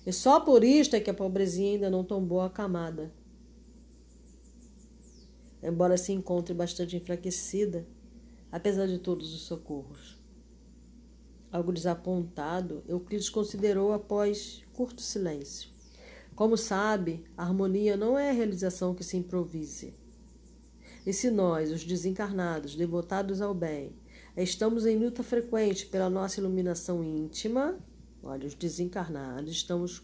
E 0.05 0.13
só 0.13 0.41
por 0.41 0.65
isto 0.65 0.97
é 0.97 1.01
que 1.01 1.11
a 1.11 1.15
pobrezinha 1.15 1.73
ainda 1.73 1.91
não 1.91 2.03
tombou 2.03 2.41
a 2.41 2.51
camada. 2.51 3.13
Embora 5.63 5.97
se 5.97 6.13
encontre 6.13 6.53
bastante 6.53 6.97
enfraquecida, 6.97 7.87
apesar 8.51 8.87
de 8.87 8.99
todos 8.99 9.33
os 9.33 9.43
socorros. 9.43 10.21
Algo 11.53 11.73
desapontado, 11.73 12.83
Euclides 12.89 13.29
considerou 13.29 13.93
após 13.93 14.65
curto 14.73 15.03
silêncio. 15.03 15.71
Como 16.35 16.57
sabe, 16.57 17.25
a 17.37 17.45
harmonia 17.45 17.97
não 17.97 18.19
é 18.19 18.31
a 18.31 18.33
realização 18.33 18.95
que 18.95 19.05
se 19.05 19.17
improvise. 19.17 19.95
E 21.07 21.13
se 21.13 21.31
nós, 21.31 21.71
os 21.71 21.85
desencarnados, 21.85 22.75
devotados 22.75 23.41
ao 23.41 23.55
bem, 23.55 23.93
estamos 24.37 24.87
em 24.87 24.97
luta 24.97 25.23
frequente 25.23 25.87
pela 25.87 26.09
nossa 26.09 26.41
iluminação 26.41 27.05
íntima, 27.05 27.79
olha, 28.23 28.47
os 28.47 28.55
desencarnados, 28.55 29.51
estamos. 29.51 30.03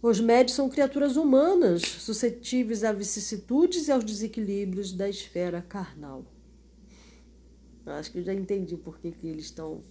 Os 0.00 0.20
médios 0.20 0.54
são 0.54 0.68
criaturas 0.68 1.16
humanas, 1.16 1.82
suscetíveis 1.82 2.84
a 2.84 2.92
vicissitudes 2.92 3.88
e 3.88 3.92
aos 3.92 4.04
desequilíbrios 4.04 4.92
da 4.92 5.08
esfera 5.08 5.60
carnal. 5.60 6.24
Acho 7.84 8.12
que 8.12 8.18
eu 8.18 8.22
já 8.22 8.34
entendi 8.34 8.76
por 8.76 8.98
que, 8.98 9.10
que 9.10 9.26
eles 9.26 9.46
estão. 9.46 9.82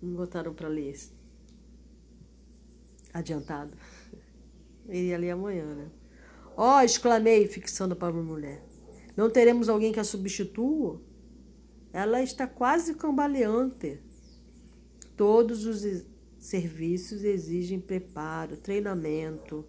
Me 0.00 0.14
botaram 0.14 0.52
para 0.52 0.68
ler 0.68 0.96
adiantado. 3.12 3.76
Iria 4.88 5.18
ler 5.18 5.30
amanhã, 5.30 5.74
né? 5.74 5.90
Ó, 6.56 6.78
oh, 6.78 6.80
exclamei, 6.80 7.46
fixando 7.46 7.96
a 7.98 8.12
mulher. 8.12 8.62
Não 9.16 9.30
teremos 9.30 9.68
alguém 9.68 9.92
que 9.92 10.00
a 10.00 10.04
substitua? 10.04 11.00
Ela 11.92 12.22
está 12.22 12.46
quase 12.46 12.94
cambaleante. 12.94 14.00
Todos 15.22 15.66
os 15.66 16.04
serviços 16.36 17.22
exigem 17.22 17.78
preparo, 17.78 18.56
treinamento, 18.56 19.64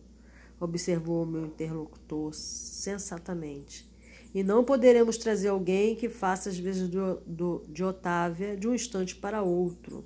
observou 0.59 1.27
meu 1.27 1.45
interlocutor 1.45 2.33
sensatamente. 2.33 3.87
E 4.33 4.41
não 4.41 4.63
poderemos 4.63 5.15
trazer 5.15 5.49
alguém 5.49 5.95
que 5.95 6.09
faça 6.09 6.49
as 6.49 6.57
vezes 6.57 6.89
do, 6.89 7.21
do, 7.27 7.63
de 7.69 7.83
Otávia 7.83 8.57
de 8.57 8.67
um 8.67 8.73
instante 8.73 9.15
para 9.15 9.43
outro. 9.43 10.03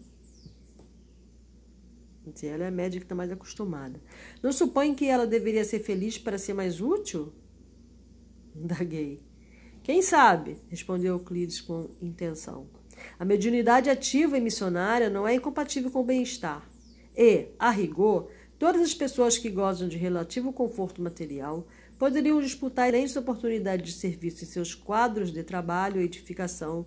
Ela 2.44 2.66
é 2.66 2.68
a 2.68 2.72
média 2.72 3.00
que 3.00 3.06
está 3.06 3.16
mais 3.16 3.32
acostumada. 3.32 4.02
Não 4.44 4.52
supõe 4.52 4.94
que 4.94 5.06
ela 5.06 5.26
deveria 5.26 5.64
ser 5.64 5.80
feliz 5.80 6.18
para 6.18 6.38
ser 6.38 6.56
mais 6.56 6.82
útil? 6.82 7.32
Indaguei. 8.54 9.24
Quem 9.82 10.02
sabe? 10.02 10.58
Respondeu 10.68 11.16
Euclides 11.16 11.62
com 11.62 11.90
intenção. 12.02 12.68
A 13.20 13.26
mediunidade 13.26 13.90
ativa 13.90 14.38
e 14.38 14.42
missionária 14.42 15.10
não 15.10 15.28
é 15.28 15.34
incompatível 15.34 15.90
com 15.90 16.02
o 16.02 16.06
bem-estar. 16.06 16.68
E, 17.16 17.48
a 17.58 17.72
rigor, 17.72 18.30
todas 18.60 18.82
as 18.82 18.94
pessoas 18.94 19.38
que 19.38 19.50
gozam 19.50 19.88
de 19.88 19.98
relativo 19.98 20.54
conforto 20.54 21.02
material 21.02 21.66
poderiam 21.98 22.40
disputar 22.40 22.90
excelentes 22.90 23.16
oportunidades 23.16 23.94
de 23.94 24.00
serviço 24.00 24.44
em 24.44 24.48
seus 24.48 24.76
quadros 24.76 25.32
de 25.32 25.42
trabalho 25.44 26.00
e 26.00 26.06
edificação. 26.06 26.86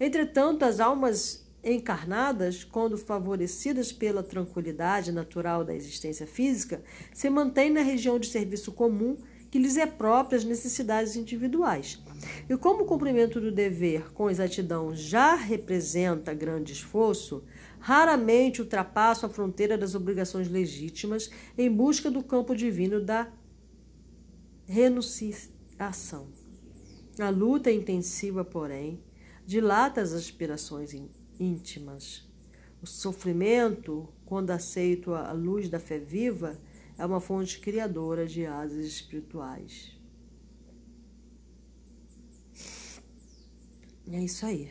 Entretanto, 0.00 0.64
as 0.64 0.80
almas 0.80 1.46
encarnadas, 1.62 2.64
quando 2.64 2.96
favorecidas 2.96 3.92
pela 3.92 4.22
tranquilidade 4.22 5.12
natural 5.12 5.64
da 5.64 5.74
existência 5.74 6.26
física, 6.26 6.82
se 7.12 7.28
mantêm 7.28 7.70
na 7.70 7.82
região 7.82 8.18
de 8.18 8.28
serviço 8.28 8.72
comum 8.72 9.18
que 9.50 9.58
lhes 9.58 9.76
é 9.76 9.86
própria 9.86 10.38
às 10.38 10.44
necessidades 10.44 11.14
individuais. 11.14 12.00
E 12.48 12.56
como 12.56 12.82
o 12.82 12.86
cumprimento 12.86 13.40
do 13.40 13.52
dever 13.52 14.12
com 14.12 14.30
exatidão 14.30 14.94
já 14.94 15.34
representa 15.34 16.34
grande 16.34 16.72
esforço, 16.72 17.44
raramente 17.78 18.60
ultrapassa 18.60 19.26
a 19.26 19.30
fronteira 19.30 19.78
das 19.78 19.94
obrigações 19.94 20.48
legítimas 20.48 21.30
em 21.56 21.70
busca 21.70 22.10
do 22.10 22.22
campo 22.22 22.54
divino 22.54 23.00
da 23.00 23.30
renunciação. 24.66 26.28
A 27.18 27.30
luta 27.30 27.70
intensiva, 27.70 28.44
porém, 28.44 29.02
dilata 29.44 30.00
as 30.00 30.12
aspirações 30.12 30.94
íntimas. 31.38 32.28
O 32.80 32.86
sofrimento, 32.86 34.08
quando 34.24 34.50
aceito 34.50 35.14
a 35.14 35.32
luz 35.32 35.68
da 35.68 35.80
fé 35.80 35.98
viva, 35.98 36.60
é 36.96 37.04
uma 37.04 37.20
fonte 37.20 37.58
criadora 37.58 38.26
de 38.26 38.46
asas 38.46 38.84
espirituais. 38.84 39.97
É 44.12 44.20
isso 44.20 44.46
aí. 44.46 44.70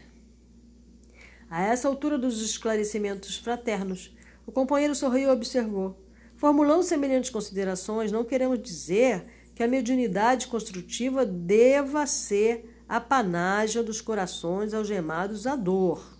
A 1.49 1.63
essa 1.63 1.87
altura 1.87 2.17
dos 2.17 2.41
esclarecimentos 2.41 3.37
fraternos, 3.37 4.15
o 4.45 4.51
companheiro 4.51 4.95
sorriu 4.95 5.29
e 5.29 5.31
observou. 5.31 6.03
Formulando 6.35 6.83
semelhantes 6.83 7.29
considerações, 7.29 8.11
não 8.11 8.25
queremos 8.25 8.61
dizer 8.61 9.25
que 9.55 9.63
a 9.63 9.67
mediunidade 9.67 10.47
construtiva 10.47 11.25
deva 11.25 12.05
ser 12.05 12.83
a 12.87 12.99
panágio 13.01 13.83
dos 13.83 14.01
corações 14.01 14.73
algemados 14.73 15.47
à 15.47 15.55
dor. 15.55 16.17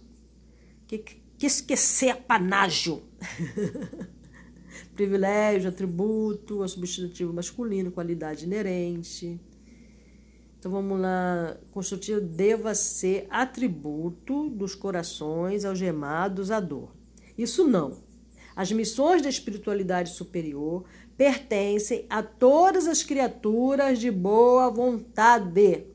Que, 0.87 0.97
que 0.97 1.45
esquecer 1.45 2.15
panágio? 2.23 3.03
Privilégio, 4.95 5.69
atributo, 5.69 6.63
a 6.63 6.67
substantivo 6.67 7.31
masculino, 7.33 7.91
qualidade 7.91 8.45
inerente. 8.45 9.39
Então 10.67 10.81
vamos 10.81 10.99
lá. 10.99 11.55
Construtivo 11.71 12.19
deva 12.19 12.75
ser 12.75 13.25
atributo 13.29 14.49
dos 14.49 14.75
corações 14.75 15.63
algemados 15.63 16.51
à 16.51 16.59
dor. 16.59 16.91
Isso 17.37 17.65
não. 17.65 17.99
As 18.53 18.69
missões 18.69 19.21
da 19.21 19.29
espiritualidade 19.29 20.09
superior 20.09 20.83
pertencem 21.15 22.05
a 22.09 22.21
todas 22.21 22.85
as 22.85 23.01
criaturas 23.01 23.97
de 23.97 24.11
boa 24.11 24.69
vontade. 24.69 25.85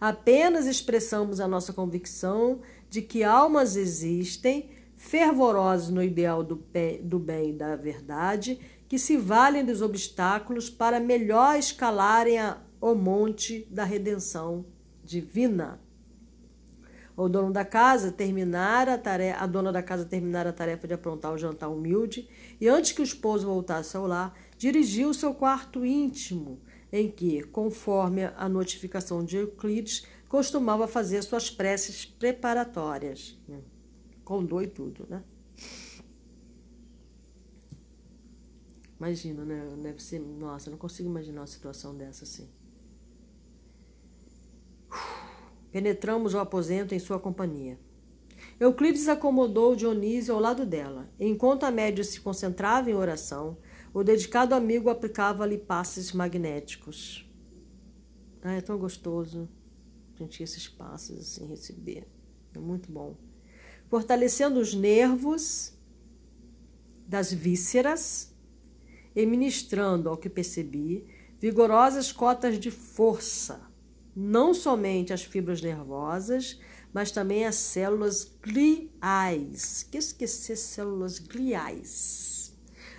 Apenas 0.00 0.66
expressamos 0.66 1.38
a 1.38 1.46
nossa 1.46 1.72
convicção 1.72 2.60
de 2.90 3.00
que 3.00 3.22
almas 3.22 3.76
existem, 3.76 4.70
fervorosas 4.96 5.88
no 5.88 6.02
ideal 6.02 6.42
do 6.42 6.60
do 7.00 7.18
bem 7.20 7.50
e 7.50 7.52
da 7.52 7.76
verdade, 7.76 8.58
que 8.88 8.98
se 8.98 9.16
valem 9.16 9.64
dos 9.64 9.82
obstáculos 9.82 10.68
para 10.68 10.98
melhor 10.98 11.56
escalarem 11.56 12.38
a, 12.40 12.58
o 12.80 12.94
monte 12.94 13.66
da 13.70 13.84
redenção 13.84 14.64
divina. 15.04 15.80
O 17.16 17.28
dono 17.28 17.52
da 17.52 17.64
casa 17.64 18.12
terminar 18.12 18.88
a 18.88 18.96
tarefa, 18.96 19.42
a 19.42 19.46
dona 19.46 19.72
da 19.72 19.82
casa 19.82 20.04
terminar 20.04 20.46
a 20.46 20.52
tarefa 20.52 20.86
de 20.86 20.94
aprontar 20.94 21.32
o 21.32 21.38
jantar 21.38 21.68
humilde 21.68 22.28
e 22.60 22.68
antes 22.68 22.92
que 22.92 23.00
o 23.00 23.04
esposo 23.04 23.46
voltasse 23.46 23.96
ao 23.96 24.06
lar, 24.06 24.38
dirigiu 24.56 25.12
seu 25.12 25.34
quarto 25.34 25.84
íntimo, 25.84 26.60
em 26.92 27.10
que, 27.10 27.42
conforme 27.42 28.24
a 28.24 28.48
notificação 28.48 29.24
de 29.24 29.36
Euclides, 29.36 30.06
costumava 30.28 30.86
fazer 30.86 31.22
suas 31.22 31.50
preces 31.50 32.04
preparatórias, 32.04 33.36
com 34.24 34.44
dor 34.44 34.62
e 34.62 34.68
tudo, 34.68 35.04
né? 35.08 35.24
Imagina, 38.98 39.44
né? 39.44 39.76
Deve 39.80 40.02
ser. 40.02 40.18
Nossa, 40.18 40.70
não 40.70 40.76
consigo 40.76 41.08
imaginar 41.08 41.40
uma 41.40 41.46
situação 41.46 41.96
dessa 41.96 42.24
assim. 42.24 42.48
Penetramos 45.70 46.34
o 46.34 46.38
aposento 46.38 46.94
em 46.94 46.98
sua 46.98 47.18
companhia. 47.18 47.78
Euclides 48.58 49.08
acomodou 49.08 49.76
Dionísio 49.76 50.34
ao 50.34 50.40
lado 50.40 50.66
dela. 50.66 51.08
Enquanto 51.18 51.64
a 51.64 51.70
média 51.70 52.02
se 52.02 52.20
concentrava 52.20 52.90
em 52.90 52.94
oração, 52.94 53.56
o 53.94 54.02
dedicado 54.02 54.54
amigo 54.54 54.90
aplicava-lhe 54.90 55.58
passes 55.58 56.12
magnéticos. 56.12 57.28
Ah, 58.42 58.54
é 58.54 58.60
tão 58.60 58.78
gostoso 58.78 59.48
sentir 60.16 60.42
esses 60.42 60.68
passos 60.68 61.18
assim, 61.18 61.46
receber. 61.46 62.06
É 62.54 62.58
muito 62.58 62.90
bom. 62.90 63.16
Fortalecendo 63.88 64.58
os 64.58 64.74
nervos 64.74 65.72
das 67.06 67.32
vísceras 67.32 68.34
e 69.14 69.24
ministrando, 69.24 70.08
ao 70.08 70.16
que 70.16 70.28
percebi, 70.28 71.06
vigorosas 71.38 72.12
cotas 72.12 72.58
de 72.58 72.70
força, 72.70 73.67
não 74.20 74.52
somente 74.52 75.12
às 75.12 75.22
fibras 75.22 75.62
nervosas, 75.62 76.58
mas 76.92 77.12
também 77.12 77.46
às 77.46 77.54
células 77.54 78.28
gliais. 78.42 79.84
Que 79.84 79.96
esquecer 79.96 80.56
células 80.56 81.20
gliais? 81.20 82.52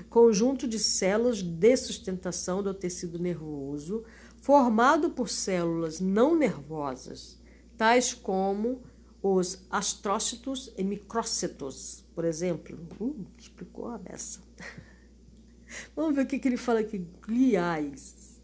Conjunto 0.09 0.65
de 0.65 0.79
células 0.79 1.41
de 1.41 1.75
sustentação 1.75 2.63
do 2.63 2.73
tecido 2.73 3.19
nervoso, 3.19 4.05
formado 4.41 5.09
por 5.09 5.27
células 5.27 5.99
não 5.99 6.37
nervosas, 6.37 7.37
tais 7.77 8.13
como 8.13 8.81
os 9.21 9.65
astrócitos 9.69 10.71
e 10.77 10.85
micrócitos, 10.85 12.05
por 12.15 12.23
exemplo. 12.23 12.79
Uh, 12.97 13.25
explicou 13.37 13.89
a 13.89 13.97
beça. 13.97 14.39
Vamos 15.93 16.15
ver 16.15 16.21
o 16.21 16.27
que, 16.27 16.39
que 16.39 16.47
ele 16.47 16.55
fala 16.55 16.79
aqui. 16.79 17.05
Gliais. 17.21 18.39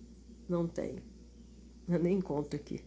Não 0.49 0.67
tem. 0.67 1.14
Eu 1.87 1.99
nem 1.99 2.19
conto 2.19 2.55
aqui. 2.55 2.81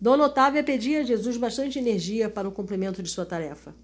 Dona 0.00 0.24
Otávia 0.24 0.62
pedia 0.62 1.00
a 1.00 1.04
Jesus 1.04 1.36
bastante 1.36 1.78
energia 1.78 2.28
para 2.28 2.48
o 2.48 2.52
cumprimento 2.52 3.02
de 3.02 3.08
sua 3.08 3.24
tarefa, 3.24 3.74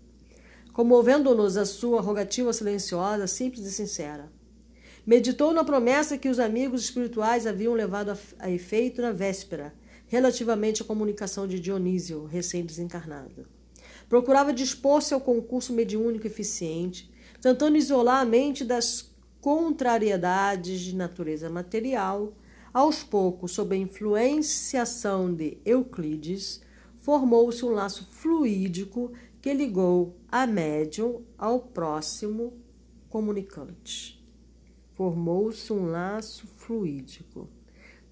comovendo-nos 0.73 1.57
a 1.57 1.65
sua 1.65 2.01
rogativa 2.01 2.53
silenciosa, 2.53 3.27
simples 3.27 3.65
e 3.65 3.73
sincera. 3.73 4.31
Meditou 5.05 5.53
na 5.53 5.65
promessa 5.65 6.19
que 6.19 6.29
os 6.29 6.39
amigos 6.39 6.85
espirituais 6.85 7.47
haviam 7.47 7.75
levado 7.75 8.11
a, 8.11 8.19
a 8.39 8.51
efeito 8.51 9.03
na 9.03 9.11
véspera, 9.11 9.75
relativamente 10.07 10.83
à 10.83 10.85
comunicação 10.85 11.47
de 11.49 11.59
Dionísio, 11.59 12.27
recém-desencarnado. 12.27 13.47
Procurava 14.09 14.53
dispor-se 14.53 15.15
ao 15.15 15.21
concurso 15.21 15.73
mediúnico 15.73 16.27
eficiente, 16.27 17.11
tentando 17.41 17.79
isolar 17.79 18.21
a 18.21 18.25
mente 18.25 18.63
das 18.63 19.11
contrariedades 19.41 20.81
de 20.81 20.95
natureza 20.95 21.49
material. 21.51 22.35
Aos 22.73 23.03
poucos, 23.03 23.53
sob 23.53 23.75
a 23.75 23.79
influenciação 23.79 25.35
de 25.35 25.59
Euclides, 25.65 26.63
formou-se 27.01 27.65
um 27.65 27.71
laço 27.71 28.07
fluídico 28.11 29.13
que 29.41 29.53
ligou 29.53 30.17
a 30.31 30.47
médium 30.47 31.23
ao 31.37 31.61
próximo 31.61 32.55
comunicante 33.11 34.23
formou-se 35.03 35.73
um 35.73 35.87
laço 35.87 36.47
fluídico. 36.47 37.49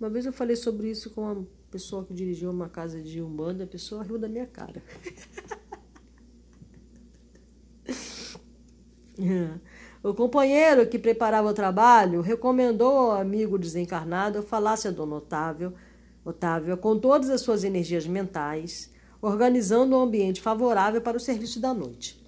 Uma 0.01 0.11
vez 0.11 0.27
eu 0.27 0.33
falei 0.33 0.57
sobre 0.57 0.91
isso 0.91 1.11
com 1.11 1.21
uma 1.23 1.47
pessoa 1.71 2.05
que 2.05 2.13
dirigiu 2.13 2.51
uma 2.51 2.69
casa 2.69 3.01
de 3.01 3.23
umbanda, 3.23 3.63
a 3.63 3.67
pessoa 3.67 4.03
riu 4.03 4.19
da 4.19 4.29
minha 4.29 4.47
cara. 4.47 4.83
o 10.03 10.15
companheiro 10.15 10.87
que 10.87 10.99
preparava 10.99 11.49
o 11.49 11.55
trabalho 11.55 12.23
recomendou 12.23 12.97
ao 12.97 13.21
amigo 13.21 13.59
desencarnado 13.59 14.43
falasse 14.43 14.89
a 14.89 14.91
Dona 14.91 15.17
Otávio, 15.17 15.75
Otávio 16.25 16.77
com 16.79 16.99
todas 16.99 17.29
as 17.29 17.43
suas 17.43 17.65
energias 17.65 18.07
mentais, 18.07 18.91
organizando 19.21 19.95
um 19.95 20.01
ambiente 20.01 20.41
favorável 20.41 21.03
para 21.03 21.19
o 21.19 21.21
serviço 21.21 21.61
da 21.61 21.75
noite. 21.75 22.19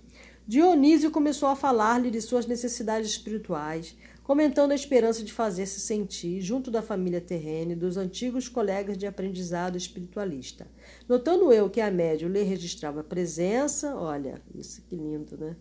Dionísio 0.47 1.11
começou 1.11 1.49
a 1.49 1.57
falar-lhe 1.57 2.11
de 2.11 2.21
suas 2.21 2.47
necessidades 2.47 3.09
espirituais, 3.09 3.97
comentando 4.23 4.73
a 4.73 4.75
esperança 4.75 5.23
de 5.23 5.33
fazer-se 5.33 5.81
sentir 5.81 6.43
junto 6.43 6.71
da 6.71 6.83
família 6.83 7.23
terrena 7.23 7.73
e 7.73 7.77
dos 7.77 7.97
antigos 7.97 8.49
colegas 8.49 8.99
de 8.99 9.07
aprendizado 9.07 9.79
espiritualista. 9.79 10.67
Notando 11.09 11.51
eu 11.53 11.71
que 11.71 11.81
a 11.81 11.91
médium 11.91 12.29
lhe 12.29 12.43
registrava 12.43 13.03
presença, 13.03 13.97
olha, 13.97 14.43
isso 14.55 14.83
que 14.83 14.95
lindo, 14.95 15.39
né? 15.39 15.57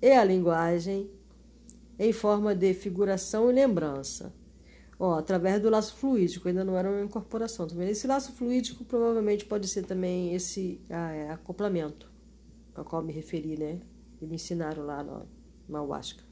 E 0.00 0.10
a 0.12 0.24
linguagem 0.24 1.10
em 2.00 2.14
forma 2.14 2.54
de 2.54 2.72
figuração 2.72 3.50
e 3.50 3.52
lembrança. 3.52 4.32
Ó, 4.98 5.18
através 5.18 5.60
do 5.60 5.68
laço 5.68 5.94
fluídico, 5.96 6.48
ainda 6.48 6.64
não 6.64 6.74
era 6.74 6.90
uma 6.90 7.02
incorporação. 7.02 7.66
Tá 7.66 7.84
esse 7.84 8.06
laço 8.06 8.32
fluídico 8.32 8.86
provavelmente 8.86 9.44
pode 9.44 9.68
ser 9.68 9.84
também 9.84 10.34
esse 10.34 10.80
ah, 10.88 11.12
é, 11.12 11.30
acoplamento 11.30 12.10
ao 12.74 12.86
qual 12.86 13.02
me 13.02 13.12
referi, 13.12 13.54
né? 13.58 13.80
E 14.18 14.26
me 14.26 14.36
ensinaram 14.36 14.82
lá 14.86 15.02
no 15.02 15.28
Ayahuasca. 15.76 16.24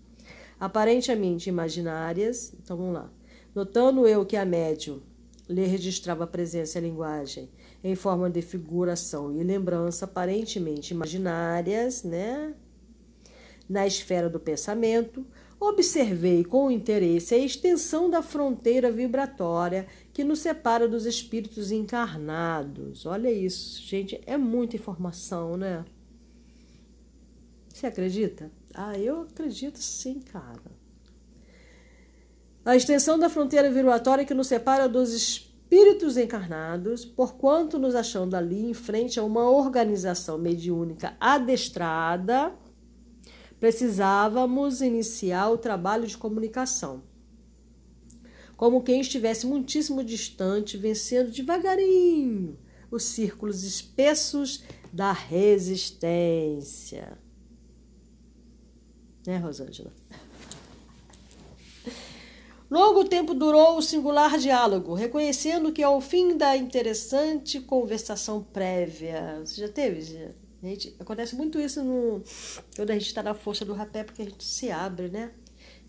Aparentemente 0.59 1.51
imaginárias, 1.51 2.55
então 2.55 2.75
vamos 2.75 2.95
lá. 2.95 3.13
Notando 3.55 4.07
eu 4.07 4.25
que 4.25 4.39
a 4.39 4.47
médium 4.47 5.03
lhe 5.47 5.67
registrava 5.67 6.25
a 6.25 6.27
presença 6.27 6.79
e 6.79 6.81
a 6.81 6.83
linguagem 6.83 7.51
em 7.85 7.95
forma 7.95 8.31
de 8.31 8.41
figuração 8.41 9.35
e 9.39 9.43
lembrança 9.45 10.07
aparentemente 10.07 10.95
imaginárias, 10.95 12.05
né? 12.05 12.55
Na 13.69 13.87
esfera 13.87 14.31
do 14.31 14.41
pensamento, 14.41 15.27
observei 15.61 16.45
com 16.45 16.71
interesse 16.71 17.35
a 17.35 17.39
extensão 17.39 18.09
da 18.09 18.23
fronteira 18.23 18.91
vibratória 18.91 19.87
que 20.13 20.23
nos 20.23 20.39
separa 20.39 20.87
dos 20.87 21.05
espíritos 21.05 21.73
encarnados. 21.73 23.07
Olha 23.07 23.31
isso, 23.31 23.83
gente, 23.83 24.21
é 24.27 24.37
muita 24.37 24.77
informação, 24.77 25.57
né? 25.57 25.85
Você 27.69 27.87
acredita? 27.87 28.51
Ah, 28.75 28.99
eu 28.99 29.23
acredito 29.23 29.79
sim, 29.79 30.21
cara. 30.21 30.79
A 32.65 32.77
extensão 32.77 33.19
da 33.19 33.31
fronteira 33.31 33.71
vibratória 33.71 34.25
que 34.25 34.35
nos 34.35 34.47
separa 34.47 34.89
dos 34.89 35.13
espíritos 35.13 36.17
encarnados, 36.17 37.05
porquanto 37.05 37.79
nos 37.79 37.95
achando 37.95 38.35
ali 38.35 38.69
em 38.69 38.75
frente 38.75 39.19
a 39.19 39.25
uma 39.25 39.49
organização 39.49 40.39
mediúnica 40.39 41.17
adestrada, 41.21 42.53
precisávamos 43.59 44.81
iniciar 44.81 45.51
o 45.51 45.59
trabalho 45.59 46.07
de 46.07 46.17
comunicação. 46.17 47.03
Como 48.57 48.83
quem 48.83 49.01
estivesse 49.01 49.47
muitíssimo 49.47 50.03
distante, 50.03 50.77
vencendo 50.77 51.31
devagarinho 51.31 52.59
os 52.91 53.05
círculos 53.05 53.65
espessos 53.65 54.65
da 54.93 55.13
resistência. 55.13 57.19
Né, 59.27 59.37
Rosângela? 59.37 59.93
Longo 62.71 63.05
tempo 63.05 63.33
durou 63.33 63.79
o 63.79 63.83
singular 63.83 64.39
diálogo, 64.39 64.93
reconhecendo 64.93 65.73
que 65.73 65.83
ao 65.83 66.01
fim 66.01 66.37
da 66.37 66.57
interessante 66.57 67.61
conversação 67.61 68.43
prévia. 68.43 69.41
Você 69.45 69.63
já 69.63 69.69
teve? 69.69 70.35
Gente, 70.63 70.95
acontece 70.99 71.37
muito 71.37 71.61
isso 71.61 71.83
no, 71.85 72.23
quando 72.75 72.91
a 72.91 72.95
gente 72.95 73.07
está 73.07 73.23
na 73.23 73.35
força 73.35 73.65
do 73.65 73.73
rapé, 73.73 74.03
porque 74.03 74.23
a 74.23 74.25
gente 74.25 74.45
se 74.45 74.71
abre, 74.71 75.09
né? 75.09 75.33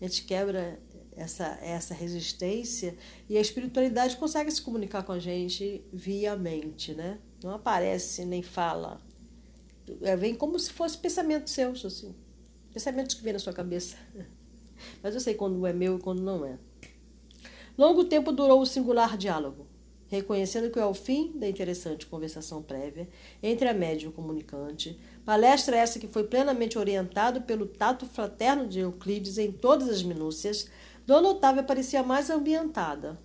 A 0.00 0.04
gente 0.04 0.24
quebra 0.24 0.78
essa, 1.16 1.58
essa 1.60 1.92
resistência 1.92 2.96
e 3.28 3.36
a 3.36 3.40
espiritualidade 3.40 4.16
consegue 4.16 4.50
se 4.50 4.62
comunicar 4.62 5.02
com 5.02 5.12
a 5.12 5.18
gente 5.18 5.84
via 5.92 6.36
mente, 6.36 6.94
né? 6.94 7.18
Não 7.42 7.50
aparece 7.50 8.24
nem 8.24 8.42
fala. 8.42 9.00
É, 10.02 10.16
vem 10.16 10.34
como 10.34 10.58
se 10.58 10.72
fosse 10.72 10.96
pensamento 10.96 11.50
seu, 11.50 11.72
assim. 11.72 12.14
Pensamentos 12.72 13.14
que 13.14 13.22
vem 13.22 13.32
na 13.32 13.38
sua 13.38 13.52
cabeça. 13.52 13.96
Mas 15.02 15.14
eu 15.14 15.20
sei 15.20 15.34
quando 15.34 15.66
é 15.66 15.72
meu 15.72 15.98
e 15.98 16.00
quando 16.00 16.22
não 16.22 16.44
é. 16.44 16.58
Longo 17.76 18.04
tempo 18.04 18.30
durou 18.30 18.60
o 18.60 18.66
singular 18.66 19.16
diálogo, 19.16 19.66
reconhecendo 20.10 20.70
que 20.70 20.78
é 20.78 20.84
o 20.84 20.92
fim 20.92 21.32
da 21.36 21.48
interessante 21.48 22.04
conversação 22.04 22.62
prévia 22.62 23.08
entre 23.40 23.68
a 23.68 23.72
média 23.72 24.04
e 24.04 24.08
o 24.08 24.12
comunicante, 24.12 24.98
palestra 25.24 25.76
essa 25.76 26.00
que 26.00 26.08
foi 26.08 26.24
plenamente 26.24 26.76
orientado 26.76 27.42
pelo 27.42 27.64
tato 27.64 28.04
fraterno 28.04 28.66
de 28.66 28.80
Euclides 28.80 29.38
em 29.38 29.52
todas 29.52 29.88
as 29.88 30.02
minúcias, 30.02 30.68
Dona 31.06 31.28
Otávia 31.28 31.62
parecia 31.62 32.02
mais 32.02 32.28
ambientada 32.28 33.18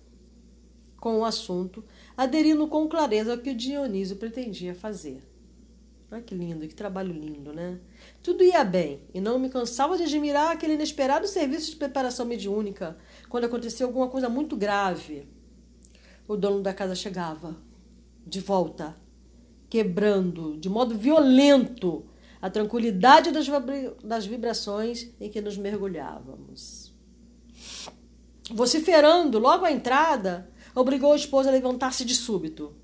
com 0.98 1.18
o 1.18 1.24
assunto, 1.24 1.84
aderindo 2.16 2.66
com 2.68 2.88
clareza 2.88 3.32
ao 3.32 3.38
que 3.38 3.50
o 3.50 3.54
Dionísio 3.54 4.16
pretendia 4.16 4.74
fazer. 4.74 5.22
Olha 6.10 6.22
que 6.22 6.36
lindo, 6.36 6.66
que 6.68 6.74
trabalho 6.74 7.12
lindo, 7.12 7.52
né? 7.52 7.80
Tudo 8.22 8.44
ia 8.44 8.62
bem, 8.62 9.00
e 9.12 9.20
não 9.20 9.40
me 9.40 9.48
cansava 9.48 9.96
de 9.96 10.04
admirar 10.04 10.52
aquele 10.52 10.74
inesperado 10.74 11.26
serviço 11.26 11.70
de 11.70 11.76
preparação 11.76 12.24
mediúnica, 12.24 12.96
quando 13.28 13.44
acontecia 13.44 13.84
alguma 13.84 14.08
coisa 14.08 14.28
muito 14.28 14.56
grave. 14.56 15.26
O 16.28 16.36
dono 16.36 16.60
da 16.60 16.74
casa 16.74 16.94
chegava, 16.94 17.56
de 18.26 18.40
volta, 18.40 18.96
quebrando 19.70 20.56
de 20.58 20.68
modo 20.68 20.96
violento 20.96 22.04
a 22.42 22.50
tranquilidade 22.50 23.30
das, 23.30 23.46
das 24.02 24.26
vibrações 24.26 25.08
em 25.20 25.30
que 25.30 25.40
nos 25.40 25.56
mergulhávamos. 25.56 26.92
Vociferando 28.50 29.38
logo 29.38 29.64
à 29.64 29.72
entrada, 29.72 30.50
obrigou 30.74 31.12
a 31.12 31.16
esposa 31.16 31.48
a 31.48 31.52
levantar-se 31.52 32.04
de 32.04 32.14
súbito. 32.14 32.74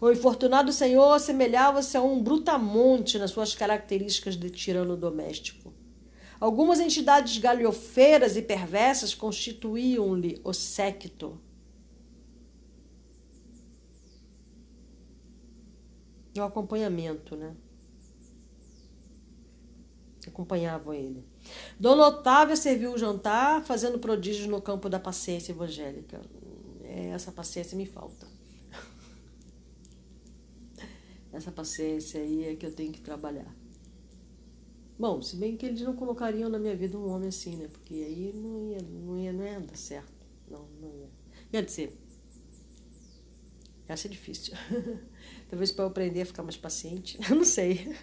O 0.00 0.10
infortunado 0.10 0.72
senhor 0.72 1.12
assemelhava-se 1.12 1.96
a 1.96 2.02
um 2.02 2.22
brutamonte 2.22 3.18
nas 3.18 3.32
suas 3.32 3.54
características 3.54 4.36
de 4.36 4.50
tirano 4.50 4.96
doméstico. 4.96 5.72
Algumas 6.38 6.78
entidades 6.78 7.38
galhofeiras 7.38 8.36
e 8.36 8.42
perversas 8.42 9.12
constituíam-lhe 9.12 10.40
o 10.44 10.52
séquito. 10.52 11.40
O 16.40 16.44
acompanhamento, 16.44 17.36
né? 17.36 17.54
Acompanhavam 20.26 20.92
ele. 20.92 21.24
Dona 21.80 22.06
Otávia 22.06 22.54
serviu 22.54 22.92
o 22.92 22.98
jantar, 22.98 23.64
fazendo 23.64 23.98
prodígios 23.98 24.46
no 24.46 24.60
campo 24.60 24.88
da 24.88 25.00
paciência 25.00 25.52
evangélica. 25.52 26.20
É, 26.84 27.08
essa 27.08 27.32
paciência 27.32 27.76
me 27.76 27.86
falta. 27.86 28.26
Essa 31.32 31.52
paciência 31.52 32.20
aí 32.20 32.44
é 32.44 32.56
que 32.56 32.66
eu 32.66 32.72
tenho 32.72 32.92
que 32.92 33.00
trabalhar. 33.00 33.54
Bom, 34.98 35.22
se 35.22 35.36
bem 35.36 35.56
que 35.56 35.64
eles 35.64 35.80
não 35.82 35.94
colocariam 35.94 36.48
na 36.48 36.58
minha 36.58 36.74
vida 36.74 36.98
um 36.98 37.08
homem 37.08 37.28
assim, 37.28 37.56
né? 37.56 37.68
Porque 37.68 37.94
aí 37.94 38.32
não 38.34 38.72
ia, 38.72 38.82
não 38.82 39.18
ia, 39.18 39.32
não 39.32 39.46
ia 39.46 39.60
dar 39.60 39.76
certo. 39.76 40.26
Não, 40.50 40.66
não 40.80 40.94
ia. 40.96 41.08
Quer 41.50 41.64
dizer, 41.64 41.96
ia 43.88 43.96
ser 43.96 44.08
difícil. 44.08 44.54
Talvez 45.48 45.72
para 45.72 45.84
eu 45.84 45.88
aprender 45.88 46.22
a 46.22 46.26
ficar 46.26 46.42
mais 46.42 46.56
paciente. 46.56 47.18
Eu 47.28 47.36
não 47.36 47.44
sei. 47.44 47.96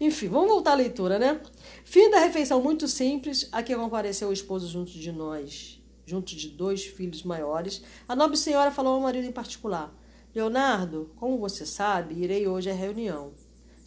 Enfim, 0.00 0.28
vamos 0.28 0.48
voltar 0.48 0.72
à 0.72 0.74
leitura, 0.74 1.18
né? 1.18 1.40
Fim 1.84 2.10
da 2.10 2.18
refeição 2.18 2.62
muito 2.62 2.88
simples, 2.88 3.48
a 3.52 3.62
que 3.62 3.74
compareceu 3.76 4.28
o 4.28 4.32
esposo 4.32 4.68
junto 4.68 4.90
de 4.90 5.12
nós, 5.12 5.80
junto 6.04 6.34
de 6.34 6.48
dois 6.48 6.84
filhos 6.84 7.22
maiores. 7.22 7.82
A 8.08 8.16
nobre 8.16 8.36
senhora 8.36 8.70
falou 8.70 8.94
ao 8.94 9.00
marido 9.00 9.26
em 9.26 9.32
particular: 9.32 9.94
Leonardo, 10.34 11.12
como 11.16 11.38
você 11.38 11.64
sabe, 11.64 12.22
irei 12.22 12.48
hoje 12.48 12.70
à 12.70 12.74
reunião 12.74 13.32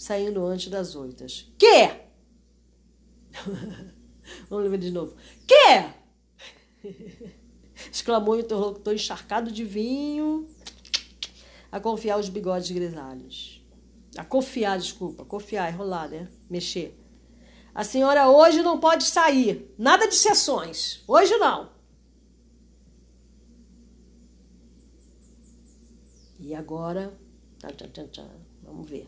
saindo 0.03 0.45
antes 0.45 0.67
das 0.67 0.95
oitas. 0.95 1.51
Que? 1.57 1.89
Vamos 4.49 4.69
ler 4.69 4.77
de 4.77 4.91
novo. 4.91 5.15
Que? 5.47 6.93
Exclamou 7.91 8.35
o 8.35 8.39
interlocutor 8.39 8.93
encharcado 8.93 9.51
de 9.51 9.63
vinho 9.63 10.47
a 11.73 11.79
confiar 11.79 12.19
os 12.19 12.29
bigodes 12.29 12.69
grisalhos. 12.69 13.65
A 14.15 14.23
confiar, 14.23 14.77
desculpa, 14.77 15.25
confiar, 15.25 15.73
enrolar, 15.73 16.07
né? 16.07 16.29
Mexer. 16.47 16.95
A 17.73 17.83
senhora 17.83 18.29
hoje 18.29 18.61
não 18.61 18.79
pode 18.79 19.05
sair. 19.05 19.73
Nada 19.75 20.07
de 20.07 20.13
sessões. 20.13 21.03
Hoje 21.07 21.35
não. 21.37 21.71
E 26.39 26.53
agora. 26.53 27.17
Vamos 28.61 28.87
ver. 28.87 29.07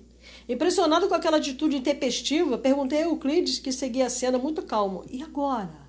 Impressionado 0.49 1.07
com 1.07 1.13
aquela 1.13 1.37
atitude 1.37 1.75
intempestiva, 1.75 2.57
perguntei 2.57 3.03
a 3.03 3.05
Euclides, 3.05 3.59
que 3.59 3.71
seguia 3.71 4.07
a 4.07 4.09
cena 4.09 4.39
muito 4.39 4.63
calmo. 4.63 5.05
E 5.07 5.21
agora? 5.21 5.87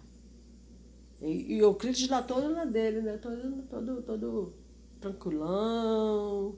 E, 1.22 1.54
e 1.54 1.58
Euclides 1.58 2.06
lá 2.10 2.20
todo 2.20 2.50
na 2.50 2.66
dele, 2.66 3.00
né? 3.00 3.16
Todo, 3.16 3.62
todo, 3.62 4.02
todo 4.02 4.66
tranquilão, 5.00 6.56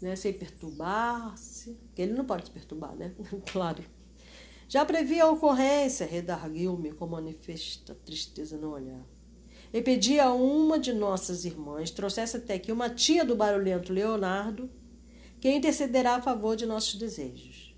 né? 0.00 0.16
sem 0.16 0.32
perturbar-se. 0.32 1.72
Porque 1.72 2.02
ele 2.02 2.12
não 2.12 2.24
pode 2.24 2.46
se 2.46 2.50
perturbar, 2.50 2.94
né? 2.94 3.12
claro. 3.52 3.84
Já 4.68 4.84
previ 4.84 5.18
a 5.18 5.30
ocorrência, 5.30 6.06
redarguiu-me 6.06 6.92
com 6.92 7.06
manifesta 7.06 7.94
tristeza 7.94 8.56
no 8.56 8.72
olhar. 8.72 9.02
E 9.72 9.80
pedi 9.82 10.18
a 10.18 10.32
uma 10.32 10.78
de 10.78 10.92
nossas 10.92 11.44
irmãs 11.44 11.90
trouxesse 11.90 12.36
até 12.36 12.54
aqui 12.54 12.72
uma 12.72 12.90
tia 12.90 13.24
do 13.24 13.36
barulhento 13.36 13.92
Leonardo 13.92 14.70
que 15.40 15.50
intercederá 15.50 16.16
a 16.16 16.22
favor 16.22 16.56
de 16.56 16.66
nossos 16.66 16.94
desejos. 16.96 17.74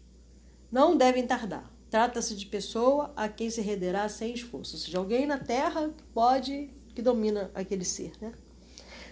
Não 0.71 0.97
devem 0.97 1.27
tardar. 1.27 1.71
Trata-se 1.91 2.37
de 2.37 2.47
pessoa 2.47 3.13
a 3.17 3.29
quem 3.29 3.51
se 3.51 3.61
renderá 3.61 4.09
sem 4.09 4.33
esforço, 4.33 4.77
ou 4.77 4.81
seja, 4.81 4.99
alguém 4.99 5.27
na 5.27 5.39
terra 5.39 5.89
que 5.89 6.05
pode, 6.15 6.71
que 6.95 7.03
domina 7.03 7.51
aquele 7.53 7.85
ser, 7.85 8.13
né? 8.21 8.33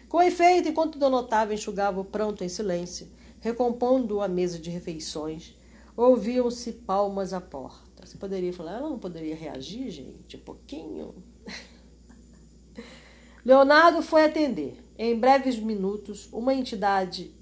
Com 0.09 0.22
efeito, 0.22 0.68
enquanto 0.68 0.98
Dona 0.98 1.18
Otávia 1.18 1.54
enxugava 1.54 2.00
o 2.00 2.04
pranto 2.04 2.42
em 2.42 2.48
silêncio, 2.48 3.09
recompondo 3.40 4.20
a 4.20 4.28
mesa 4.28 4.59
de 4.59 4.70
refeições, 4.70 5.54
ouviam-se 5.96 6.72
palmas 6.72 7.32
à 7.32 7.40
porta. 7.40 8.06
Você 8.06 8.16
poderia 8.16 8.52
falar, 8.52 8.78
ela 8.78 8.88
não 8.88 8.98
poderia 8.98 9.36
reagir, 9.36 9.90
gente, 9.90 10.36
um 10.36 10.40
pouquinho? 10.40 11.14
Leonardo 13.44 14.00
foi 14.02 14.24
atender. 14.24 14.82
Em 14.96 15.18
breves 15.18 15.59
minutos, 15.59 16.28
uma 16.32 16.54
entidade 16.54 17.34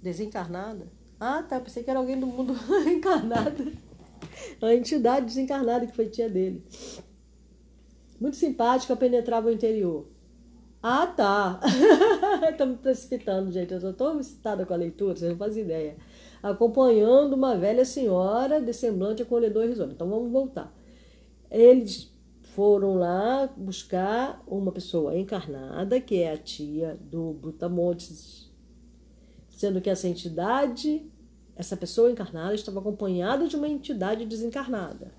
desencarnada. 0.00 0.90
Ah, 1.18 1.42
tá. 1.42 1.60
Pensei 1.60 1.82
que 1.82 1.90
era 1.90 1.98
alguém 1.98 2.18
do 2.18 2.26
mundo 2.26 2.54
encarnado. 2.86 3.72
A 4.62 4.74
entidade 4.74 5.26
desencarnada 5.26 5.86
que 5.86 5.94
foi 5.94 6.06
tia 6.06 6.28
dele. 6.28 6.64
Muito 8.20 8.36
simpática, 8.36 8.96
penetrava 8.96 9.48
o 9.48 9.52
interior. 9.52 10.06
Ah, 10.82 11.06
tá. 11.06 11.60
Estou 12.50 12.66
me 12.66 12.76
precipitando, 12.76 13.50
gente. 13.50 13.72
Eu 13.72 13.90
estou 13.90 14.18
excitada 14.20 14.64
com 14.64 14.72
a 14.72 14.76
leitura, 14.76 15.16
vocês 15.16 15.30
não 15.30 15.38
fazem 15.38 15.64
ideia. 15.64 15.96
Acompanhando 16.42 17.32
uma 17.34 17.56
velha 17.56 17.84
senhora 17.84 18.60
de 18.60 18.72
semblante 18.72 19.22
acolhedor 19.22 19.64
e 19.64 19.68
risonho. 19.68 19.90
Então 19.90 20.08
vamos 20.08 20.30
voltar. 20.30 20.72
Eles 21.50 22.12
foram 22.54 22.94
lá 22.94 23.48
buscar 23.56 24.42
uma 24.46 24.70
pessoa 24.70 25.16
encarnada, 25.16 26.00
que 26.00 26.22
é 26.22 26.32
a 26.32 26.38
tia 26.38 26.98
do 27.00 27.32
Brutamontes, 27.32 28.52
sendo 29.48 29.80
que 29.80 29.90
essa 29.90 30.06
entidade, 30.06 31.10
essa 31.56 31.76
pessoa 31.76 32.10
encarnada, 32.10 32.54
estava 32.54 32.78
acompanhada 32.78 33.48
de 33.48 33.56
uma 33.56 33.68
entidade 33.68 34.24
desencarnada. 34.24 35.12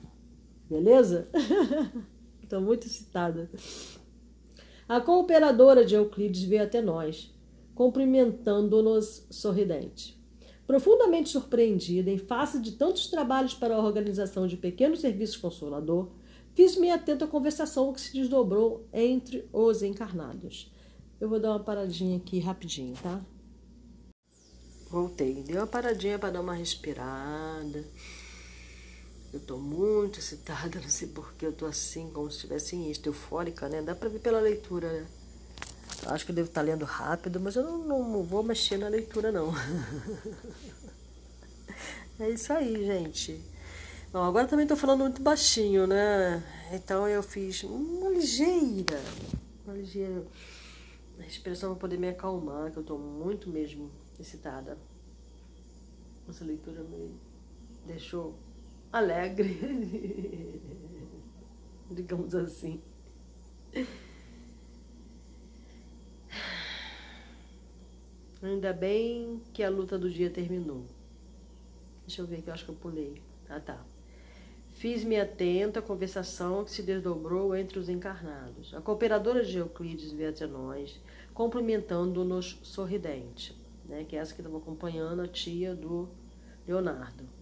Beleza? 0.70 1.28
Estou 2.42 2.62
muito 2.62 2.88
excitada. 2.88 3.50
A 4.90 5.00
cooperadora 5.00 5.86
de 5.86 5.96
Euclides 5.96 6.44
veio 6.44 6.64
até 6.64 6.82
nós, 6.82 7.34
cumprimentando-nos 7.74 9.26
sorridente. 9.30 10.20
Profundamente 10.68 11.30
surpreendida 11.30 12.12
em 12.12 12.18
face 12.18 12.60
de 12.60 12.74
tantos 12.74 13.08
trabalhos 13.08 13.54
para 13.54 13.76
a 13.76 13.80
organização 13.80 14.46
de 14.46 14.58
pequeno 14.58 14.98
serviço 14.98 15.40
consolador, 15.40 16.10
Fiz-me 16.60 16.92
atento 16.92 17.24
à 17.24 17.28
conversação 17.28 17.94
que 17.94 18.02
se 18.02 18.12
desdobrou 18.12 18.86
entre 18.92 19.48
os 19.54 19.82
encarnados. 19.82 20.70
Eu 21.18 21.30
vou 21.30 21.40
dar 21.40 21.52
uma 21.52 21.60
paradinha 21.60 22.18
aqui 22.18 22.38
rapidinho, 22.40 22.96
tá? 23.02 23.22
Voltei. 24.90 25.42
Dei 25.44 25.56
uma 25.56 25.66
paradinha 25.66 26.20
para 26.20 26.32
dar 26.32 26.42
uma 26.42 26.54
respirada. 26.54 27.86
Eu 29.32 29.40
tô 29.40 29.58
muito 29.58 30.20
excitada, 30.20 30.80
não 30.80 30.90
sei 30.90 31.08
porquê, 31.08 31.46
eu 31.46 31.54
tô 31.54 31.66
assim, 31.68 32.10
como 32.10 32.30
se 32.32 32.38
estivesse 32.38 32.76
em 32.76 32.90
isto, 32.90 33.08
eufórica, 33.08 33.70
né? 33.70 33.82
Dá 33.82 33.94
pra 33.94 34.10
ver 34.10 34.20
pela 34.20 34.40
leitura, 34.40 34.92
né? 34.92 35.08
Acho 36.08 36.26
que 36.26 36.32
eu 36.32 36.36
devo 36.36 36.48
estar 36.48 36.62
tá 36.62 36.66
lendo 36.66 36.86
rápido, 36.86 37.40
mas 37.40 37.56
eu 37.56 37.64
não, 37.64 38.10
não 38.10 38.24
vou 38.24 38.42
mexer 38.42 38.78
na 38.78 38.88
leitura, 38.88 39.32
não. 39.32 39.54
é 42.20 42.30
isso 42.30 42.52
aí, 42.54 42.86
gente. 42.86 43.40
Bom, 44.12 44.24
agora 44.24 44.48
também 44.48 44.64
estou 44.64 44.78
falando 44.78 45.02
muito 45.02 45.22
baixinho, 45.22 45.86
né? 45.86 46.44
Então 46.72 47.08
eu 47.08 47.22
fiz 47.22 47.62
uma 47.64 48.10
ligeira, 48.10 49.00
uma 49.64 49.76
ligeira 49.76 50.26
respiração 51.20 51.72
para 51.72 51.82
poder 51.82 52.00
me 52.00 52.10
acalmar, 52.10 52.72
que 52.72 52.78
eu 52.78 52.82
estou 52.82 52.98
muito 52.98 53.50
mesmo 53.50 53.92
excitada. 54.20 54.78
Essa 56.28 56.44
leitura 56.44 56.82
me 56.84 57.14
deixou 57.86 58.34
alegre, 58.92 60.62
digamos 61.90 62.34
assim. 62.36 62.82
Ainda 68.42 68.72
bem 68.72 69.42
que 69.54 69.62
a 69.62 69.70
luta 69.70 69.98
do 69.98 70.10
dia 70.10 70.30
terminou. 70.30 70.86
Deixa 72.08 72.22
eu 72.22 72.26
ver 72.26 72.42
que 72.42 72.50
eu 72.50 72.54
acho 72.54 72.66
que 72.66 72.72
eu 72.72 72.76
pulei. 72.76 73.22
Ah, 73.50 73.60
tá. 73.60 73.84
Fiz-me 74.72 75.20
atento 75.20 75.78
à 75.78 75.82
conversação 75.82 76.64
que 76.64 76.72
se 76.72 76.82
desdobrou 76.82 77.54
entre 77.54 77.78
os 77.78 77.90
encarnados. 77.90 78.74
A 78.74 78.80
cooperadora 78.80 79.44
de 79.44 79.58
Euclides 79.58 80.14
veio 80.14 80.30
até 80.30 80.48
nós, 80.48 81.00
cumprimentando-nos 81.34 82.58
sorridente, 82.64 83.54
né, 83.86 84.06
que 84.06 84.16
é 84.16 84.20
essa 84.20 84.34
que 84.34 84.40
estava 84.40 84.58
acompanhando 84.58 85.22
a 85.22 85.28
tia 85.28 85.76
do 85.76 86.08
Leonardo. 86.66 87.39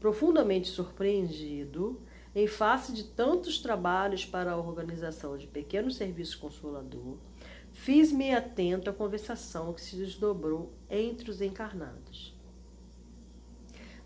Profundamente 0.00 0.68
surpreendido, 0.68 2.00
em 2.34 2.46
face 2.46 2.92
de 2.92 3.04
tantos 3.04 3.58
trabalhos 3.58 4.24
para 4.24 4.52
a 4.52 4.56
organização 4.56 5.36
de 5.36 5.46
pequeno 5.46 5.90
serviço 5.90 6.38
consolador, 6.38 7.16
fiz-me 7.72 8.32
atento 8.32 8.88
à 8.88 8.92
conversação 8.92 9.72
que 9.72 9.80
se 9.80 9.96
desdobrou 9.96 10.72
entre 10.88 11.30
os 11.30 11.40
encarnados. 11.40 12.36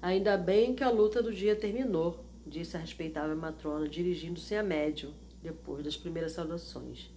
Ainda 0.01 0.36
bem 0.36 0.74
que 0.74 0.82
a 0.82 0.90
luta 0.90 1.22
do 1.22 1.32
dia 1.32 1.55
terminou, 1.55 2.24
disse 2.47 2.76
a 2.76 2.80
respeitável 2.80 3.36
matrona, 3.36 3.88
dirigindo-se 3.88 4.55
a 4.57 4.62
médium, 4.62 5.12
depois 5.43 5.84
das 5.84 5.97
primeiras 5.97 6.32
saudações. 6.32 7.11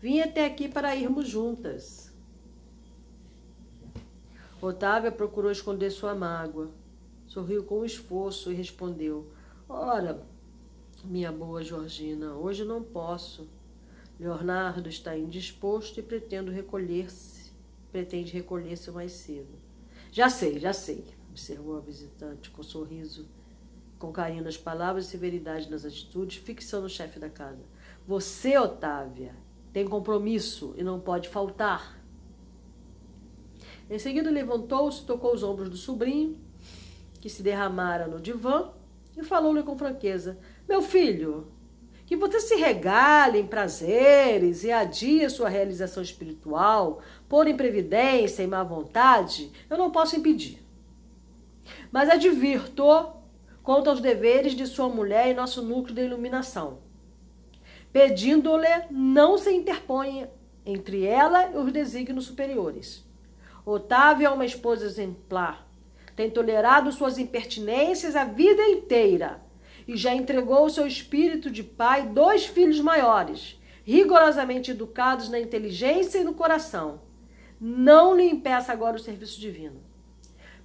Vim 0.00 0.20
até 0.20 0.44
aqui 0.44 0.68
para 0.68 0.94
irmos 0.96 1.28
juntas. 1.28 2.10
Otávia 4.60 5.10
procurou 5.10 5.50
esconder 5.50 5.90
sua 5.90 6.14
mágoa. 6.14 6.70
Sorriu 7.30 7.64
com 7.64 7.84
esforço 7.84 8.50
e 8.52 8.54
respondeu: 8.54 9.32
Ora, 9.68 10.26
minha 11.04 11.30
boa 11.30 11.62
Georgina, 11.62 12.34
hoje 12.34 12.64
não 12.64 12.82
posso. 12.82 13.48
Leonardo 14.18 14.88
está 14.88 15.16
indisposto 15.16 15.98
e 15.98 16.02
pretendo 16.02 16.50
recolher-se, 16.50 17.52
pretende 17.90 18.32
recolher-se 18.32 18.90
mais 18.90 19.12
cedo. 19.12 19.58
Já 20.12 20.28
sei, 20.28 20.58
já 20.58 20.74
sei, 20.74 21.06
observou 21.30 21.78
a 21.78 21.80
visitante 21.80 22.50
com 22.50 22.62
sorriso 22.62 23.26
com 24.00 24.10
carinho 24.10 24.42
nas 24.42 24.56
palavras 24.56 25.04
e 25.04 25.08
severidade 25.08 25.70
nas 25.70 25.84
atitudes, 25.84 26.38
fixando 26.38 26.86
o 26.86 26.90
chefe 26.90 27.20
da 27.20 27.28
casa. 27.28 27.62
Você, 28.08 28.58
Otávia, 28.58 29.36
tem 29.72 29.86
compromisso 29.86 30.74
e 30.76 30.82
não 30.82 30.98
pode 30.98 31.28
faltar. 31.28 32.02
Em 33.88 33.98
seguida, 33.98 34.30
levantou-se, 34.30 35.04
tocou 35.04 35.34
os 35.34 35.42
ombros 35.42 35.68
do 35.68 35.76
sobrinho, 35.76 36.38
que 37.20 37.28
se 37.28 37.42
derramara 37.42 38.06
no 38.06 38.20
divã, 38.20 38.70
e 39.16 39.22
falou-lhe 39.22 39.62
com 39.62 39.76
franqueza: 39.76 40.38
Meu 40.68 40.80
filho, 40.80 41.48
que 42.06 42.16
você 42.16 42.40
se 42.40 42.56
regale 42.56 43.38
em 43.38 43.46
prazeres 43.46 44.64
e 44.64 44.72
adie 44.72 45.28
sua 45.30 45.48
realização 45.48 46.02
espiritual, 46.02 47.00
por 47.28 47.46
imprevidência 47.46 48.42
e 48.42 48.46
má 48.46 48.64
vontade, 48.64 49.52
eu 49.68 49.78
não 49.78 49.90
posso 49.90 50.16
impedir. 50.16 50.60
Mas 51.92 52.10
advirto 52.10 52.84
quanto 53.62 53.90
aos 53.90 54.00
deveres 54.00 54.54
de 54.54 54.66
sua 54.66 54.88
mulher 54.88 55.28
em 55.28 55.34
nosso 55.34 55.62
núcleo 55.62 55.94
de 55.94 56.02
iluminação, 56.02 56.78
pedindo-lhe 57.92 58.86
não 58.90 59.38
se 59.38 59.52
interponha 59.52 60.28
entre 60.66 61.04
ela 61.04 61.50
e 61.50 61.56
os 61.56 61.72
desígnios 61.72 62.26
superiores. 62.26 63.04
Otávio 63.64 64.26
é 64.26 64.30
uma 64.30 64.44
esposa 64.44 64.86
exemplar, 64.86 65.69
tem 66.20 66.28
tolerado 66.28 66.92
suas 66.92 67.16
impertinências 67.16 68.14
a 68.14 68.24
vida 68.24 68.62
inteira 68.68 69.40
e 69.88 69.96
já 69.96 70.14
entregou 70.14 70.68
seu 70.68 70.86
espírito 70.86 71.50
de 71.50 71.62
pai 71.62 72.08
dois 72.08 72.44
filhos 72.44 72.78
maiores, 72.78 73.58
rigorosamente 73.84 74.70
educados 74.70 75.30
na 75.30 75.40
inteligência 75.40 76.18
e 76.18 76.24
no 76.24 76.34
coração. 76.34 77.00
Não 77.58 78.14
lhe 78.14 78.28
impeça 78.28 78.70
agora 78.70 78.96
o 78.96 79.00
serviço 79.00 79.40
divino. 79.40 79.80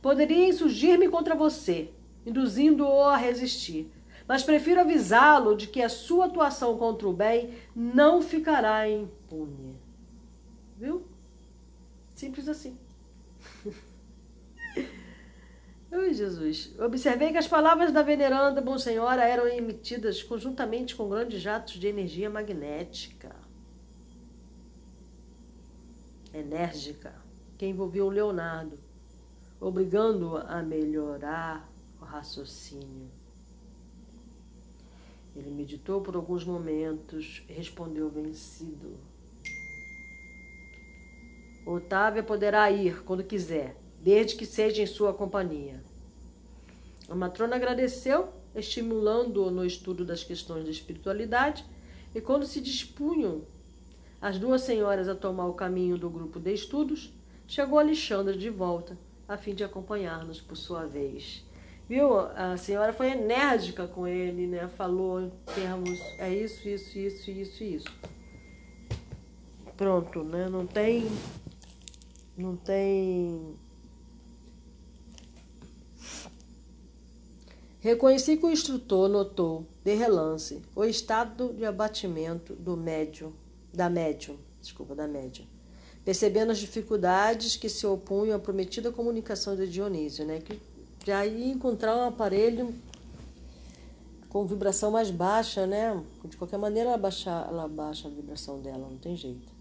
Poderia 0.02 0.46
insurgir-me 0.46 1.08
contra 1.08 1.36
você, 1.36 1.90
induzindo-o 2.26 3.04
a 3.04 3.16
resistir. 3.16 3.90
Mas 4.28 4.44
prefiro 4.44 4.82
avisá-lo 4.82 5.56
de 5.56 5.68
que 5.68 5.82
a 5.82 5.88
sua 5.88 6.26
atuação 6.26 6.78
contra 6.78 7.08
o 7.08 7.14
bem 7.14 7.54
não 7.74 8.22
ficará 8.22 8.90
impune. 8.90 9.80
Viu? 10.78 11.06
Simples 12.14 12.50
assim. 12.50 12.78
Ai, 15.98 16.14
Jesus. 16.14 16.78
Observei 16.78 17.32
que 17.32 17.38
as 17.38 17.48
palavras 17.48 17.90
da 17.94 18.02
veneranda 18.02 18.60
Bom 18.60 18.78
Senhora 18.78 19.24
eram 19.24 19.48
emitidas 19.48 20.22
conjuntamente 20.22 20.94
com 20.94 21.08
grandes 21.08 21.42
jatos 21.42 21.76
de 21.76 21.88
energia 21.88 22.30
magnética. 22.30 23.34
Enérgica, 26.34 27.16
que 27.58 27.66
envolveu 27.66 28.08
o 28.08 28.10
Leonardo, 28.10 28.78
obrigando-o 29.58 30.36
a 30.36 30.62
melhorar 30.62 31.72
raciocínio. 32.02 33.10
Ele 35.34 35.50
meditou 35.50 36.02
por 36.02 36.18
alguns 36.18 36.44
momentos 36.44 37.42
respondeu 37.48 38.10
vencido. 38.10 38.98
Otávia 41.66 42.22
poderá 42.22 42.70
ir 42.70 43.02
quando 43.04 43.24
quiser, 43.24 43.78
desde 44.06 44.36
que 44.36 44.46
seja 44.46 44.84
em 44.84 44.86
sua 44.86 45.16
companhia. 45.16 45.84
A 47.10 47.16
matrona 47.16 47.56
agradeceu, 47.56 48.30
estimulando-o 48.54 49.50
no 49.50 49.66
estudo 49.66 50.06
das 50.06 50.24
questões 50.24 50.64
da 50.64 50.70
espiritualidade, 50.70 51.66
e 52.14 52.22
quando 52.22 52.46
se 52.46 52.62
dispunham 52.62 53.42
as 54.22 54.38
duas 54.38 54.62
senhoras 54.62 55.10
a 55.10 55.16
tomar 55.16 55.48
o 55.48 55.56
caminho 55.56 55.98
do 55.98 56.08
grupo 56.08 56.40
de 56.40 56.54
estudos, 56.54 57.12
chegou 57.48 57.80
Alexandre 57.80 58.38
de 58.38 58.48
volta, 58.48 58.96
a 59.28 59.38
fim 59.38 59.56
de 59.56 59.64
acompanhar-nos 59.64 60.40
por 60.40 60.56
sua 60.56 60.86
vez. 60.86 61.44
Viu? 61.90 62.20
A 62.20 62.58
senhora 62.58 62.94
foi 62.94 63.08
enérgica 63.08 63.88
com 63.88 64.08
ele, 64.08 64.46
né? 64.46 64.68
Falou 64.68 65.20
em 65.20 65.32
termos, 65.56 66.00
é 66.20 66.32
isso, 66.32 66.70
isso, 66.70 67.00
isso, 67.00 67.32
isso, 67.32 67.64
isso. 67.64 67.92
pronto, 69.76 70.24
né? 70.24 70.48
Não 70.48 70.68
tem. 70.68 71.08
Não 72.38 72.56
tem. 72.56 73.65
Reconheci 77.86 78.36
que 78.36 78.46
o 78.48 78.50
instrutor 78.50 79.08
notou, 79.08 79.64
de 79.84 79.94
relance, 79.94 80.60
o 80.76 80.84
estado 80.84 81.54
de 81.54 81.64
abatimento 81.66 82.56
do 82.56 82.76
médium, 82.76 83.32
da 83.72 83.88
médium, 83.88 84.38
desculpa, 84.60 84.96
da 84.96 85.08
médium, 85.08 85.46
percebendo 86.04 86.52
as 86.52 86.58
dificuldades 86.58 87.56
que 87.56 87.70
se 87.70 87.86
opunham 87.86 88.38
à 88.38 88.40
prometida 88.40 88.92
comunicação 88.92 89.56
de 89.56 89.68
Dionísio, 89.68 90.26
né? 90.26 90.40
Que 90.40 90.60
já 91.06 91.28
ia 91.28 91.54
encontrar 91.54 91.96
um 91.96 92.08
aparelho 92.08 92.74
com 94.30 94.48
vibração 94.48 94.90
mais 94.90 95.12
baixa, 95.12 95.68
né? 95.68 96.04
De 96.24 96.38
qualquer 96.38 96.58
maneira, 96.58 96.90
ela 96.90 96.98
baixa, 96.98 97.46
ela 97.48 97.68
baixa 97.68 98.08
a 98.08 98.12
vibração 98.12 98.62
dela, 98.62 98.90
não 98.90 98.98
tem 98.98 99.16
jeito. 99.16 99.54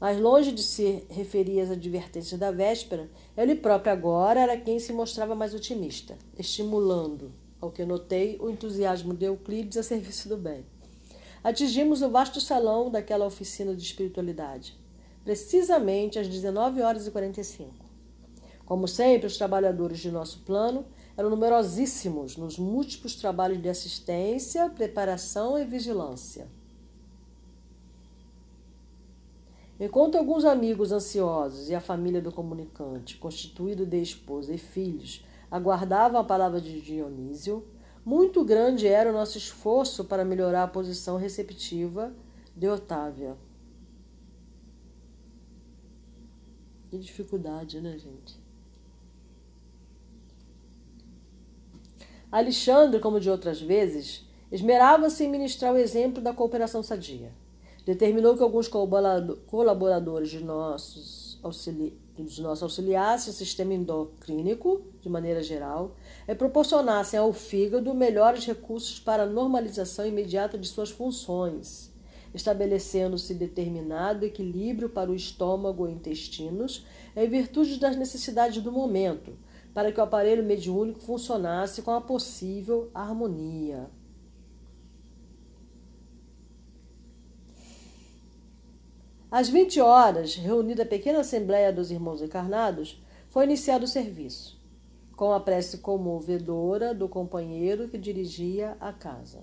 Mas 0.00 0.18
longe 0.18 0.50
de 0.50 0.62
se 0.62 1.04
referir 1.10 1.60
às 1.60 1.70
advertências 1.70 2.40
da 2.40 2.50
véspera, 2.50 3.10
ele 3.36 3.54
próprio 3.54 3.92
agora 3.92 4.40
era 4.40 4.56
quem 4.56 4.78
se 4.78 4.94
mostrava 4.94 5.34
mais 5.34 5.52
otimista, 5.52 6.16
estimulando, 6.38 7.32
ao 7.60 7.70
que 7.70 7.84
notei, 7.84 8.36
o 8.40 8.50
entusiasmo 8.50 9.14
de 9.14 9.26
Euclides 9.26 9.76
a 9.76 9.82
serviço 9.82 10.28
do 10.28 10.36
bem. 10.36 10.64
Atingimos 11.42 12.02
o 12.02 12.10
vasto 12.10 12.40
salão 12.40 12.90
daquela 12.90 13.26
oficina 13.26 13.74
de 13.74 13.82
espiritualidade, 13.82 14.76
precisamente 15.24 16.18
às 16.18 16.28
19 16.28 16.82
horas 16.82 17.06
e 17.06 17.10
45. 17.10 17.72
Como 18.64 18.88
sempre, 18.88 19.26
os 19.26 19.36
trabalhadores 19.36 20.00
de 20.00 20.10
nosso 20.10 20.40
plano 20.40 20.84
eram 21.16 21.30
numerosíssimos 21.30 22.36
nos 22.36 22.58
múltiplos 22.58 23.14
trabalhos 23.14 23.62
de 23.62 23.68
assistência, 23.68 24.68
preparação 24.68 25.58
e 25.58 25.64
vigilância. 25.64 26.48
Enquanto 29.78 30.16
alguns 30.16 30.44
amigos 30.44 30.90
ansiosos 30.90 31.68
e 31.68 31.74
a 31.74 31.80
família 31.80 32.20
do 32.20 32.32
comunicante, 32.32 33.18
constituído 33.18 33.84
de 33.84 34.00
esposa 34.00 34.54
e 34.54 34.58
filhos, 34.58 35.22
aguardavam 35.50 36.20
a 36.20 36.24
palavra 36.24 36.60
de 36.60 36.80
Dionísio, 36.80 37.64
muito 38.04 38.44
grande 38.44 38.86
era 38.86 39.10
o 39.10 39.12
nosso 39.12 39.36
esforço 39.36 40.04
para 40.04 40.24
melhorar 40.24 40.62
a 40.62 40.68
posição 40.68 41.16
receptiva 41.16 42.12
de 42.54 42.68
Otávia. 42.68 43.36
Que 46.88 46.98
dificuldade, 46.98 47.80
né, 47.80 47.98
gente? 47.98 48.38
Alexandre, 52.30 53.00
como 53.00 53.18
de 53.18 53.28
outras 53.28 53.60
vezes, 53.60 54.24
esmerava-se 54.52 55.24
em 55.24 55.28
ministrar 55.28 55.72
o 55.72 55.78
exemplo 55.78 56.22
da 56.22 56.32
cooperação 56.32 56.82
sadia. 56.82 57.32
Determinou 57.84 58.36
que 58.36 58.42
alguns 58.42 58.68
colaboradores 58.68 60.30
de 60.30 60.44
nossos, 60.44 61.38
auxili 61.42 61.98
de 62.24 62.42
nossos 62.42 62.62
auxiliassem 62.62 63.32
o 63.32 63.36
sistema 63.36 63.74
endocrínico, 63.74 64.82
de 65.00 65.08
maneira 65.08 65.42
geral, 65.42 65.96
e 66.26 66.34
proporcionassem 66.34 67.18
ao 67.18 67.32
fígado 67.32 67.94
melhores 67.94 68.44
recursos 68.46 68.98
para 68.98 69.24
a 69.24 69.26
normalização 69.26 70.06
imediata 70.06 70.56
de 70.56 70.66
suas 70.66 70.90
funções, 70.90 71.92
estabelecendo-se 72.34 73.34
determinado 73.34 74.24
equilíbrio 74.24 74.88
para 74.88 75.10
o 75.10 75.14
estômago 75.14 75.88
e 75.88 75.92
intestinos, 75.92 76.86
em 77.14 77.28
virtude 77.28 77.78
das 77.78 77.96
necessidades 77.96 78.62
do 78.62 78.72
momento, 78.72 79.36
para 79.72 79.92
que 79.92 80.00
o 80.00 80.02
aparelho 80.02 80.42
mediúnico 80.42 81.00
funcionasse 81.00 81.82
com 81.82 81.90
a 81.90 82.00
possível 82.00 82.90
harmonia. 82.94 83.90
Às 89.30 89.48
20 89.48 89.80
horas, 89.80 90.36
reunida 90.36 90.84
a 90.84 90.86
pequena 90.86 91.20
assembleia 91.20 91.72
dos 91.72 91.90
irmãos 91.90 92.22
encarnados, 92.22 93.02
foi 93.28 93.44
iniciado 93.44 93.84
o 93.84 93.88
serviço, 93.88 94.58
com 95.16 95.32
a 95.32 95.40
prece 95.40 95.78
comovedora 95.78 96.94
do 96.94 97.08
companheiro 97.08 97.88
que 97.88 97.98
dirigia 97.98 98.76
a 98.80 98.92
casa. 98.92 99.42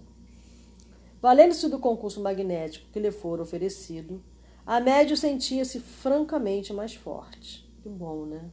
Valendo-se 1.21 1.67
do 1.69 1.79
concurso 1.79 2.21
magnético 2.21 2.89
que 2.91 2.99
lhe 2.99 3.11
fora 3.11 3.41
oferecido, 3.41 4.23
a 4.65 4.79
médio 4.79 5.17
sentia-se 5.17 5.79
francamente 5.79 6.73
mais 6.73 6.93
forte. 6.93 7.69
Que 7.81 7.89
bom, 7.89 8.25
né? 8.25 8.49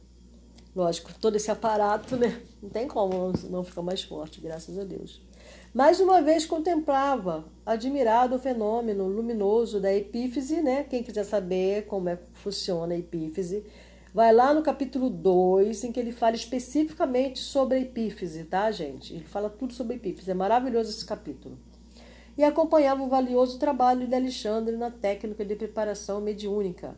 Lógico, 0.75 1.13
todo 1.19 1.37
esse 1.37 1.49
aparato, 1.49 2.15
né? 2.17 2.41
Não 2.61 2.69
tem 2.69 2.87
como 2.87 3.33
não 3.49 3.63
ficar 3.63 3.81
mais 3.81 4.03
forte, 4.03 4.41
graças 4.41 4.77
a 4.77 4.83
Deus. 4.83 5.21
Mais 5.73 6.01
uma 6.01 6.21
vez 6.21 6.45
contemplava, 6.45 7.45
admirado 7.65 8.35
o 8.35 8.39
fenômeno 8.39 9.07
luminoso 9.07 9.79
da 9.79 9.93
epífise, 9.93 10.61
né? 10.61 10.83
Quem 10.83 11.01
quiser 11.01 11.23
saber 11.23 11.85
como 11.85 12.09
é 12.09 12.17
que 12.17 12.23
funciona 12.33 12.93
a 12.93 12.97
epífise, 12.97 13.63
vai 14.13 14.33
lá 14.33 14.53
no 14.53 14.63
capítulo 14.63 15.09
2, 15.09 15.85
em 15.85 15.91
que 15.93 15.99
ele 16.01 16.11
fala 16.11 16.35
especificamente 16.35 17.39
sobre 17.39 17.77
a 17.77 17.79
epífise, 17.79 18.43
tá, 18.43 18.69
gente? 18.69 19.13
Ele 19.13 19.23
fala 19.23 19.49
tudo 19.49 19.71
sobre 19.71 19.93
a 19.93 19.95
epífise. 19.95 20.29
É 20.29 20.33
maravilhoso 20.33 20.89
esse 20.89 21.05
capítulo. 21.05 21.57
E 22.37 22.43
acompanhava 22.43 23.01
o 23.01 23.07
valioso 23.07 23.57
trabalho 23.57 24.05
de 24.05 24.13
Alexandre 24.13 24.75
na 24.75 24.91
técnica 24.91 25.45
de 25.45 25.55
preparação 25.55 26.19
mediúnica 26.19 26.97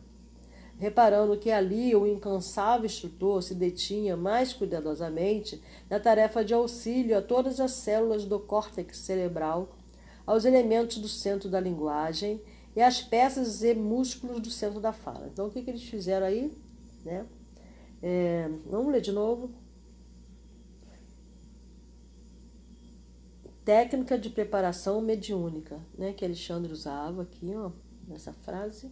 reparando 0.78 1.36
que 1.36 1.50
ali 1.50 1.94
o 1.94 2.06
incansável 2.06 2.86
instrutor 2.86 3.42
se 3.42 3.54
detinha 3.54 4.16
mais 4.16 4.52
cuidadosamente 4.52 5.62
na 5.88 6.00
tarefa 6.00 6.44
de 6.44 6.52
auxílio 6.52 7.16
a 7.16 7.22
todas 7.22 7.60
as 7.60 7.72
células 7.72 8.24
do 8.24 8.38
córtex 8.40 8.98
cerebral, 8.98 9.76
aos 10.26 10.44
elementos 10.44 10.98
do 10.98 11.08
centro 11.08 11.48
da 11.48 11.60
linguagem 11.60 12.40
e 12.74 12.80
às 12.80 13.02
peças 13.02 13.62
e 13.62 13.74
músculos 13.74 14.40
do 14.40 14.50
centro 14.50 14.80
da 14.80 14.92
fala. 14.92 15.28
Então, 15.32 15.46
o 15.46 15.50
que, 15.50 15.62
que 15.62 15.70
eles 15.70 15.84
fizeram 15.84 16.26
aí? 16.26 16.50
Né? 17.04 17.26
É, 18.02 18.50
vamos 18.66 18.92
ler 18.92 19.00
de 19.00 19.12
novo. 19.12 19.50
Técnica 23.64 24.18
de 24.18 24.28
preparação 24.28 25.00
mediúnica, 25.00 25.80
né, 25.96 26.12
que 26.12 26.24
Alexandre 26.24 26.70
usava 26.70 27.22
aqui, 27.22 27.54
ó, 27.54 27.70
nessa 28.06 28.32
frase 28.32 28.90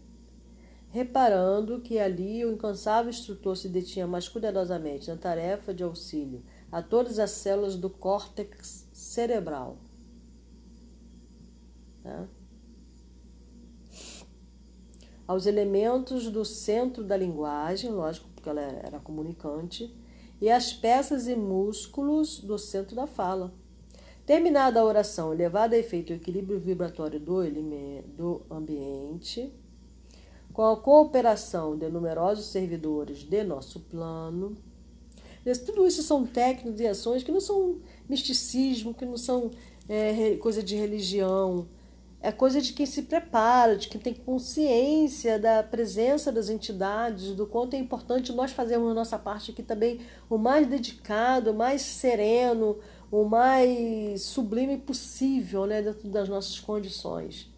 reparando 0.92 1.80
que 1.80 1.98
ali 1.98 2.44
o 2.44 2.52
incansável 2.52 3.08
instrutor 3.08 3.56
se 3.56 3.66
detinha 3.66 4.06
mais 4.06 4.28
cuidadosamente 4.28 5.08
na 5.08 5.16
tarefa 5.16 5.72
de 5.72 5.82
auxílio 5.82 6.42
a 6.70 6.82
todas 6.82 7.18
as 7.18 7.30
células 7.30 7.76
do 7.76 7.88
córtex 7.88 8.86
cerebral. 8.92 9.78
Né? 12.04 12.28
Aos 15.26 15.46
elementos 15.46 16.30
do 16.30 16.44
centro 16.44 17.02
da 17.02 17.16
linguagem, 17.16 17.90
lógico, 17.90 18.28
porque 18.34 18.50
ela 18.50 18.60
era 18.60 19.00
comunicante, 19.00 19.90
e 20.42 20.50
às 20.50 20.74
peças 20.74 21.26
e 21.26 21.34
músculos 21.34 22.38
do 22.38 22.58
centro 22.58 22.94
da 22.94 23.06
fala. 23.06 23.50
Terminada 24.26 24.80
a 24.80 24.84
oração 24.84 25.30
levada 25.30 25.74
a 25.74 25.78
efeito 25.78 26.12
o 26.12 26.16
equilíbrio 26.16 26.60
vibratório 26.60 27.18
do, 27.18 27.42
do 28.14 28.42
ambiente, 28.50 29.52
com 30.52 30.64
a 30.64 30.76
cooperação 30.76 31.76
de 31.76 31.88
numerosos 31.88 32.46
servidores 32.46 33.18
de 33.18 33.42
nosso 33.42 33.80
plano. 33.80 34.56
Tudo 35.66 35.86
isso 35.86 36.02
são 36.02 36.26
técnicas 36.26 36.80
e 36.80 36.86
ações 36.86 37.22
que 37.22 37.32
não 37.32 37.40
são 37.40 37.78
misticismo, 38.08 38.94
que 38.94 39.04
não 39.04 39.16
são 39.16 39.50
é, 39.88 40.36
coisa 40.36 40.62
de 40.62 40.76
religião, 40.76 41.66
é 42.20 42.30
coisa 42.30 42.60
de 42.60 42.72
quem 42.72 42.86
se 42.86 43.02
prepara, 43.02 43.76
de 43.76 43.88
quem 43.88 44.00
tem 44.00 44.14
consciência 44.14 45.40
da 45.40 45.60
presença 45.62 46.30
das 46.30 46.48
entidades, 46.48 47.34
do 47.34 47.46
quanto 47.46 47.74
é 47.74 47.78
importante 47.78 48.32
nós 48.32 48.52
fazermos 48.52 48.92
a 48.92 48.94
nossa 48.94 49.18
parte 49.18 49.50
aqui 49.50 49.62
também 49.62 50.00
o 50.30 50.38
mais 50.38 50.68
dedicado, 50.68 51.50
o 51.50 51.54
mais 51.54 51.82
sereno, 51.82 52.78
o 53.10 53.24
mais 53.24 54.22
sublime 54.22 54.78
possível, 54.78 55.66
né, 55.66 55.82
dentro 55.82 56.08
das 56.08 56.28
nossas 56.28 56.60
condições 56.60 57.51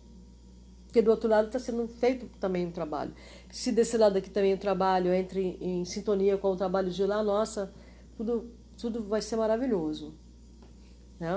porque 0.94 1.02
do 1.02 1.10
outro 1.10 1.28
lado 1.28 1.48
está 1.48 1.58
sendo 1.58 1.88
feito 1.88 2.28
também 2.38 2.64
um 2.64 2.70
trabalho. 2.70 3.12
Se 3.50 3.72
desse 3.72 3.98
lado 3.98 4.16
aqui 4.16 4.30
também 4.30 4.54
o 4.54 4.58
trabalho 4.58 5.12
entre 5.12 5.58
em 5.60 5.84
sintonia 5.84 6.38
com 6.38 6.52
o 6.52 6.56
trabalho 6.56 6.88
de 6.88 7.04
lá, 7.04 7.20
nossa, 7.20 7.74
tudo, 8.16 8.48
tudo 8.78 9.02
vai 9.02 9.20
ser 9.20 9.34
maravilhoso. 9.34 10.14
Né? 11.18 11.36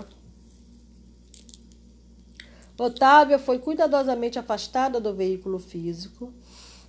Otávia 2.77 3.39
foi 3.39 3.57
cuidadosamente 3.57 4.37
afastada 4.37 5.01
do 5.01 5.15
veículo 5.15 5.57
físico 5.57 6.31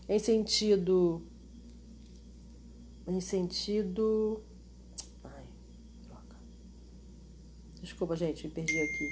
em 0.06 0.18
sentido 0.18 1.22
em 3.06 3.18
sentido 3.18 4.42
ai, 5.24 5.46
troca. 6.02 6.36
Desculpa, 7.80 8.14
gente, 8.14 8.46
me 8.46 8.52
perdi 8.52 8.78
aqui. 8.78 9.08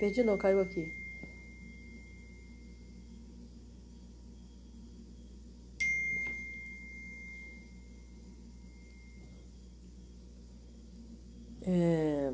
Perdi 0.00 0.24
não, 0.24 0.36
caiu 0.36 0.60
aqui. 0.60 1.07
É... 11.70 12.32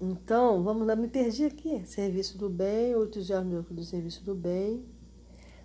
Então, 0.00 0.64
vamos 0.64 0.84
lá, 0.84 0.96
me 0.96 1.06
perdi 1.06 1.44
aqui. 1.44 1.86
Serviço 1.86 2.36
do 2.36 2.50
bem, 2.50 2.96
outros 2.96 3.26
já 3.26 3.40
do 3.40 3.84
serviço 3.84 4.24
do 4.24 4.34
bem. 4.34 4.84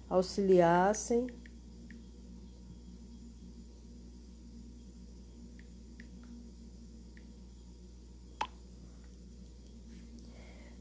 auxiliassem 0.07 1.27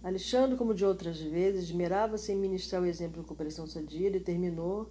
Alexandre, 0.03 0.59
como 0.59 0.75
de 0.75 0.85
outras 0.85 1.19
vezes, 1.19 1.65
admirava-se 1.65 2.31
em 2.31 2.37
ministrar 2.37 2.83
o 2.83 2.85
exemplo 2.85 3.23
de 3.23 3.27
cooperação 3.27 3.67
sadia 3.67 4.15
e 4.15 4.21
terminou. 4.21 4.91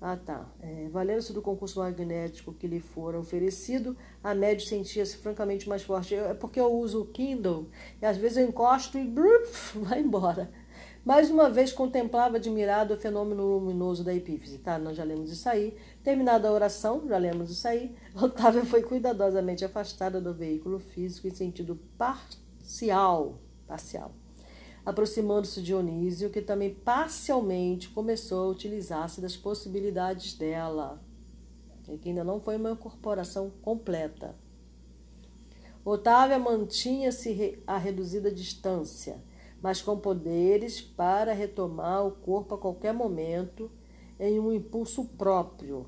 Ah, 0.00 0.16
tá. 0.16 0.46
É, 0.60 0.88
Valendo-se 0.90 1.32
do 1.32 1.40
concurso 1.40 1.78
magnético 1.78 2.52
que 2.52 2.66
lhe 2.66 2.80
fora 2.80 3.18
oferecido, 3.18 3.96
a 4.22 4.34
médio 4.34 4.66
sentia-se 4.66 5.16
francamente 5.16 5.68
mais 5.68 5.82
forte. 5.82 6.14
É 6.14 6.34
porque 6.34 6.60
eu 6.60 6.72
uso 6.72 7.02
o 7.02 7.06
Kindle 7.06 7.68
e 8.00 8.06
às 8.06 8.16
vezes 8.16 8.36
eu 8.36 8.48
encosto 8.48 8.98
e 8.98 9.04
bruf, 9.04 9.78
vai 9.78 10.00
embora. 10.00 10.50
Mais 11.04 11.30
uma 11.30 11.48
vez 11.48 11.72
contemplava 11.72 12.36
admirado 12.36 12.92
o 12.92 12.96
fenômeno 12.96 13.44
luminoso 13.44 14.02
da 14.04 14.12
epífise. 14.12 14.58
Tá, 14.58 14.76
nós 14.78 14.96
já 14.96 15.04
lemos 15.04 15.30
isso 15.30 15.48
aí. 15.48 15.76
Terminada 16.02 16.48
a 16.48 16.52
oração, 16.52 17.06
já 17.06 17.16
lemos 17.16 17.50
isso 17.50 17.66
aí. 17.66 17.94
Otávia 18.20 18.64
foi 18.64 18.82
cuidadosamente 18.82 19.64
afastada 19.64 20.20
do 20.20 20.34
veículo 20.34 20.78
físico 20.78 21.28
em 21.28 21.34
sentido 21.34 21.78
parcial. 21.96 23.38
Parcial 23.66 24.12
aproximando-se 24.86 25.60
de 25.60 25.66
Dionísio, 25.66 26.30
que 26.30 26.40
também 26.40 26.72
parcialmente 26.72 27.88
começou 27.88 28.44
a 28.44 28.52
utilizar-se 28.52 29.20
das 29.20 29.36
possibilidades 29.36 30.34
dela, 30.34 31.02
que 31.82 32.08
ainda 32.08 32.22
não 32.22 32.40
foi 32.40 32.56
uma 32.56 32.70
incorporação 32.70 33.50
completa. 33.62 34.36
Otávia 35.84 36.38
mantinha-se 36.38 37.60
a 37.66 37.76
reduzida 37.76 38.30
distância, 38.30 39.20
mas 39.60 39.82
com 39.82 39.98
poderes 39.98 40.80
para 40.80 41.32
retomar 41.32 42.06
o 42.06 42.12
corpo 42.12 42.54
a 42.54 42.58
qualquer 42.58 42.94
momento 42.94 43.68
em 44.20 44.38
um 44.38 44.52
impulso 44.52 45.04
próprio. 45.04 45.86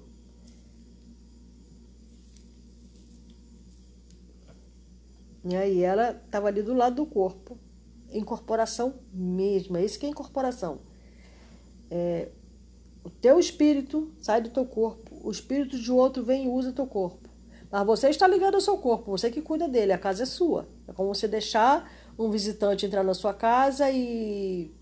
E 5.45 5.57
aí 5.57 5.83
ela 5.83 6.11
estava 6.11 6.49
ali 6.49 6.63
do 6.63 6.75
lado 6.75 6.97
do 6.97 7.07
corpo, 7.07 7.57
incorporação 8.13 8.95
mesma. 9.13 9.81
Isso 9.81 9.99
que 9.99 10.07
é 10.07 10.09
incorporação. 10.09 10.81
É, 11.91 12.29
o 13.05 13.11
teu 13.11 13.39
espírito 13.39 14.13
sai 14.19 14.41
do 14.43 14.51
teu 14.51 14.67
corpo, 14.67 15.19
o 15.23 15.31
espírito 15.31 15.79
de 15.79 15.91
outro 15.91 16.23
vem 16.23 16.45
e 16.45 16.49
usa 16.49 16.73
teu 16.73 16.87
corpo. 16.87 17.29
Mas 17.71 17.87
você 17.87 18.09
está 18.09 18.27
ligado 18.27 18.55
ao 18.55 18.61
seu 18.61 18.79
corpo, 18.79 19.11
você 19.11 19.31
que 19.31 19.43
cuida 19.43 19.69
dele, 19.69 19.93
a 19.93 19.99
casa 19.99 20.23
é 20.23 20.27
sua. 20.27 20.69
É 20.87 20.93
como 20.93 21.15
você 21.15 21.29
deixar 21.29 21.91
um 22.19 22.31
visitante 22.31 22.87
entrar 22.87 23.03
na 23.03 23.15
sua 23.15 23.33
casa 23.33 23.91
e 23.91 24.75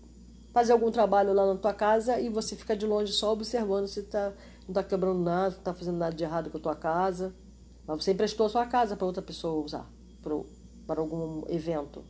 fazer 0.53 0.71
algum 0.71 0.89
trabalho 0.89 1.33
lá 1.33 1.45
na 1.45 1.55
tua 1.55 1.73
casa 1.73 2.19
e 2.19 2.29
você 2.29 2.55
fica 2.55 2.75
de 2.75 2.85
longe 2.85 3.13
só 3.13 3.31
observando 3.31 3.87
se 3.87 4.03
tá, 4.03 4.33
não 4.61 4.69
está 4.69 4.83
quebrando 4.83 5.19
nada, 5.19 5.51
não 5.51 5.59
está 5.59 5.73
fazendo 5.73 5.97
nada 5.97 6.15
de 6.15 6.23
errado 6.23 6.49
com 6.49 6.57
a 6.57 6.61
tua 6.61 6.75
casa. 6.75 7.35
Mas 7.85 8.03
você 8.03 8.11
emprestou 8.11 8.47
a 8.47 8.49
sua 8.49 8.65
casa 8.65 8.97
para 8.97 9.05
outra 9.05 9.21
pessoa 9.21 9.63
usar, 9.63 9.89
para 10.85 10.99
algum 10.99 11.43
evento. 11.47 12.03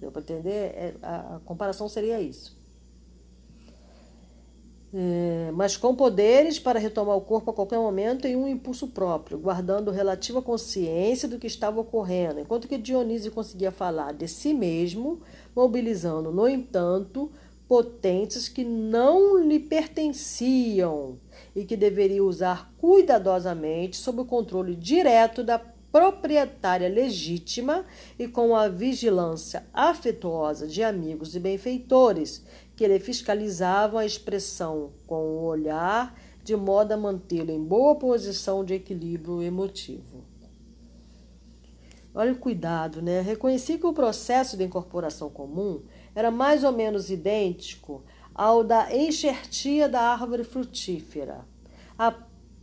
Deu 0.00 0.10
para 0.10 0.22
entender? 0.22 0.50
É, 0.50 0.94
a, 1.02 1.36
a, 1.36 1.40
comparação 1.40 1.88
seria 1.88 2.20
isso. 2.20 2.58
É, 4.92 5.52
mas 5.52 5.76
com 5.76 5.94
poderes 5.94 6.58
para 6.58 6.80
retomar 6.80 7.16
o 7.16 7.20
corpo 7.20 7.50
a 7.50 7.54
qualquer 7.54 7.78
momento 7.78 8.26
em 8.26 8.34
um 8.34 8.48
impulso 8.48 8.88
próprio, 8.88 9.38
guardando 9.38 9.90
relativa 9.92 10.42
consciência 10.42 11.28
do 11.28 11.38
que 11.38 11.46
estava 11.46 11.80
ocorrendo, 11.80 12.40
enquanto 12.40 12.66
que 12.66 12.76
Dionísio 12.76 13.30
conseguia 13.30 13.70
falar 13.70 14.12
de 14.12 14.26
si 14.26 14.52
mesmo, 14.52 15.20
mobilizando, 15.54 16.32
no 16.32 16.48
entanto, 16.48 17.30
potências 17.68 18.48
que 18.48 18.64
não 18.64 19.38
lhe 19.38 19.60
pertenciam 19.60 21.20
e 21.54 21.64
que 21.64 21.76
deveria 21.76 22.24
usar 22.24 22.72
cuidadosamente 22.78 23.96
sob 23.96 24.22
o 24.22 24.24
controle 24.24 24.74
direto 24.74 25.44
da 25.44 25.56
proprietária 25.92 26.88
legítima 26.88 27.84
e 28.18 28.28
com 28.28 28.54
a 28.54 28.68
vigilância 28.68 29.66
afetuosa 29.72 30.66
de 30.66 30.82
amigos 30.82 31.34
e 31.34 31.40
benfeitores, 31.40 32.44
que 32.76 32.86
lhe 32.86 32.98
fiscalizavam 32.98 33.98
a 33.98 34.06
expressão 34.06 34.92
com 35.06 35.22
o 35.22 35.44
olhar, 35.44 36.14
de 36.42 36.56
modo 36.56 36.92
a 36.92 36.96
mantê-lo 36.96 37.50
em 37.50 37.62
boa 37.62 37.94
posição 37.96 38.64
de 38.64 38.74
equilíbrio 38.74 39.42
emotivo. 39.42 40.24
Olha 42.14 42.32
o 42.32 42.38
cuidado, 42.38 43.00
né? 43.00 43.20
Reconheci 43.20 43.78
que 43.78 43.86
o 43.86 43.92
processo 43.92 44.56
de 44.56 44.64
incorporação 44.64 45.30
comum 45.30 45.82
era 46.14 46.30
mais 46.30 46.64
ou 46.64 46.72
menos 46.72 47.10
idêntico 47.10 48.02
ao 48.34 48.64
da 48.64 48.94
enxertia 48.96 49.88
da 49.88 50.00
árvore 50.00 50.42
frutífera. 50.42 51.44
A 51.98 52.10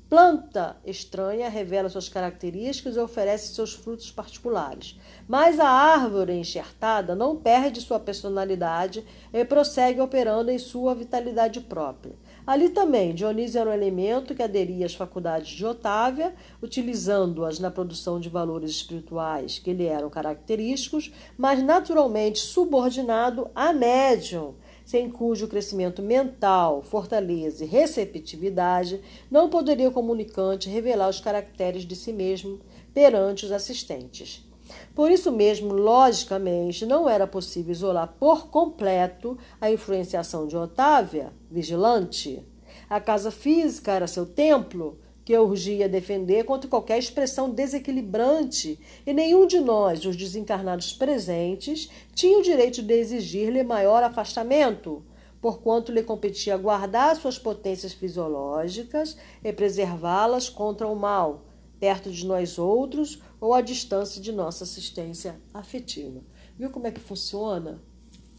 Planta 0.09 0.77
estranha 0.85 1.49
revela 1.49 1.89
suas 1.89 2.07
características 2.07 2.95
e 2.95 2.99
oferece 2.99 3.53
seus 3.53 3.73
frutos 3.73 4.09
particulares. 4.09 4.97
Mas 5.27 5.59
a 5.59 5.67
árvore 5.67 6.31
enxertada 6.31 7.13
não 7.13 7.35
perde 7.35 7.81
sua 7.81 7.99
personalidade 7.99 9.05
e 9.33 9.43
prossegue 9.43 9.99
operando 9.99 10.49
em 10.49 10.57
sua 10.57 10.95
vitalidade 10.95 11.59
própria. 11.59 12.15
Ali 12.45 12.69
também, 12.69 13.13
Dionísio 13.13 13.59
era 13.59 13.69
um 13.69 13.73
elemento 13.73 14.33
que 14.33 14.41
aderia 14.41 14.85
às 14.85 14.95
faculdades 14.95 15.49
de 15.49 15.65
Otávia, 15.65 16.33
utilizando-as 16.61 17.59
na 17.59 17.69
produção 17.69 18.17
de 18.17 18.29
valores 18.29 18.71
espirituais 18.71 19.59
que 19.59 19.73
lhe 19.73 19.87
eram 19.87 20.09
característicos, 20.09 21.11
mas 21.37 21.61
naturalmente 21.61 22.39
subordinado 22.39 23.51
a 23.53 23.73
médium 23.73 24.55
sem 24.87 25.09
cujo 25.09 25.49
crescimento 25.49 26.01
mental, 26.01 26.81
fortaleza 26.81 27.65
e 27.65 27.67
receptividade 27.67 29.01
não 29.29 29.49
poderia 29.49 29.89
o 29.89 29.91
comunicante 29.91 30.69
revelar 30.69 31.09
os 31.09 31.19
caracteres 31.19 31.83
de 31.83 31.93
si 31.93 32.13
mesmo 32.13 32.61
perante 32.93 33.45
os 33.45 33.51
assistentes. 33.51 34.49
Por 34.95 35.11
isso 35.11 35.29
mesmo, 35.29 35.73
logicamente, 35.73 36.85
não 36.85 37.09
era 37.09 37.27
possível 37.27 37.73
isolar 37.73 38.15
por 38.17 38.47
completo 38.47 39.37
a 39.59 39.69
influenciação 39.69 40.47
de 40.47 40.55
Otávia, 40.55 41.33
vigilante. 41.51 42.41
A 42.89 43.01
casa 43.01 43.29
física 43.29 43.91
era 43.91 44.07
seu 44.07 44.25
templo, 44.25 44.97
que 45.27 45.37
urgia 45.37 45.89
defender 45.89 46.45
contra 46.45 46.69
qualquer 46.69 46.97
expressão 46.97 47.49
desequilibrante, 47.49 48.79
e 49.05 49.11
nenhum 49.11 49.45
de 49.45 49.59
nós, 49.59 50.05
os 50.05 50.15
desencarnados 50.15 50.93
presentes, 50.93 51.89
tinha 52.15 52.39
o 52.39 52.41
direito 52.41 52.81
de 52.81 52.93
exigir-lhe 52.93 53.61
maior 53.61 54.01
afastamento, 54.03 55.03
porquanto 55.41 55.91
lhe 55.91 56.01
competia 56.01 56.55
guardar 56.55 57.13
suas 57.17 57.37
potências 57.37 57.91
fisiológicas 57.91 59.17
e 59.43 59.51
preservá-las 59.51 60.47
contra 60.47 60.87
o 60.87 60.95
mal, 60.95 61.43
perto 61.77 62.09
de 62.09 62.25
nós 62.25 62.57
outros 62.57 63.21
ou 63.41 63.53
à 63.53 63.59
distância 63.59 64.21
de 64.21 64.31
nossa 64.31 64.63
assistência 64.63 65.35
afetiva. 65.53 66.21
Viu 66.57 66.69
como 66.69 66.87
é 66.87 66.91
que 66.91 67.01
funciona 67.01 67.81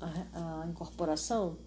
a, 0.01 0.62
a 0.62 0.66
incorporação? 0.66 1.59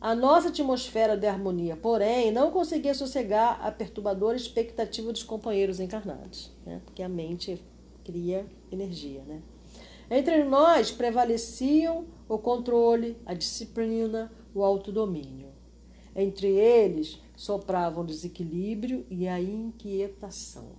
A 0.00 0.14
nossa 0.14 0.48
atmosfera 0.48 1.16
de 1.16 1.26
harmonia, 1.26 1.74
porém, 1.74 2.30
não 2.30 2.50
conseguia 2.50 2.92
sossegar 2.92 3.58
a 3.64 3.72
perturbadora 3.72 4.36
expectativa 4.36 5.10
dos 5.10 5.22
companheiros 5.22 5.80
encarnados, 5.80 6.52
né? 6.66 6.82
porque 6.84 7.02
a 7.02 7.08
mente 7.08 7.62
cria 8.04 8.46
energia. 8.70 9.22
Né? 9.26 9.40
Entre 10.10 10.44
nós 10.44 10.90
prevaleciam 10.90 12.06
o 12.28 12.38
controle, 12.38 13.16
a 13.24 13.32
disciplina, 13.32 14.30
o 14.54 14.62
autodomínio. 14.62 15.48
Entre 16.14 16.48
eles 16.48 17.18
sopravam 17.34 18.04
o 18.04 18.06
desequilíbrio 18.06 19.06
e 19.10 19.26
a 19.26 19.40
inquietação. 19.40 20.72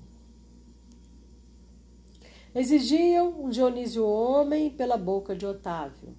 Exigiam 2.53 3.43
um 3.43 3.49
Dionísio 3.49 4.05
homem 4.05 4.69
pela 4.69 4.97
boca 4.97 5.35
de 5.35 5.45
Otávio, 5.45 6.15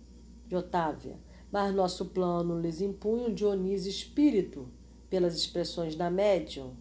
de 0.47 0.55
Otávia 0.55 1.28
mas 1.51 1.75
nosso 1.75 2.07
plano 2.07 2.61
lhes 2.61 2.81
impunha 2.81 3.31
Dionísio 3.31 3.91
espírito, 3.91 4.69
pelas 5.09 5.35
expressões 5.35 5.95
da 5.95 6.11
médium. 6.11 6.75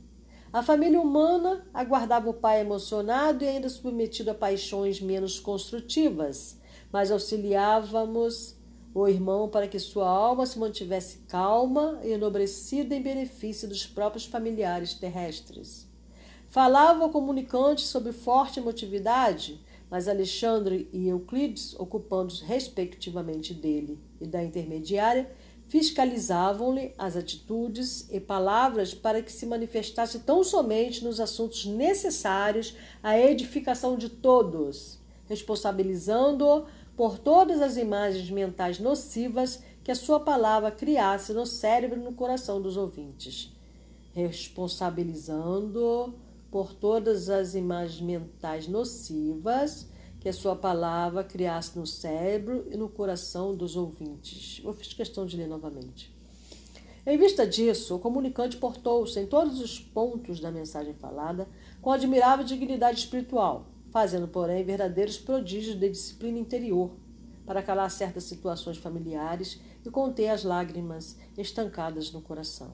A 0.51 0.63
família 0.63 0.99
humana 0.99 1.65
aguardava 1.73 2.29
o 2.29 2.33
pai 2.33 2.61
emocionado 2.61 3.43
e 3.43 3.47
ainda 3.47 3.69
submetido 3.69 4.31
a 4.31 4.33
paixões 4.33 4.99
menos 5.01 5.39
construtivas, 5.39 6.59
mas 6.91 7.11
auxiliávamos 7.11 8.55
o 8.93 9.07
irmão 9.07 9.47
para 9.47 9.67
que 9.67 9.77
sua 9.77 10.09
alma 10.09 10.45
se 10.45 10.57
mantivesse 10.57 11.19
calma 11.27 11.99
e 12.03 12.11
enobrecida 12.11 12.95
em 12.95 13.01
benefício 13.01 13.67
dos 13.67 13.85
próprios 13.85 14.25
familiares 14.25 14.93
terrestres. 14.93 15.87
Falava 16.49 17.05
o 17.05 17.09
comunicante 17.09 17.81
sobre 17.81 18.11
forte 18.11 18.59
emotividade, 18.59 19.61
mas 19.89 20.07
Alexandre 20.07 20.89
e 20.91 21.07
Euclides, 21.07 21.73
ocupando 21.79 22.33
respectivamente 22.45 23.53
dele 23.53 23.97
e 24.19 24.27
da 24.27 24.43
intermediária, 24.43 25.31
fiscalizavam-lhe 25.67 26.93
as 26.97 27.15
atitudes 27.15 28.07
e 28.09 28.19
palavras 28.19 28.93
para 28.93 29.21
que 29.21 29.31
se 29.31 29.45
manifestasse 29.45 30.19
tão 30.19 30.43
somente 30.43 31.03
nos 31.03 31.19
assuntos 31.19 31.65
necessários 31.65 32.75
à 33.03 33.19
edificação 33.19 33.97
de 33.97 34.09
todos, 34.09 34.99
responsabilizando-o 35.27 36.65
por 36.95 37.19
todas 37.19 37.61
as 37.61 37.77
imagens 37.77 38.29
mentais 38.29 38.79
nocivas 38.79 39.61
que 39.83 39.91
a 39.91 39.95
sua 39.95 40.19
palavra 40.19 40.71
criasse 40.71 41.33
no 41.33 41.45
cérebro 41.45 41.99
e 41.99 42.03
no 42.03 42.13
coração 42.13 42.61
dos 42.61 42.75
ouvintes, 42.75 43.53
responsabilizando 44.13 46.13
por 46.51 46.73
todas 46.73 47.29
as 47.29 47.55
imagens 47.55 48.01
mentais 48.01 48.67
nocivas 48.67 49.87
que 50.19 50.29
a 50.29 50.33
sua 50.33 50.55
palavra 50.55 51.23
criasse 51.23 51.77
no 51.77 51.85
cérebro 51.85 52.67
e 52.71 52.77
no 52.77 52.89
coração 52.89 53.55
dos 53.55 53.75
ouvintes. 53.75 54.61
Eu 54.63 54.73
fiz 54.73 54.93
questão 54.93 55.25
de 55.25 55.37
ler 55.37 55.47
novamente. 55.47 56.15
Em 57.05 57.17
vista 57.17 57.47
disso, 57.47 57.95
o 57.95 57.99
comunicante 57.99 58.57
portou-se 58.57 59.17
em 59.17 59.25
todos 59.25 59.61
os 59.61 59.79
pontos 59.79 60.41
da 60.41 60.51
mensagem 60.51 60.93
falada 60.93 61.47
com 61.81 61.91
admirável 61.91 62.45
dignidade 62.45 62.99
espiritual, 62.99 63.67
fazendo, 63.91 64.27
porém, 64.27 64.65
verdadeiros 64.65 65.17
prodígios 65.17 65.79
de 65.79 65.89
disciplina 65.89 66.37
interior 66.37 66.91
para 67.45 67.63
calar 67.63 67.89
certas 67.89 68.25
situações 68.25 68.77
familiares 68.77 69.61
e 69.85 69.89
conter 69.89 70.27
as 70.27 70.43
lágrimas 70.43 71.17
estancadas 71.37 72.11
no 72.11 72.21
coração. 72.21 72.73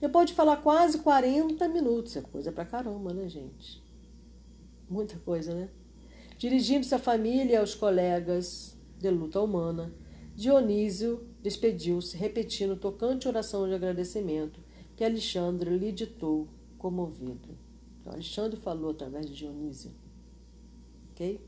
Depois 0.00 0.28
de 0.28 0.34
falar 0.34 0.58
quase 0.58 0.98
40 0.98 1.66
minutos, 1.68 2.16
é 2.16 2.20
coisa 2.20 2.52
pra 2.52 2.64
caramba, 2.64 3.14
né, 3.14 3.28
gente? 3.28 3.82
Muita 4.88 5.18
coisa, 5.18 5.54
né? 5.54 5.68
Dirigindo-se 6.38 6.94
à 6.94 6.98
família 6.98 7.54
e 7.54 7.56
aos 7.56 7.74
colegas 7.74 8.76
de 8.98 9.10
luta 9.10 9.40
humana, 9.40 9.92
Dionísio 10.34 11.26
despediu-se, 11.42 12.16
repetindo 12.16 12.76
tocante 12.76 13.26
oração 13.26 13.66
de 13.66 13.74
agradecimento 13.74 14.60
que 14.94 15.02
Alexandre 15.02 15.76
lhe 15.76 15.90
ditou, 15.90 16.46
comovido. 16.76 17.56
Então, 18.00 18.12
Alexandre 18.12 18.60
falou 18.60 18.90
através 18.90 19.26
de 19.26 19.34
Dionísio. 19.34 19.92
Ok? 21.10 21.40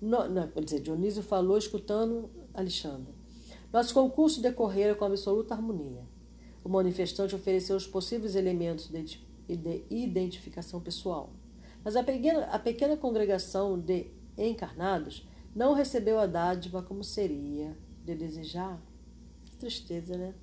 No, 0.00 0.28
não, 0.28 0.48
quer 0.48 0.62
dizer, 0.62 0.80
Dionísio 0.80 1.22
falou 1.22 1.56
escutando 1.56 2.30
Alexandre. 2.52 3.14
Nosso 3.72 3.94
concurso 3.94 4.40
decorrera 4.40 4.94
com 4.94 5.04
absoluta 5.06 5.54
harmonia. 5.54 6.05
O 6.66 6.68
manifestante 6.68 7.34
ofereceu 7.34 7.76
os 7.76 7.86
possíveis 7.86 8.34
elementos 8.34 8.88
de 8.88 9.20
identificação 9.88 10.80
pessoal 10.80 11.32
mas 11.86 11.94
a 11.94 12.02
pequena, 12.02 12.46
a 12.46 12.58
pequena 12.58 12.96
congregação 12.96 13.78
de 13.78 14.10
encarnados 14.36 15.24
não 15.54 15.72
recebeu 15.72 16.18
a 16.18 16.26
dádiva 16.26 16.82
como 16.82 17.04
seria 17.04 17.78
de 18.04 18.12
desejar. 18.12 18.82
Que 19.44 19.56
tristeza, 19.56 20.18
né? 20.18 20.34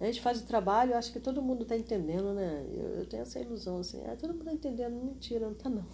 A 0.00 0.06
gente 0.06 0.22
faz 0.22 0.40
o 0.40 0.46
trabalho, 0.46 0.96
acho 0.96 1.12
que 1.12 1.20
todo 1.20 1.42
mundo 1.42 1.64
está 1.64 1.76
entendendo, 1.76 2.32
né? 2.32 2.66
Eu, 2.72 3.00
eu, 3.00 3.06
tenho 3.06 3.20
essa 3.20 3.38
ilusão 3.38 3.80
assim, 3.80 4.02
ah, 4.06 4.16
todo 4.16 4.30
mundo 4.30 4.40
está 4.40 4.52
entendendo, 4.54 4.94
mentira, 4.94 5.44
não 5.44 5.52
está 5.52 5.68
não. 5.68 5.84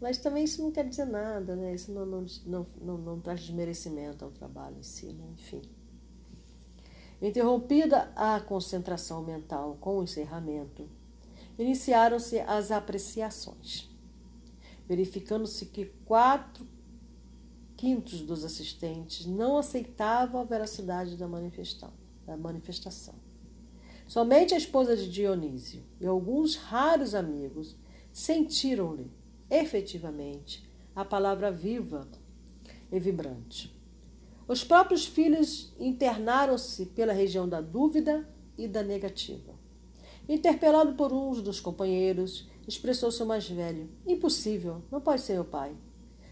Mas 0.00 0.18
também 0.18 0.44
isso 0.44 0.62
não 0.62 0.70
quer 0.70 0.88
dizer 0.88 1.04
nada, 1.04 1.54
né? 1.54 1.74
Isso 1.74 1.92
não, 1.92 2.06
não, 2.06 2.26
não, 2.46 2.66
não, 2.80 2.98
não 2.98 3.20
traz 3.20 3.40
desmerecimento 3.40 4.24
ao 4.24 4.30
trabalho 4.30 4.78
em 4.78 4.82
si, 4.82 5.12
né? 5.12 5.26
Enfim. 5.32 5.62
Interrompida 7.20 8.10
a 8.16 8.40
concentração 8.40 9.22
mental 9.22 9.76
com 9.78 9.98
o 9.98 10.02
encerramento, 10.02 10.88
iniciaram-se 11.58 12.40
as 12.40 12.70
apreciações, 12.70 13.90
verificando-se 14.88 15.66
que 15.66 15.84
quatro 16.06 16.66
quintos 17.76 18.22
dos 18.22 18.42
assistentes 18.42 19.26
não 19.26 19.58
aceitavam 19.58 20.40
a 20.40 20.44
veracidade 20.44 21.16
da, 21.16 21.26
da 22.26 22.36
manifestação. 22.38 23.14
Somente 24.06 24.54
a 24.54 24.58
esposa 24.58 24.96
de 24.96 25.10
Dionísio 25.10 25.82
e 26.00 26.06
alguns 26.06 26.56
raros 26.56 27.14
amigos 27.14 27.76
sentiram-lhe, 28.12 29.10
efetivamente, 29.50 30.68
a 30.94 31.04
palavra 31.04 31.50
viva 31.50 32.06
e 32.90 32.98
vibrante. 32.98 33.74
Os 34.46 34.64
próprios 34.64 35.06
filhos 35.06 35.72
internaram-se 35.78 36.86
pela 36.86 37.12
região 37.12 37.48
da 37.48 37.60
dúvida 37.60 38.28
e 38.58 38.66
da 38.66 38.82
negativa. 38.82 39.54
Interpelado 40.28 40.94
por 40.94 41.12
um 41.12 41.32
dos 41.40 41.60
companheiros, 41.60 42.48
expressou 42.66 43.10
seu 43.10 43.26
mais 43.26 43.48
velho: 43.48 43.88
Impossível, 44.06 44.82
não 44.90 45.00
pode 45.00 45.22
ser 45.22 45.34
meu 45.34 45.44
pai. 45.44 45.74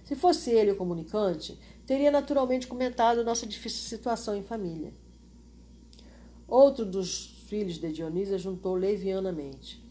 Se 0.05 0.17
fosse 0.17 0.51
ele 0.51 0.71
o 0.71 0.77
comunicante, 0.77 1.59
teria 1.87 2.11
naturalmente 2.11 2.67
comentado 2.67 3.25
nossa 3.25 3.47
difícil 3.47 3.89
situação 3.89 4.35
em 4.37 4.43
família. 4.43 4.93
Outro 6.47 6.87
dos 6.87 7.45
filhos 7.47 7.79
de 7.79 7.93
Dionísia 7.93 8.39
juntou 8.39 8.75
levianamente. 8.75 9.85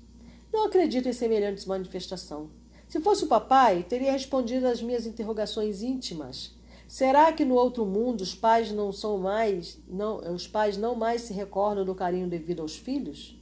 Não 0.51 0.65
acredito 0.65 1.07
em 1.07 1.13
semelhantes 1.13 1.65
manifestação. 1.65 2.49
Se 2.87 3.01
fosse 3.01 3.25
o 3.25 3.27
papai, 3.27 3.83
teria 3.83 4.11
respondido 4.11 4.67
às 4.67 4.81
minhas 4.81 5.05
interrogações 5.05 5.81
íntimas 5.81 6.57
Será 6.87 7.33
que 7.33 7.43
no 7.43 7.55
outro 7.55 7.85
mundo 7.85 8.21
os 8.21 8.33
pais 8.33 8.71
não 8.71 8.93
são 8.93 9.17
mais, 9.17 9.77
não, 9.89 10.33
os 10.33 10.47
pais 10.47 10.77
não 10.77 10.95
mais 10.95 11.23
se 11.23 11.33
recordam 11.33 11.83
do 11.83 11.93
carinho 11.93 12.29
devido 12.29 12.61
aos 12.61 12.77
filhos? 12.77 13.37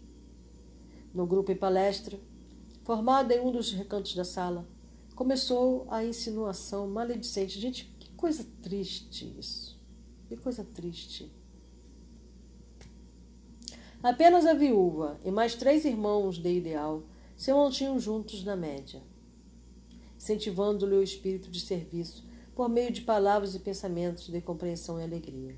No 1.14 1.28
grupo 1.28 1.52
em 1.52 1.56
palestra, 1.56 2.20
formado 2.84 3.32
em 3.32 3.40
um 3.40 3.52
dos 3.52 3.72
recantos 3.72 4.16
da 4.16 4.26
sala, 4.26 4.68
começou 5.16 5.86
a 5.90 6.04
insinuação 6.04 6.88
maledicente. 6.88 7.60
Gente, 7.60 7.86
que 8.00 8.10
coisa 8.14 8.44
triste 8.64 9.32
isso. 9.40 9.80
Que 10.28 10.36
coisa 10.36 10.64
triste. 10.64 11.32
Apenas 14.02 14.48
a 14.48 14.56
viúva 14.56 15.20
e 15.24 15.30
mais 15.30 15.54
três 15.54 15.86
irmãos 15.86 16.40
de 16.40 16.50
ideal 16.50 17.04
se 17.38 17.54
mantinham 17.54 18.00
juntos 18.00 18.44
na 18.44 18.56
média, 18.56 19.04
incentivando-lhe 20.26 20.96
o 20.96 21.04
espírito 21.04 21.52
de 21.52 21.60
serviço 21.60 22.26
por 22.56 22.68
meio 22.68 22.92
de 22.92 23.02
palavras 23.02 23.54
e 23.54 23.60
pensamentos 23.60 24.28
de 24.28 24.42
compreensão 24.42 25.00
e 25.00 25.04
alegria. 25.04 25.56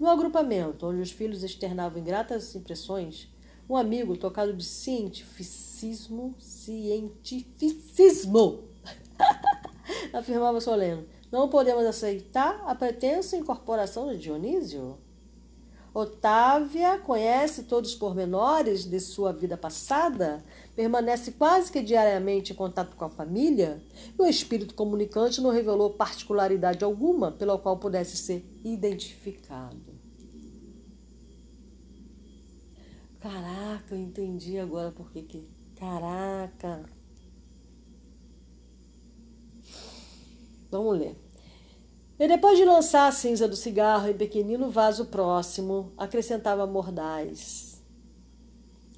No 0.00 0.08
agrupamento, 0.08 0.86
onde 0.86 1.02
os 1.02 1.12
filhos 1.12 1.42
externavam 1.42 2.00
ingratas 2.00 2.54
impressões, 2.54 3.30
um 3.68 3.76
amigo, 3.76 4.16
tocado 4.16 4.54
de 4.54 4.64
cientificismo, 4.64 6.34
cientificismo, 6.38 8.64
afirmava 10.12 10.58
solene, 10.60 11.06
não 11.30 11.50
podemos 11.50 11.84
aceitar 11.84 12.64
a 12.66 12.74
pretensa 12.74 13.36
incorporação 13.36 14.10
de 14.10 14.16
Dionísio. 14.18 14.98
Otávia 15.94 16.98
conhece 16.98 17.64
todos 17.64 17.90
os 17.90 17.96
pormenores 17.96 18.84
de 18.86 18.98
sua 18.98 19.30
vida 19.30 19.58
passada, 19.58 20.42
permanece 20.74 21.32
quase 21.32 21.70
que 21.70 21.82
diariamente 21.82 22.52
em 22.52 22.56
contato 22.56 22.96
com 22.96 23.04
a 23.04 23.10
família, 23.10 23.82
e 24.18 24.22
o 24.22 24.26
espírito 24.26 24.74
comunicante 24.74 25.40
não 25.40 25.50
revelou 25.50 25.90
particularidade 25.90 26.82
alguma 26.82 27.30
pela 27.30 27.58
qual 27.58 27.76
pudesse 27.76 28.16
ser 28.16 28.42
identificado. 28.64 29.92
Caraca, 33.20 33.94
eu 33.94 33.98
entendi 33.98 34.58
agora 34.58 34.90
por 34.90 35.12
que 35.12 35.22
que. 35.22 35.48
Caraca! 35.76 36.88
Vamos 40.70 40.98
ler. 40.98 41.31
E 42.22 42.28
depois 42.28 42.56
de 42.56 42.64
lançar 42.64 43.08
a 43.08 43.10
cinza 43.10 43.48
do 43.48 43.56
cigarro 43.56 44.08
em 44.08 44.16
pequenino 44.16 44.70
vaso 44.70 45.06
próximo, 45.06 45.92
acrescentava 45.98 46.64
mordaz. 46.68 47.82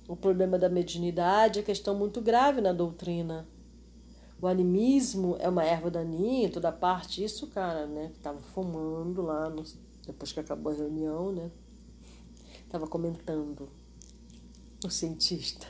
O 0.06 0.14
problema 0.14 0.58
da 0.58 0.68
mediunidade 0.68 1.58
é 1.58 1.62
questão 1.62 1.94
muito 1.94 2.20
grave 2.20 2.60
na 2.60 2.70
doutrina. 2.70 3.48
O 4.42 4.46
animismo 4.46 5.38
é 5.40 5.48
uma 5.48 5.64
erva 5.64 5.90
daninha, 5.90 6.50
toda 6.50 6.70
parte. 6.70 7.24
Isso, 7.24 7.46
cara, 7.46 7.86
né? 7.86 8.12
Tava 8.22 8.42
fumando 8.42 9.22
lá, 9.22 9.48
no, 9.48 9.64
depois 10.06 10.30
que 10.30 10.40
acabou 10.40 10.70
a 10.70 10.76
reunião, 10.76 11.32
né? 11.32 11.50
Tava 12.68 12.86
comentando. 12.86 13.70
O 14.84 14.90
cientista. 14.90 15.66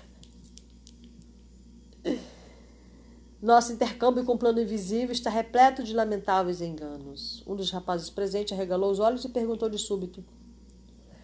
Nosso 3.45 3.73
intercâmbio 3.75 4.25
com 4.25 4.33
o 4.33 4.39
plano 4.39 4.59
invisível 4.59 5.13
está 5.13 5.29
repleto 5.29 5.83
de 5.83 5.93
lamentáveis 5.93 6.63
enganos. 6.63 7.43
Um 7.47 7.55
dos 7.55 7.71
rapazes 7.71 8.09
presentes 8.09 8.55
arregalou 8.55 8.91
os 8.91 8.99
olhos 8.99 9.23
e 9.23 9.29
perguntou 9.29 9.69
de 9.69 9.77
súbito: 9.77 10.25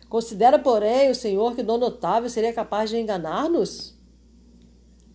Considera, 0.07 0.59
porém, 0.59 1.11
o 1.11 1.15
senhor 1.15 1.57
que 1.57 1.63
Dona 1.63 1.87
Otávio 1.87 2.29
seria 2.29 2.53
capaz 2.53 2.91
de 2.91 2.99
enganar-nos? 2.99 3.99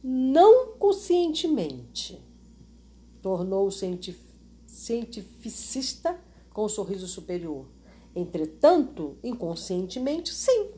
Não 0.03 0.71
conscientemente, 0.79 2.19
tornou 3.21 3.67
o 3.67 3.71
cientificista 4.65 6.19
com 6.51 6.65
um 6.65 6.69
sorriso 6.69 7.07
superior. 7.07 7.67
Entretanto, 8.15 9.15
inconscientemente, 9.23 10.33
sim. 10.33 10.71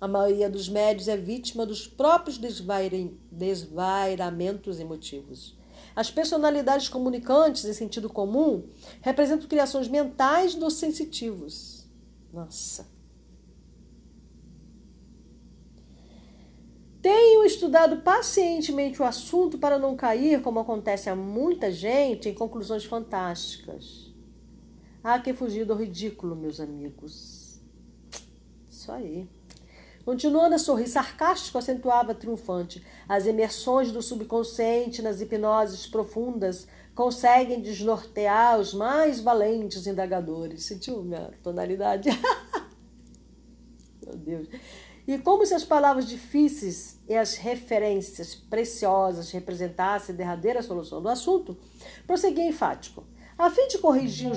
A 0.00 0.06
maioria 0.06 0.48
dos 0.48 0.68
médios 0.68 1.08
é 1.08 1.16
vítima 1.16 1.66
dos 1.66 1.88
próprios 1.88 2.38
desvairamentos 3.30 4.78
emotivos. 4.78 5.58
As 5.94 6.10
personalidades 6.10 6.88
comunicantes, 6.88 7.64
em 7.64 7.72
sentido 7.72 8.08
comum, 8.08 8.68
representam 9.00 9.48
criações 9.48 9.88
mentais 9.88 10.54
dos 10.54 10.74
sensitivos. 10.74 11.84
Nossa. 12.32 12.86
Tenho 17.02 17.44
estudado 17.44 18.02
pacientemente 18.02 19.00
o 19.00 19.04
assunto 19.04 19.58
para 19.58 19.78
não 19.78 19.96
cair, 19.96 20.42
como 20.42 20.60
acontece 20.60 21.08
a 21.08 21.16
muita 21.16 21.72
gente, 21.72 22.28
em 22.28 22.34
conclusões 22.34 22.84
fantásticas. 22.84 24.12
Há 25.02 25.18
que 25.18 25.32
fugir 25.32 25.64
do 25.64 25.74
ridículo, 25.74 26.36
meus 26.36 26.60
amigos. 26.60 27.60
Isso 28.68 28.92
aí. 28.92 29.28
Continuando 30.08 30.54
a 30.54 30.58
sorrir 30.58 30.86
sarcástico, 30.86 31.58
acentuava 31.58 32.14
triunfante. 32.14 32.82
As 33.06 33.26
imersões 33.26 33.92
do 33.92 34.00
subconsciente 34.00 35.02
nas 35.02 35.20
hipnoses 35.20 35.86
profundas 35.86 36.66
conseguem 36.94 37.60
desnortear 37.60 38.58
os 38.58 38.72
mais 38.72 39.20
valentes 39.20 39.86
indagadores. 39.86 40.64
Sentiu 40.64 41.02
minha 41.02 41.30
tonalidade? 41.42 42.08
Meu 44.02 44.16
Deus. 44.16 44.48
E 45.06 45.18
como 45.18 45.44
se 45.44 45.52
as 45.52 45.62
palavras 45.62 46.08
difíceis 46.08 46.98
e 47.06 47.14
as 47.14 47.34
referências 47.34 48.34
preciosas 48.34 49.30
representassem 49.30 50.14
a 50.14 50.16
derradeira 50.16 50.62
solução 50.62 51.02
do 51.02 51.10
assunto, 51.10 51.54
prosseguia 52.06 52.48
enfático. 52.48 53.04
A 53.36 53.50
fim 53.50 53.68
de 53.68 53.76
corrigir 53.76 54.32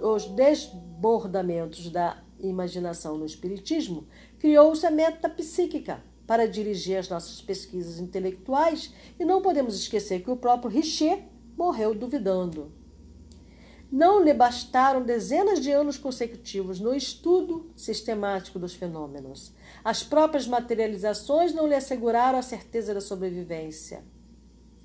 os 0.00 0.24
desbordamentos 0.26 1.90
da 1.90 2.22
imaginação 2.38 3.16
no 3.16 3.26
Espiritismo, 3.26 4.06
criou-se 4.46 4.86
a 4.86 4.92
metapsíquica 4.92 6.00
para 6.24 6.46
dirigir 6.46 6.96
as 6.96 7.08
nossas 7.08 7.42
pesquisas 7.42 7.98
intelectuais 7.98 8.94
e 9.18 9.24
não 9.24 9.42
podemos 9.42 9.74
esquecer 9.74 10.22
que 10.22 10.30
o 10.30 10.36
próprio 10.36 10.70
Richer 10.70 11.24
morreu 11.58 11.92
duvidando. 11.92 12.70
Não 13.90 14.22
lhe 14.22 14.32
bastaram 14.32 15.02
dezenas 15.02 15.58
de 15.58 15.72
anos 15.72 15.98
consecutivos 15.98 16.78
no 16.78 16.94
estudo 16.94 17.72
sistemático 17.74 18.56
dos 18.56 18.72
fenômenos. 18.72 19.52
As 19.82 20.04
próprias 20.04 20.46
materializações 20.46 21.52
não 21.52 21.66
lhe 21.66 21.74
asseguraram 21.74 22.38
a 22.38 22.42
certeza 22.42 22.94
da 22.94 23.00
sobrevivência. 23.00 24.04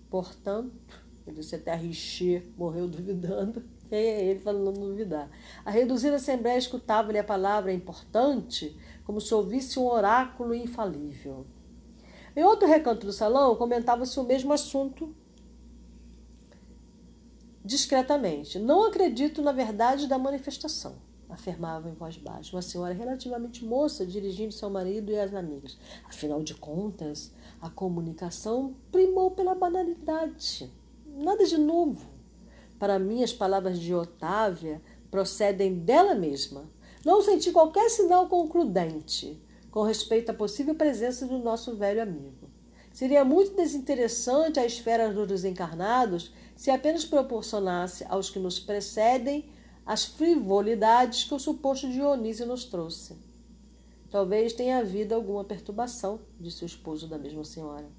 Portanto, 0.09 1.03
ele 1.27 1.35
disse 1.35 1.53
até 1.53 1.75
Richer 1.75 2.47
morreu 2.57 2.87
duvidando. 2.87 3.63
É 3.91 4.23
ele 4.31 4.39
falando 4.39 4.71
duvidar. 4.79 5.29
A 5.65 5.69
reduzida 5.69 6.15
assembleia 6.15 6.57
escutava-lhe 6.57 7.19
a 7.19 7.23
palavra 7.23 7.73
importante 7.73 8.75
como 9.11 9.19
se 9.19 9.35
ouvisse 9.35 9.77
um 9.77 9.87
oráculo 9.87 10.55
infalível. 10.55 11.45
Em 12.33 12.45
outro 12.45 12.65
recanto 12.65 13.05
do 13.05 13.11
salão, 13.11 13.57
comentava-se 13.57 14.17
o 14.17 14.23
mesmo 14.23 14.53
assunto 14.53 15.13
discretamente. 17.61 18.57
Não 18.57 18.85
acredito 18.85 19.41
na 19.41 19.51
verdade 19.51 20.07
da 20.07 20.17
manifestação, 20.17 20.95
afirmava 21.27 21.89
em 21.89 21.93
voz 21.93 22.15
baixa 22.15 22.55
uma 22.55 22.61
senhora 22.61 22.93
relativamente 22.93 23.65
moça 23.65 24.05
dirigindo-se 24.05 24.63
ao 24.63 24.71
marido 24.71 25.11
e 25.11 25.19
às 25.19 25.33
amigas. 25.33 25.77
Afinal 26.05 26.41
de 26.41 26.55
contas, 26.55 27.33
a 27.59 27.69
comunicação 27.69 28.77
primou 28.93 29.31
pela 29.31 29.53
banalidade. 29.53 30.71
Nada 31.05 31.45
de 31.45 31.57
novo. 31.57 32.09
Para 32.79 32.97
mim, 32.97 33.23
as 33.23 33.33
palavras 33.33 33.77
de 33.77 33.93
Otávia 33.93 34.81
procedem 35.11 35.79
dela 35.79 36.15
mesma 36.15 36.63
não 37.03 37.21
senti 37.21 37.51
qualquer 37.51 37.89
sinal 37.89 38.27
concludente 38.27 39.41
com 39.71 39.83
respeito 39.83 40.29
à 40.29 40.33
possível 40.33 40.75
presença 40.75 41.25
do 41.25 41.39
nosso 41.39 41.75
velho 41.75 42.01
amigo. 42.01 42.49
Seria 42.93 43.23
muito 43.23 43.55
desinteressante 43.55 44.59
a 44.59 44.65
esfera 44.65 45.11
dos 45.11 45.27
desencarnados 45.27 46.31
se 46.55 46.69
apenas 46.69 47.05
proporcionasse 47.05 48.05
aos 48.09 48.29
que 48.29 48.37
nos 48.37 48.59
precedem 48.59 49.49
as 49.85 50.05
frivolidades 50.05 51.23
que 51.23 51.33
o 51.33 51.39
suposto 51.39 51.89
Dionísio 51.89 52.45
nos 52.45 52.65
trouxe. 52.65 53.15
Talvez 54.11 54.53
tenha 54.53 54.79
havido 54.79 55.15
alguma 55.15 55.43
perturbação, 55.43 56.19
disse 56.39 56.63
o 56.63 56.67
esposo 56.67 57.07
da 57.07 57.17
mesma 57.17 57.45
senhora. 57.45 57.89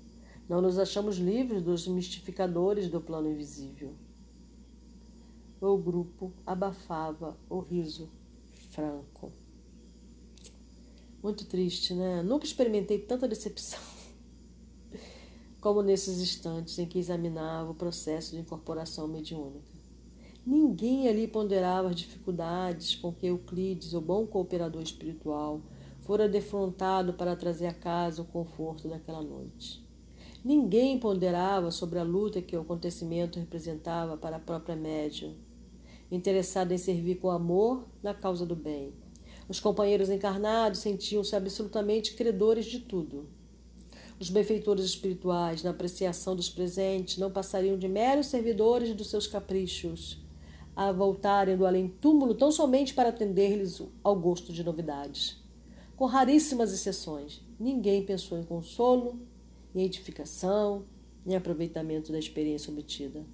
Não 0.48 0.60
nos 0.60 0.78
achamos 0.78 1.16
livres 1.16 1.62
dos 1.62 1.88
mistificadores 1.88 2.88
do 2.88 3.00
plano 3.00 3.30
invisível. 3.30 3.94
O 5.60 5.76
grupo 5.78 6.32
abafava 6.44 7.36
o 7.48 7.60
riso 7.60 8.10
Franco. 8.72 9.30
Muito 11.22 11.44
triste, 11.44 11.94
né? 11.94 12.22
Nunca 12.22 12.46
experimentei 12.46 12.98
tanta 12.98 13.28
decepção 13.28 13.78
como 15.60 15.82
nesses 15.82 16.20
instantes 16.20 16.78
em 16.78 16.86
que 16.86 16.98
examinava 16.98 17.70
o 17.70 17.74
processo 17.74 18.34
de 18.34 18.40
incorporação 18.40 19.06
mediúnica. 19.06 19.70
Ninguém 20.44 21.06
ali 21.06 21.28
ponderava 21.28 21.90
as 21.90 21.96
dificuldades 21.96 22.96
com 22.96 23.12
que 23.12 23.26
Euclides, 23.26 23.92
o 23.92 24.00
bom 24.00 24.26
cooperador 24.26 24.82
espiritual, 24.82 25.60
fora 26.00 26.28
defrontado 26.28 27.12
para 27.12 27.36
trazer 27.36 27.66
a 27.66 27.74
casa 27.74 28.22
o 28.22 28.24
conforto 28.24 28.88
daquela 28.88 29.22
noite. 29.22 29.86
Ninguém 30.42 30.98
ponderava 30.98 31.70
sobre 31.70 31.98
a 31.98 32.02
luta 32.02 32.42
que 32.42 32.56
o 32.56 32.62
acontecimento 32.62 33.38
representava 33.38 34.16
para 34.16 34.36
a 34.36 34.40
própria 34.40 34.74
médium 34.74 35.36
interessado 36.12 36.72
em 36.72 36.78
servir 36.78 37.16
com 37.16 37.30
amor 37.30 37.86
na 38.02 38.12
causa 38.12 38.44
do 38.44 38.54
bem. 38.54 38.92
Os 39.48 39.58
companheiros 39.58 40.10
encarnados 40.10 40.80
sentiam-se 40.80 41.34
absolutamente 41.34 42.14
credores 42.14 42.66
de 42.66 42.80
tudo. 42.80 43.26
Os 44.20 44.30
benfeitores 44.30 44.84
espirituais, 44.84 45.62
na 45.62 45.70
apreciação 45.70 46.36
dos 46.36 46.48
presentes, 46.48 47.16
não 47.16 47.30
passariam 47.30 47.78
de 47.78 47.88
meros 47.88 48.26
servidores 48.26 48.94
dos 48.94 49.08
seus 49.08 49.26
caprichos, 49.26 50.22
a 50.76 50.92
voltarem 50.92 51.56
do 51.56 51.66
além-túmulo 51.66 52.34
tão 52.34 52.52
somente 52.52 52.94
para 52.94 53.08
atender-lhes 53.08 53.82
ao 54.02 54.14
gosto 54.14 54.52
de 54.52 54.62
novidades. 54.62 55.42
Com 55.96 56.04
raríssimas 56.04 56.72
exceções, 56.72 57.40
ninguém 57.58 58.04
pensou 58.04 58.38
em 58.38 58.44
consolo, 58.44 59.18
em 59.74 59.82
edificação, 59.82 60.84
em 61.26 61.34
aproveitamento 61.34 62.12
da 62.12 62.18
experiência 62.18 62.72
obtida. 62.72 63.24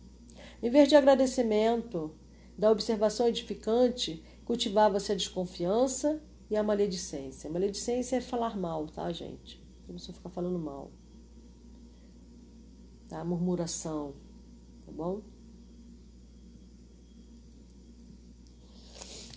Em 0.63 0.71
vez 0.71 0.89
de 0.89 0.97
agradecimento, 0.97 2.13
da 2.59 2.73
observação 2.73 3.29
edificante, 3.29 4.25
cultivava-se 4.45 5.13
a 5.13 5.15
desconfiança 5.15 6.21
e 6.51 6.57
a 6.57 6.63
maledicência. 6.63 7.49
A 7.49 7.53
maledicência 7.53 8.17
é 8.17 8.21
falar 8.21 8.59
mal, 8.59 8.89
tá, 8.89 9.13
gente? 9.13 9.63
A 9.89 9.93
pessoa 9.93 10.15
ficar 10.15 10.31
falando 10.31 10.59
mal. 10.59 10.91
Tá? 13.09 13.25
Murmuração, 13.25 14.15
tá 14.85 14.91
bom? 14.91 15.23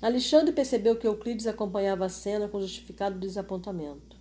Alexandre 0.02 0.52
percebeu 0.52 0.96
que 0.96 1.06
Euclides 1.06 1.46
acompanhava 1.46 2.06
a 2.06 2.10
cena 2.10 2.48
com 2.48 2.60
justificado 2.60 3.20
desapontamento, 3.20 4.18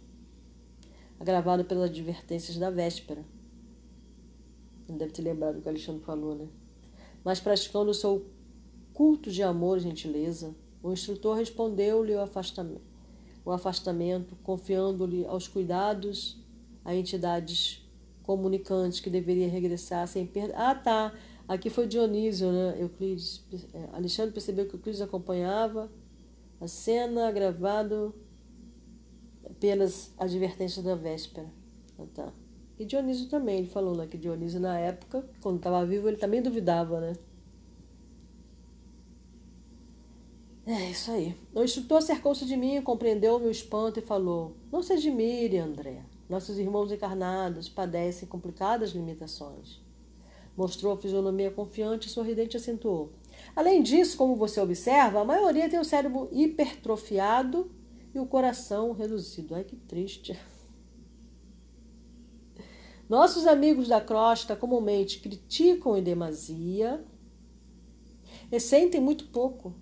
agravado 1.19 1.65
pelas 1.65 1.89
advertências 1.89 2.59
da 2.59 2.69
véspera. 2.69 3.25
Deve 4.87 5.13
ter 5.13 5.23
lembrado 5.23 5.59
o 5.59 5.63
que 5.63 5.69
Alexandre 5.69 6.05
falou, 6.05 6.35
né? 6.35 6.49
Mas 7.25 7.41
praticando 7.41 7.93
o 7.93 7.95
seu 7.95 8.27
culto 9.01 9.31
de 9.31 9.43
amor 9.43 9.79
e 9.79 9.81
gentileza, 9.81 10.55
o 10.83 10.93
instrutor 10.93 11.35
respondeu-lhe 11.35 12.15
o 12.15 12.21
afastamento, 12.21 12.83
o 13.43 13.51
afastamento 13.51 14.37
confiando-lhe 14.43 15.25
aos 15.25 15.49
cuidados 15.49 16.37
a 16.85 16.95
entidades 16.95 17.83
comunicantes 18.23 19.01
que 19.01 19.09
deveria 19.09 19.49
regressar 19.49 20.07
sem 20.07 20.27
perda. 20.27 20.53
Ah, 20.55 20.75
tá. 20.75 21.15
Aqui 21.49 21.71
foi 21.71 21.87
Dionísio, 21.87 22.53
né? 22.53 22.77
Euclides. 22.79 23.43
É, 23.73 23.89
Alexandre 23.95 24.33
percebeu 24.33 24.69
que 24.69 24.75
Euclides 24.75 25.01
acompanhava 25.01 25.91
a 26.61 26.69
cena 26.69 27.33
gravado 27.33 28.15
pelas 29.59 30.13
advertências 30.19 30.85
da 30.85 30.95
véspera. 30.95 31.51
Ah, 31.99 32.05
tá. 32.13 32.33
E 32.79 32.85
Dionísio 32.85 33.31
também, 33.31 33.61
ele 33.61 33.69
falou 33.69 33.97
né, 33.97 34.07
que 34.07 34.19
Dionísio 34.19 34.61
na 34.61 34.79
época, 34.79 35.25
quando 35.41 35.57
estava 35.57 35.87
vivo, 35.87 36.07
ele 36.07 36.19
também 36.19 36.43
duvidava, 36.43 37.01
né? 37.01 37.15
É 40.67 40.91
isso 40.91 41.11
aí. 41.11 41.35
O 41.55 41.63
instrutor 41.63 42.03
cercou-se 42.03 42.45
de 42.45 42.57
mim, 42.57 42.81
compreendeu 42.83 43.37
o 43.37 43.41
meu 43.41 43.51
espanto 43.51 43.99
e 43.99 44.03
falou: 44.03 44.57
Não 44.71 44.83
se 44.83 44.93
admire, 44.93 45.59
André. 45.59 46.05
Nossos 46.29 46.59
irmãos 46.59 46.93
encarnados 46.93 47.69
padecem 47.69 48.29
complicadas 48.29 48.91
limitações. 48.91 49.81
Mostrou 50.57 50.93
a 50.93 50.97
fisionomia 50.97 51.51
confiante 51.51 52.07
e 52.07 52.11
sorridente 52.11 52.57
acentuou. 52.57 53.13
Além 53.57 53.83
disso, 53.83 54.17
como 54.17 54.37
você 54.37 54.61
observa, 54.61 55.21
a 55.21 55.25
maioria 55.25 55.69
tem 55.69 55.81
o 55.81 55.85
cérebro 55.85 56.29
hipertrofiado 56.31 57.71
e 58.15 58.21
o 58.21 58.27
coração 58.27 58.93
reduzido. 58.93 59.55
Ai, 59.55 59.65
que 59.65 59.77
triste. 59.77 60.39
Nossos 63.09 63.47
amigos 63.47 63.89
da 63.89 64.01
crosta 64.01 64.55
comumente 64.55 65.19
criticam 65.19 65.97
em 65.97 66.03
demasia 66.03 67.05
e 68.53 68.61
sentem 68.61 69.01
muito 69.01 69.27
pouco 69.29 69.75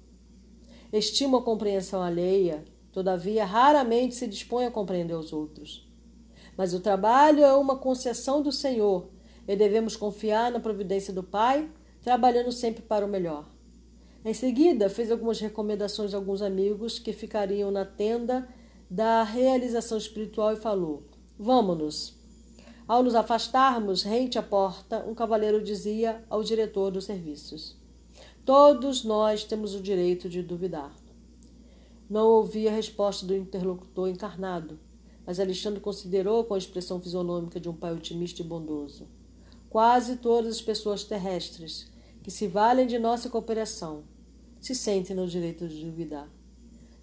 estima 0.93 1.39
a 1.39 1.43
compreensão 1.43 2.03
alheia, 2.03 2.65
todavia 2.93 3.45
raramente 3.45 4.15
se 4.15 4.27
dispõe 4.27 4.65
a 4.65 4.71
compreender 4.71 5.15
os 5.15 5.33
outros. 5.33 5.87
Mas 6.57 6.75
o 6.75 6.81
trabalho 6.81 7.45
é 7.45 7.55
uma 7.55 7.77
concessão 7.77 8.43
do 8.43 8.51
Senhor 8.51 9.09
e 9.47 9.55
devemos 9.55 9.97
confiar 9.97 10.51
na 10.51 10.61
providência 10.61 11.13
do 11.13 11.23
Pai, 11.23 11.71
trabalhando 12.03 12.51
sempre 12.51 12.83
para 12.83 13.07
o 13.07 13.09
melhor. 13.09 13.49
Em 14.25 14.35
seguida, 14.35 14.91
fez 14.91 15.11
algumas 15.11 15.39
recomendações 15.39 16.13
a 16.13 16.17
alguns 16.17 16.43
amigos 16.43 16.99
que 16.99 17.13
ficariam 17.13 17.71
na 17.71 17.85
tenda 17.85 18.49
da 18.91 19.23
realização 19.23 19.97
espiritual 19.97 20.53
e 20.53 20.57
falou: 20.57 21.05
Vamos-nos. 21.39 22.19
Ao 22.87 23.03
nos 23.03 23.15
afastarmos, 23.15 24.03
rente 24.03 24.39
à 24.39 24.43
porta, 24.43 25.05
um 25.07 25.15
cavaleiro 25.15 25.63
dizia 25.63 26.25
ao 26.29 26.43
diretor 26.43 26.91
dos 26.91 27.05
serviços: 27.05 27.78
Todos 28.49 29.05
nós 29.05 29.45
temos 29.45 29.75
o 29.75 29.83
direito 29.83 30.27
de 30.27 30.43
duvidar. 30.43 30.91
Não 32.09 32.27
ouvi 32.29 32.67
a 32.67 32.73
resposta 32.73 33.27
do 33.27 33.37
interlocutor 33.37 34.09
encarnado, 34.09 34.79
mas 35.27 35.39
Alexandre 35.39 35.81
considerou 35.81 36.43
com 36.45 36.55
a 36.55 36.59
expressão 36.59 36.99
fisionômica 36.99 37.61
de 37.61 37.69
um 37.69 37.75
pai 37.75 37.93
otimista 37.93 38.41
e 38.41 38.47
bondoso. 38.47 39.07
Quase 39.69 40.17
todas 40.17 40.55
as 40.55 40.63
pessoas 40.63 41.05
terrestres 41.05 41.91
que 42.23 42.31
se 42.31 42.47
valem 42.47 42.87
de 42.87 42.99
nossa 42.99 43.29
cooperação 43.29 44.05
se 44.59 44.75
sentem 44.75 45.15
no 45.15 45.27
direito 45.27 45.69
de 45.69 45.85
duvidar. 45.85 46.27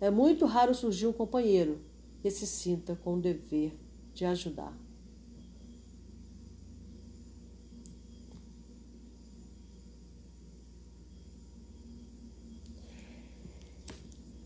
É 0.01 0.09
muito 0.09 0.47
raro 0.47 0.73
surgir 0.73 1.05
um 1.05 1.13
companheiro 1.13 1.79
que 2.23 2.31
se 2.31 2.47
sinta 2.47 2.95
com 3.03 3.13
o 3.13 3.21
dever 3.21 3.71
de 4.15 4.25
ajudar. 4.25 4.75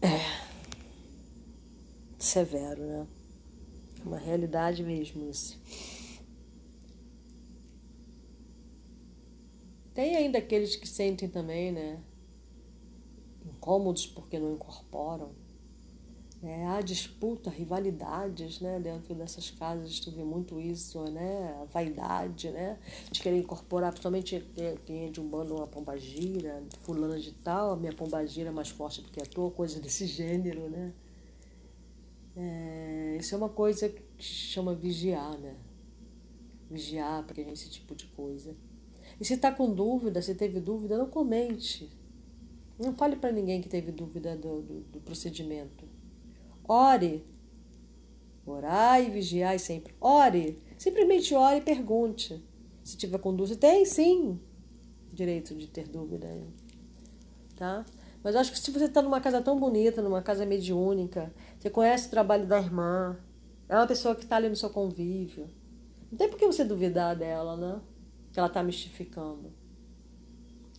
É 0.01 0.39
severo, 2.17 2.81
né? 2.85 3.07
É 3.99 4.07
uma 4.07 4.17
realidade 4.17 4.83
mesmo 4.83 5.29
isso. 5.29 5.59
Tem 9.93 10.15
ainda 10.15 10.37
aqueles 10.37 10.75
que 10.75 10.87
sentem 10.87 11.27
também, 11.27 11.71
né? 11.71 12.01
Incômodos 13.45 14.05
porque 14.05 14.39
não 14.39 14.53
incorporam. 14.53 15.31
É, 16.41 16.65
há 16.67 16.79
disputa, 16.79 17.49
rivalidades, 17.49 18.61
né? 18.61 18.79
Dentro 18.79 19.13
dessas 19.13 19.51
casas 19.51 19.99
tu 19.99 20.09
vê 20.09 20.23
muito 20.23 20.59
isso, 20.59 21.03
né? 21.11 21.57
A 21.61 21.65
vaidade, 21.65 22.49
né? 22.49 22.79
De 23.11 23.21
querer 23.21 23.37
incorporar, 23.37 23.91
principalmente 23.91 24.45
quem 24.85 25.07
é 25.07 25.09
de 25.09 25.19
um 25.19 25.27
bando, 25.27 25.55
uma 25.55 25.67
pombagira, 25.67 26.63
fulana 26.83 27.19
de 27.19 27.33
tal, 27.33 27.73
a 27.73 27.75
minha 27.75 27.91
pombagira 27.91 28.49
é 28.49 28.51
mais 28.51 28.69
forte 28.69 29.01
do 29.01 29.09
que 29.09 29.21
a 29.21 29.25
tua, 29.25 29.51
coisa 29.51 29.79
desse 29.81 30.07
gênero, 30.07 30.69
né? 30.69 30.93
É, 32.37 33.17
isso 33.19 33.35
é 33.35 33.37
uma 33.37 33.49
coisa 33.49 33.89
que 33.89 34.01
chama 34.23 34.73
vigiar, 34.73 35.37
né? 35.39 35.57
Vigiar 36.71 37.21
para 37.25 37.41
esse 37.41 37.69
tipo 37.69 37.93
de 37.93 38.05
coisa. 38.07 38.55
E 39.19 39.25
se 39.25 39.33
está 39.33 39.51
com 39.51 39.73
dúvida, 39.73 40.21
se 40.21 40.33
teve 40.35 40.61
dúvida, 40.61 40.97
não 40.97 41.09
comente. 41.09 41.89
Não 42.79 42.93
fale 42.95 43.17
para 43.17 43.29
ninguém 43.29 43.61
que 43.61 43.67
teve 43.67 43.91
dúvida 43.91 44.37
do, 44.37 44.61
do, 44.61 44.79
do 44.81 45.01
procedimento. 45.01 45.88
Ore. 46.71 47.25
Orar 48.45 49.01
e 49.01 49.09
vigiar 49.09 49.59
sempre. 49.59 49.95
Ore. 49.99 50.61
Simplesmente 50.77 51.33
ore 51.33 51.57
e 51.57 51.61
pergunte. 51.61 52.45
Se 52.83 52.95
tiver 52.95 53.17
com 53.17 53.35
dúvida, 53.35 53.59
tem 53.59 53.83
sim 53.85 54.39
direito 55.11 55.55
de 55.55 55.67
ter 55.67 55.87
dúvida. 55.87 56.27
Tá? 57.55 57.83
Mas 58.23 58.35
acho 58.35 58.51
que 58.51 58.59
se 58.59 58.69
você 58.69 58.85
está 58.85 59.01
numa 59.01 59.19
casa 59.19 59.41
tão 59.41 59.59
bonita, 59.59 60.01
numa 60.01 60.21
casa 60.21 60.45
mediúnica, 60.45 61.33
você 61.57 61.69
conhece 61.71 62.07
o 62.07 62.11
trabalho 62.11 62.45
da 62.45 62.59
irmã, 62.59 63.17
é 63.67 63.75
uma 63.75 63.87
pessoa 63.87 64.15
que 64.15 64.23
está 64.23 64.35
ali 64.35 64.47
no 64.47 64.55
seu 64.55 64.69
convívio, 64.69 65.49
não 66.11 66.17
tem 66.17 66.29
por 66.29 66.37
que 66.37 66.45
você 66.45 66.63
duvidar 66.63 67.15
dela, 67.15 67.55
né? 67.55 67.81
Que 68.31 68.39
ela 68.39 68.47
está 68.47 68.61
mistificando. 68.63 69.51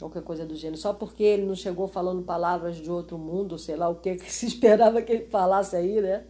Qualquer 0.00 0.22
coisa 0.22 0.46
do 0.46 0.56
gênero. 0.56 0.80
Só 0.80 0.94
porque 0.94 1.22
ele 1.22 1.44
não 1.44 1.54
chegou 1.54 1.86
falando 1.86 2.22
palavras 2.22 2.76
de 2.76 2.90
outro 2.90 3.18
mundo, 3.18 3.58
sei 3.58 3.76
lá 3.76 3.88
o 3.88 3.96
que, 3.96 4.16
que 4.16 4.32
se 4.32 4.46
esperava 4.46 5.02
que 5.02 5.12
ele 5.12 5.24
falasse 5.26 5.76
aí, 5.76 6.00
né? 6.00 6.24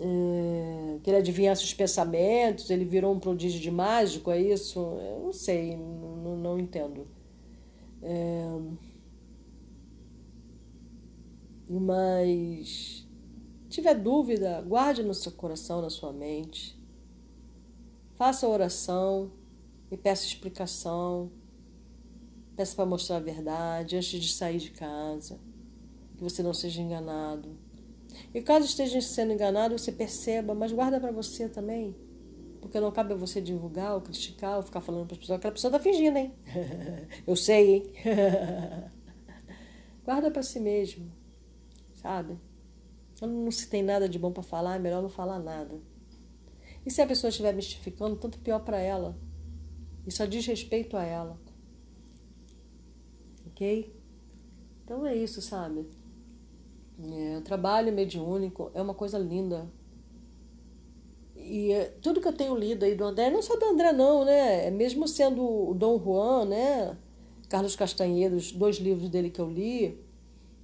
É, 0.00 0.98
que 1.04 1.08
ele 1.08 1.18
adivinhasse 1.18 1.62
os 1.62 1.72
pensamentos, 1.72 2.68
ele 2.68 2.84
virou 2.84 3.14
um 3.14 3.20
prodígio 3.20 3.60
de 3.60 3.70
mágico, 3.70 4.28
é 4.32 4.40
isso? 4.40 4.80
Eu 4.80 5.20
não 5.26 5.32
sei, 5.32 5.76
não, 5.76 6.36
não 6.36 6.58
entendo. 6.58 7.06
É, 8.02 8.58
mas 11.68 13.06
tiver 13.68 13.94
dúvida, 13.94 14.60
guarde 14.62 15.04
no 15.04 15.14
seu 15.14 15.30
coração, 15.30 15.80
na 15.80 15.90
sua 15.90 16.12
mente. 16.12 16.76
Faça 18.16 18.48
oração 18.48 19.30
e 19.90 19.96
peça 19.96 20.26
explicação. 20.26 21.30
Peça 22.56 22.76
para 22.76 22.86
mostrar 22.86 23.16
a 23.16 23.20
verdade 23.20 23.96
antes 23.96 24.20
de 24.20 24.32
sair 24.32 24.58
de 24.58 24.70
casa. 24.70 25.38
Que 26.16 26.22
você 26.22 26.42
não 26.42 26.54
seja 26.54 26.80
enganado. 26.80 27.56
E 28.32 28.40
caso 28.40 28.66
esteja 28.66 29.00
sendo 29.00 29.32
enganado, 29.32 29.76
você 29.76 29.90
perceba, 29.90 30.54
mas 30.54 30.72
guarda 30.72 31.00
para 31.00 31.10
você 31.10 31.48
também. 31.48 31.96
Porque 32.60 32.78
não 32.78 32.92
cabe 32.92 33.12
a 33.12 33.16
você 33.16 33.40
divulgar 33.40 33.94
ou 33.94 34.00
criticar 34.00 34.56
ou 34.56 34.62
ficar 34.62 34.80
falando 34.80 35.06
para 35.06 35.14
as 35.14 35.18
pessoas. 35.18 35.38
Aquela 35.38 35.52
pessoa 35.52 35.70
está 35.70 35.80
fingindo, 35.80 36.16
hein? 36.16 36.32
Eu 37.26 37.36
sei, 37.36 37.74
hein? 37.74 37.92
guarda 40.04 40.30
para 40.30 40.42
si 40.42 40.60
mesmo 40.60 41.10
sabe? 42.04 42.38
Quando 43.18 43.32
não 43.32 43.50
se 43.50 43.66
tem 43.66 43.82
nada 43.82 44.06
de 44.06 44.18
bom 44.18 44.30
para 44.30 44.42
falar, 44.42 44.76
é 44.76 44.78
melhor 44.78 45.00
não 45.00 45.08
falar 45.08 45.38
nada. 45.38 45.80
E 46.84 46.90
se 46.90 47.00
a 47.00 47.06
pessoa 47.06 47.30
estiver 47.30 47.54
mistificando, 47.54 48.16
tanto 48.16 48.38
pior 48.38 48.60
para 48.60 48.78
ela. 48.78 49.18
Isso 50.06 50.18
só 50.18 50.26
diz 50.26 50.46
respeito 50.46 50.98
a 50.98 51.02
ela. 51.02 51.40
Ok? 53.54 53.94
Então 54.84 55.06
é 55.06 55.16
isso, 55.16 55.40
sabe? 55.40 55.86
É, 57.02 57.38
o 57.38 57.40
trabalho 57.40 57.92
mediúnico 57.92 58.70
é 58.74 58.82
uma 58.82 58.94
coisa 58.94 59.16
linda. 59.16 59.70
E 61.36 61.72
é, 61.72 61.84
tudo 62.02 62.20
que 62.20 62.28
eu 62.28 62.32
tenho 62.32 62.56
lido 62.56 62.84
aí 62.84 62.94
do 62.94 63.04
André, 63.04 63.30
não 63.30 63.42
só 63.42 63.56
do 63.56 63.64
André 63.66 63.92
não, 63.92 64.24
né? 64.24 64.66
É 64.66 64.70
mesmo 64.70 65.06
sendo 65.06 65.42
o 65.42 65.74
Dom 65.74 65.98
Juan, 66.02 66.46
né? 66.46 66.96
Carlos 67.48 67.76
Castanheira, 67.76 68.34
os 68.34 68.50
dois 68.50 68.76
livros 68.76 69.08
dele 69.08 69.30
que 69.30 69.40
eu 69.40 69.48
li, 69.48 69.98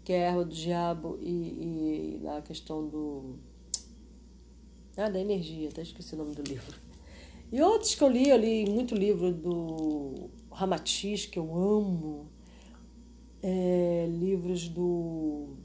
que 0.05 0.13
é 0.13 0.23
Erva 0.23 0.45
do 0.45 0.55
Diabo 0.55 1.19
e, 1.21 2.19
e 2.23 2.29
a 2.29 2.43
questão 2.43 2.87
do. 2.89 3.37
Ah, 4.97 5.09
da 5.09 5.21
energia, 5.21 5.69
até 5.69 5.83
esqueci 5.83 6.15
o 6.15 6.19
nome 6.19 6.35
do 6.35 6.43
livro. 6.43 6.77
E 7.53 7.61
outros 7.63 7.95
que 7.95 8.03
eu 8.03 8.09
li, 8.09 8.29
eu 8.29 8.37
li 8.37 8.69
muito 8.69 8.95
livro 8.95 9.33
do 9.33 10.31
Ramatiz, 10.51 11.27
que 11.27 11.39
eu 11.39 11.55
amo. 11.55 12.30
É, 13.43 14.07
livros 14.11 14.69
do. 14.69 15.57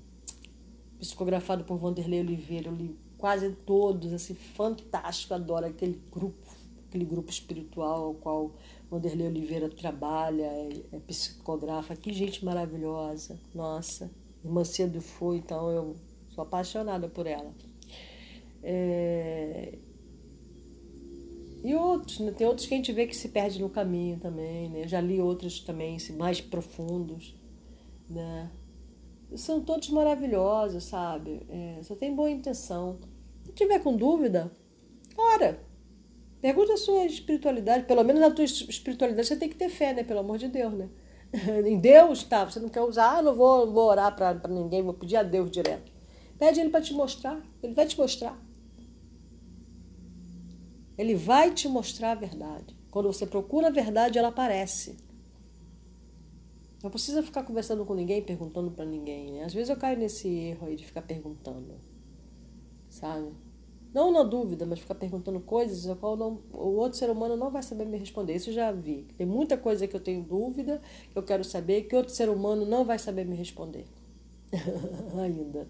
psicografado 0.99 1.63
por 1.63 1.77
Vanderlei 1.77 2.21
Oliveira, 2.21 2.69
eu 2.69 2.75
li 2.75 2.97
quase 3.17 3.51
todos, 3.51 4.13
assim, 4.13 4.33
fantástico, 4.33 5.33
adoro 5.33 5.65
aquele 5.65 6.01
grupo, 6.11 6.47
aquele 6.87 7.05
grupo 7.05 7.29
espiritual 7.29 8.05
ao 8.05 8.13
qual 8.13 8.55
Vanderlei 8.89 9.27
Oliveira 9.27 9.69
trabalha, 9.69 10.43
é, 10.43 10.69
é 10.93 10.99
psicografa, 10.99 11.95
que 11.95 12.13
gente 12.13 12.45
maravilhosa, 12.45 13.39
nossa. 13.53 14.11
Irmã 14.43 14.63
Cedo 14.63 15.01
foi, 15.01 15.37
então 15.37 15.71
eu 15.71 15.95
sou 16.29 16.43
apaixonada 16.43 17.09
por 17.09 17.25
ela. 17.25 17.51
É... 18.61 19.77
E 21.63 21.73
outros, 21.73 22.19
né? 22.19 22.31
tem 22.31 22.45
outros 22.45 22.67
que 22.67 22.75
a 22.75 22.77
gente 22.77 22.93
vê 22.93 23.07
que 23.07 23.15
se 23.15 23.29
perde 23.29 23.59
no 23.59 23.69
caminho 23.69 24.19
também, 24.19 24.69
né? 24.69 24.83
Eu 24.83 24.87
já 24.87 25.01
li 25.01 25.19
outros 25.19 25.59
também, 25.59 25.95
assim, 25.95 26.15
mais 26.15 26.39
profundos, 26.39 27.33
né? 28.09 28.51
São 29.35 29.61
todos 29.61 29.89
maravilhosos, 29.89 30.83
sabe? 30.85 31.45
É, 31.49 31.79
só 31.83 31.95
tem 31.95 32.15
boa 32.15 32.29
intenção. 32.29 32.99
Se 33.43 33.51
tiver 33.51 33.79
com 33.79 33.95
dúvida, 33.95 34.51
ora, 35.17 35.59
pergunta 36.41 36.73
a 36.73 36.77
sua 36.77 37.05
espiritualidade. 37.05 37.85
Pelo 37.85 38.03
menos 38.03 38.21
na 38.21 38.31
tua 38.31 38.45
espiritualidade 38.45 39.27
você 39.27 39.35
tem 39.35 39.49
que 39.49 39.55
ter 39.55 39.69
fé, 39.69 39.93
né? 39.93 40.03
Pelo 40.03 40.19
amor 40.19 40.37
de 40.37 40.47
Deus, 40.47 40.73
né? 40.73 40.89
em 41.65 41.79
Deus, 41.79 42.23
tá? 42.23 42.45
Você 42.45 42.59
não 42.59 42.69
quer 42.69 42.81
usar, 42.81 43.17
ah, 43.17 43.21
não 43.21 43.35
vou, 43.35 43.71
vou 43.71 43.89
orar 43.89 44.15
para 44.15 44.47
ninguém, 44.47 44.81
vou 44.81 44.93
pedir 44.93 45.17
a 45.17 45.23
Deus 45.23 45.51
direto. 45.51 45.91
Pede 46.37 46.59
ele 46.59 46.69
para 46.69 46.81
te 46.81 46.93
mostrar, 46.93 47.41
ele 47.63 47.73
vai 47.73 47.85
te 47.85 47.97
mostrar. 47.97 48.39
Ele 50.97 51.15
vai 51.15 51.51
te 51.51 51.67
mostrar 51.67 52.11
a 52.11 52.15
verdade. 52.15 52.75
Quando 52.89 53.11
você 53.11 53.25
procura 53.25 53.67
a 53.67 53.71
verdade, 53.71 54.17
ela 54.17 54.29
aparece. 54.29 54.97
Não 56.85 56.91
precisa 56.91 57.23
ficar 57.23 57.41
conversando 57.41 57.83
com 57.83 57.95
ninguém, 57.95 58.21
perguntando 58.21 58.69
para 58.69 58.85
ninguém. 58.85 59.31
Né? 59.31 59.43
Às 59.43 59.55
vezes 59.55 59.71
eu 59.71 59.75
caio 59.75 59.97
nesse 59.97 60.27
erro 60.27 60.67
aí 60.67 60.75
de 60.75 60.85
ficar 60.85 61.01
perguntando, 61.01 61.73
sabe? 62.87 63.31
Não 63.91 64.11
na 64.11 64.21
dúvida, 64.21 64.67
mas 64.67 64.77
ficar 64.77 64.93
perguntando 64.93 65.39
coisas 65.39 65.89
a 65.89 65.95
qual 65.95 66.15
não, 66.15 66.43
o 66.53 66.75
outro 66.75 66.95
ser 66.99 67.09
humano 67.09 67.35
não 67.35 67.49
vai 67.49 67.63
saber 67.63 67.85
me 67.85 67.97
responder. 67.97 68.35
Isso 68.35 68.51
eu 68.51 68.53
já 68.53 68.71
vi. 68.71 69.07
Tem 69.17 69.25
muita 69.25 69.57
coisa 69.57 69.87
que 69.87 69.95
eu 69.95 69.99
tenho 69.99 70.21
dúvida, 70.21 70.79
que 71.11 71.17
eu 71.17 71.23
quero 71.23 71.43
saber, 71.43 71.87
que 71.87 71.95
outro 71.95 72.13
ser 72.13 72.29
humano 72.29 72.67
não 72.67 72.85
vai 72.85 72.99
saber 72.99 73.25
me 73.25 73.35
responder. 73.35 73.87
Ainda. 75.19 75.67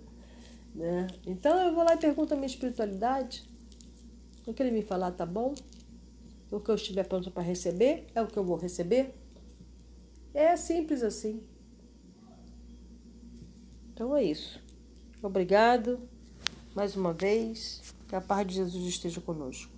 Né? 0.75 1.07
Então 1.25 1.57
eu 1.65 1.73
vou 1.73 1.85
lá 1.85 1.93
e 1.93 1.97
pergunto 1.97 2.33
a 2.33 2.35
minha 2.35 2.47
espiritualidade. 2.47 3.49
O 4.45 4.53
que 4.53 4.61
ele 4.61 4.71
me 4.71 4.81
falar 4.81 5.11
tá 5.11 5.25
bom? 5.25 5.55
O 6.51 6.59
que 6.59 6.69
eu 6.69 6.75
estiver 6.75 7.07
pronto 7.07 7.31
para 7.31 7.41
receber 7.41 8.05
é 8.13 8.21
o 8.21 8.27
que 8.27 8.35
eu 8.37 8.43
vou 8.43 8.57
receber. 8.57 9.15
É 10.36 10.57
simples 10.57 11.02
assim. 11.02 11.41
Então 13.94 14.14
é 14.14 14.22
isso. 14.22 14.62
Obrigado 15.24 16.10
mais 16.76 16.98
uma 16.98 17.14
vez. 17.14 17.82
Que 18.10 18.16
a 18.16 18.22
paz 18.22 18.45
de 18.45 18.56
Jesus 18.56 18.86
esteja 18.86 19.22
conosco. 19.22 19.74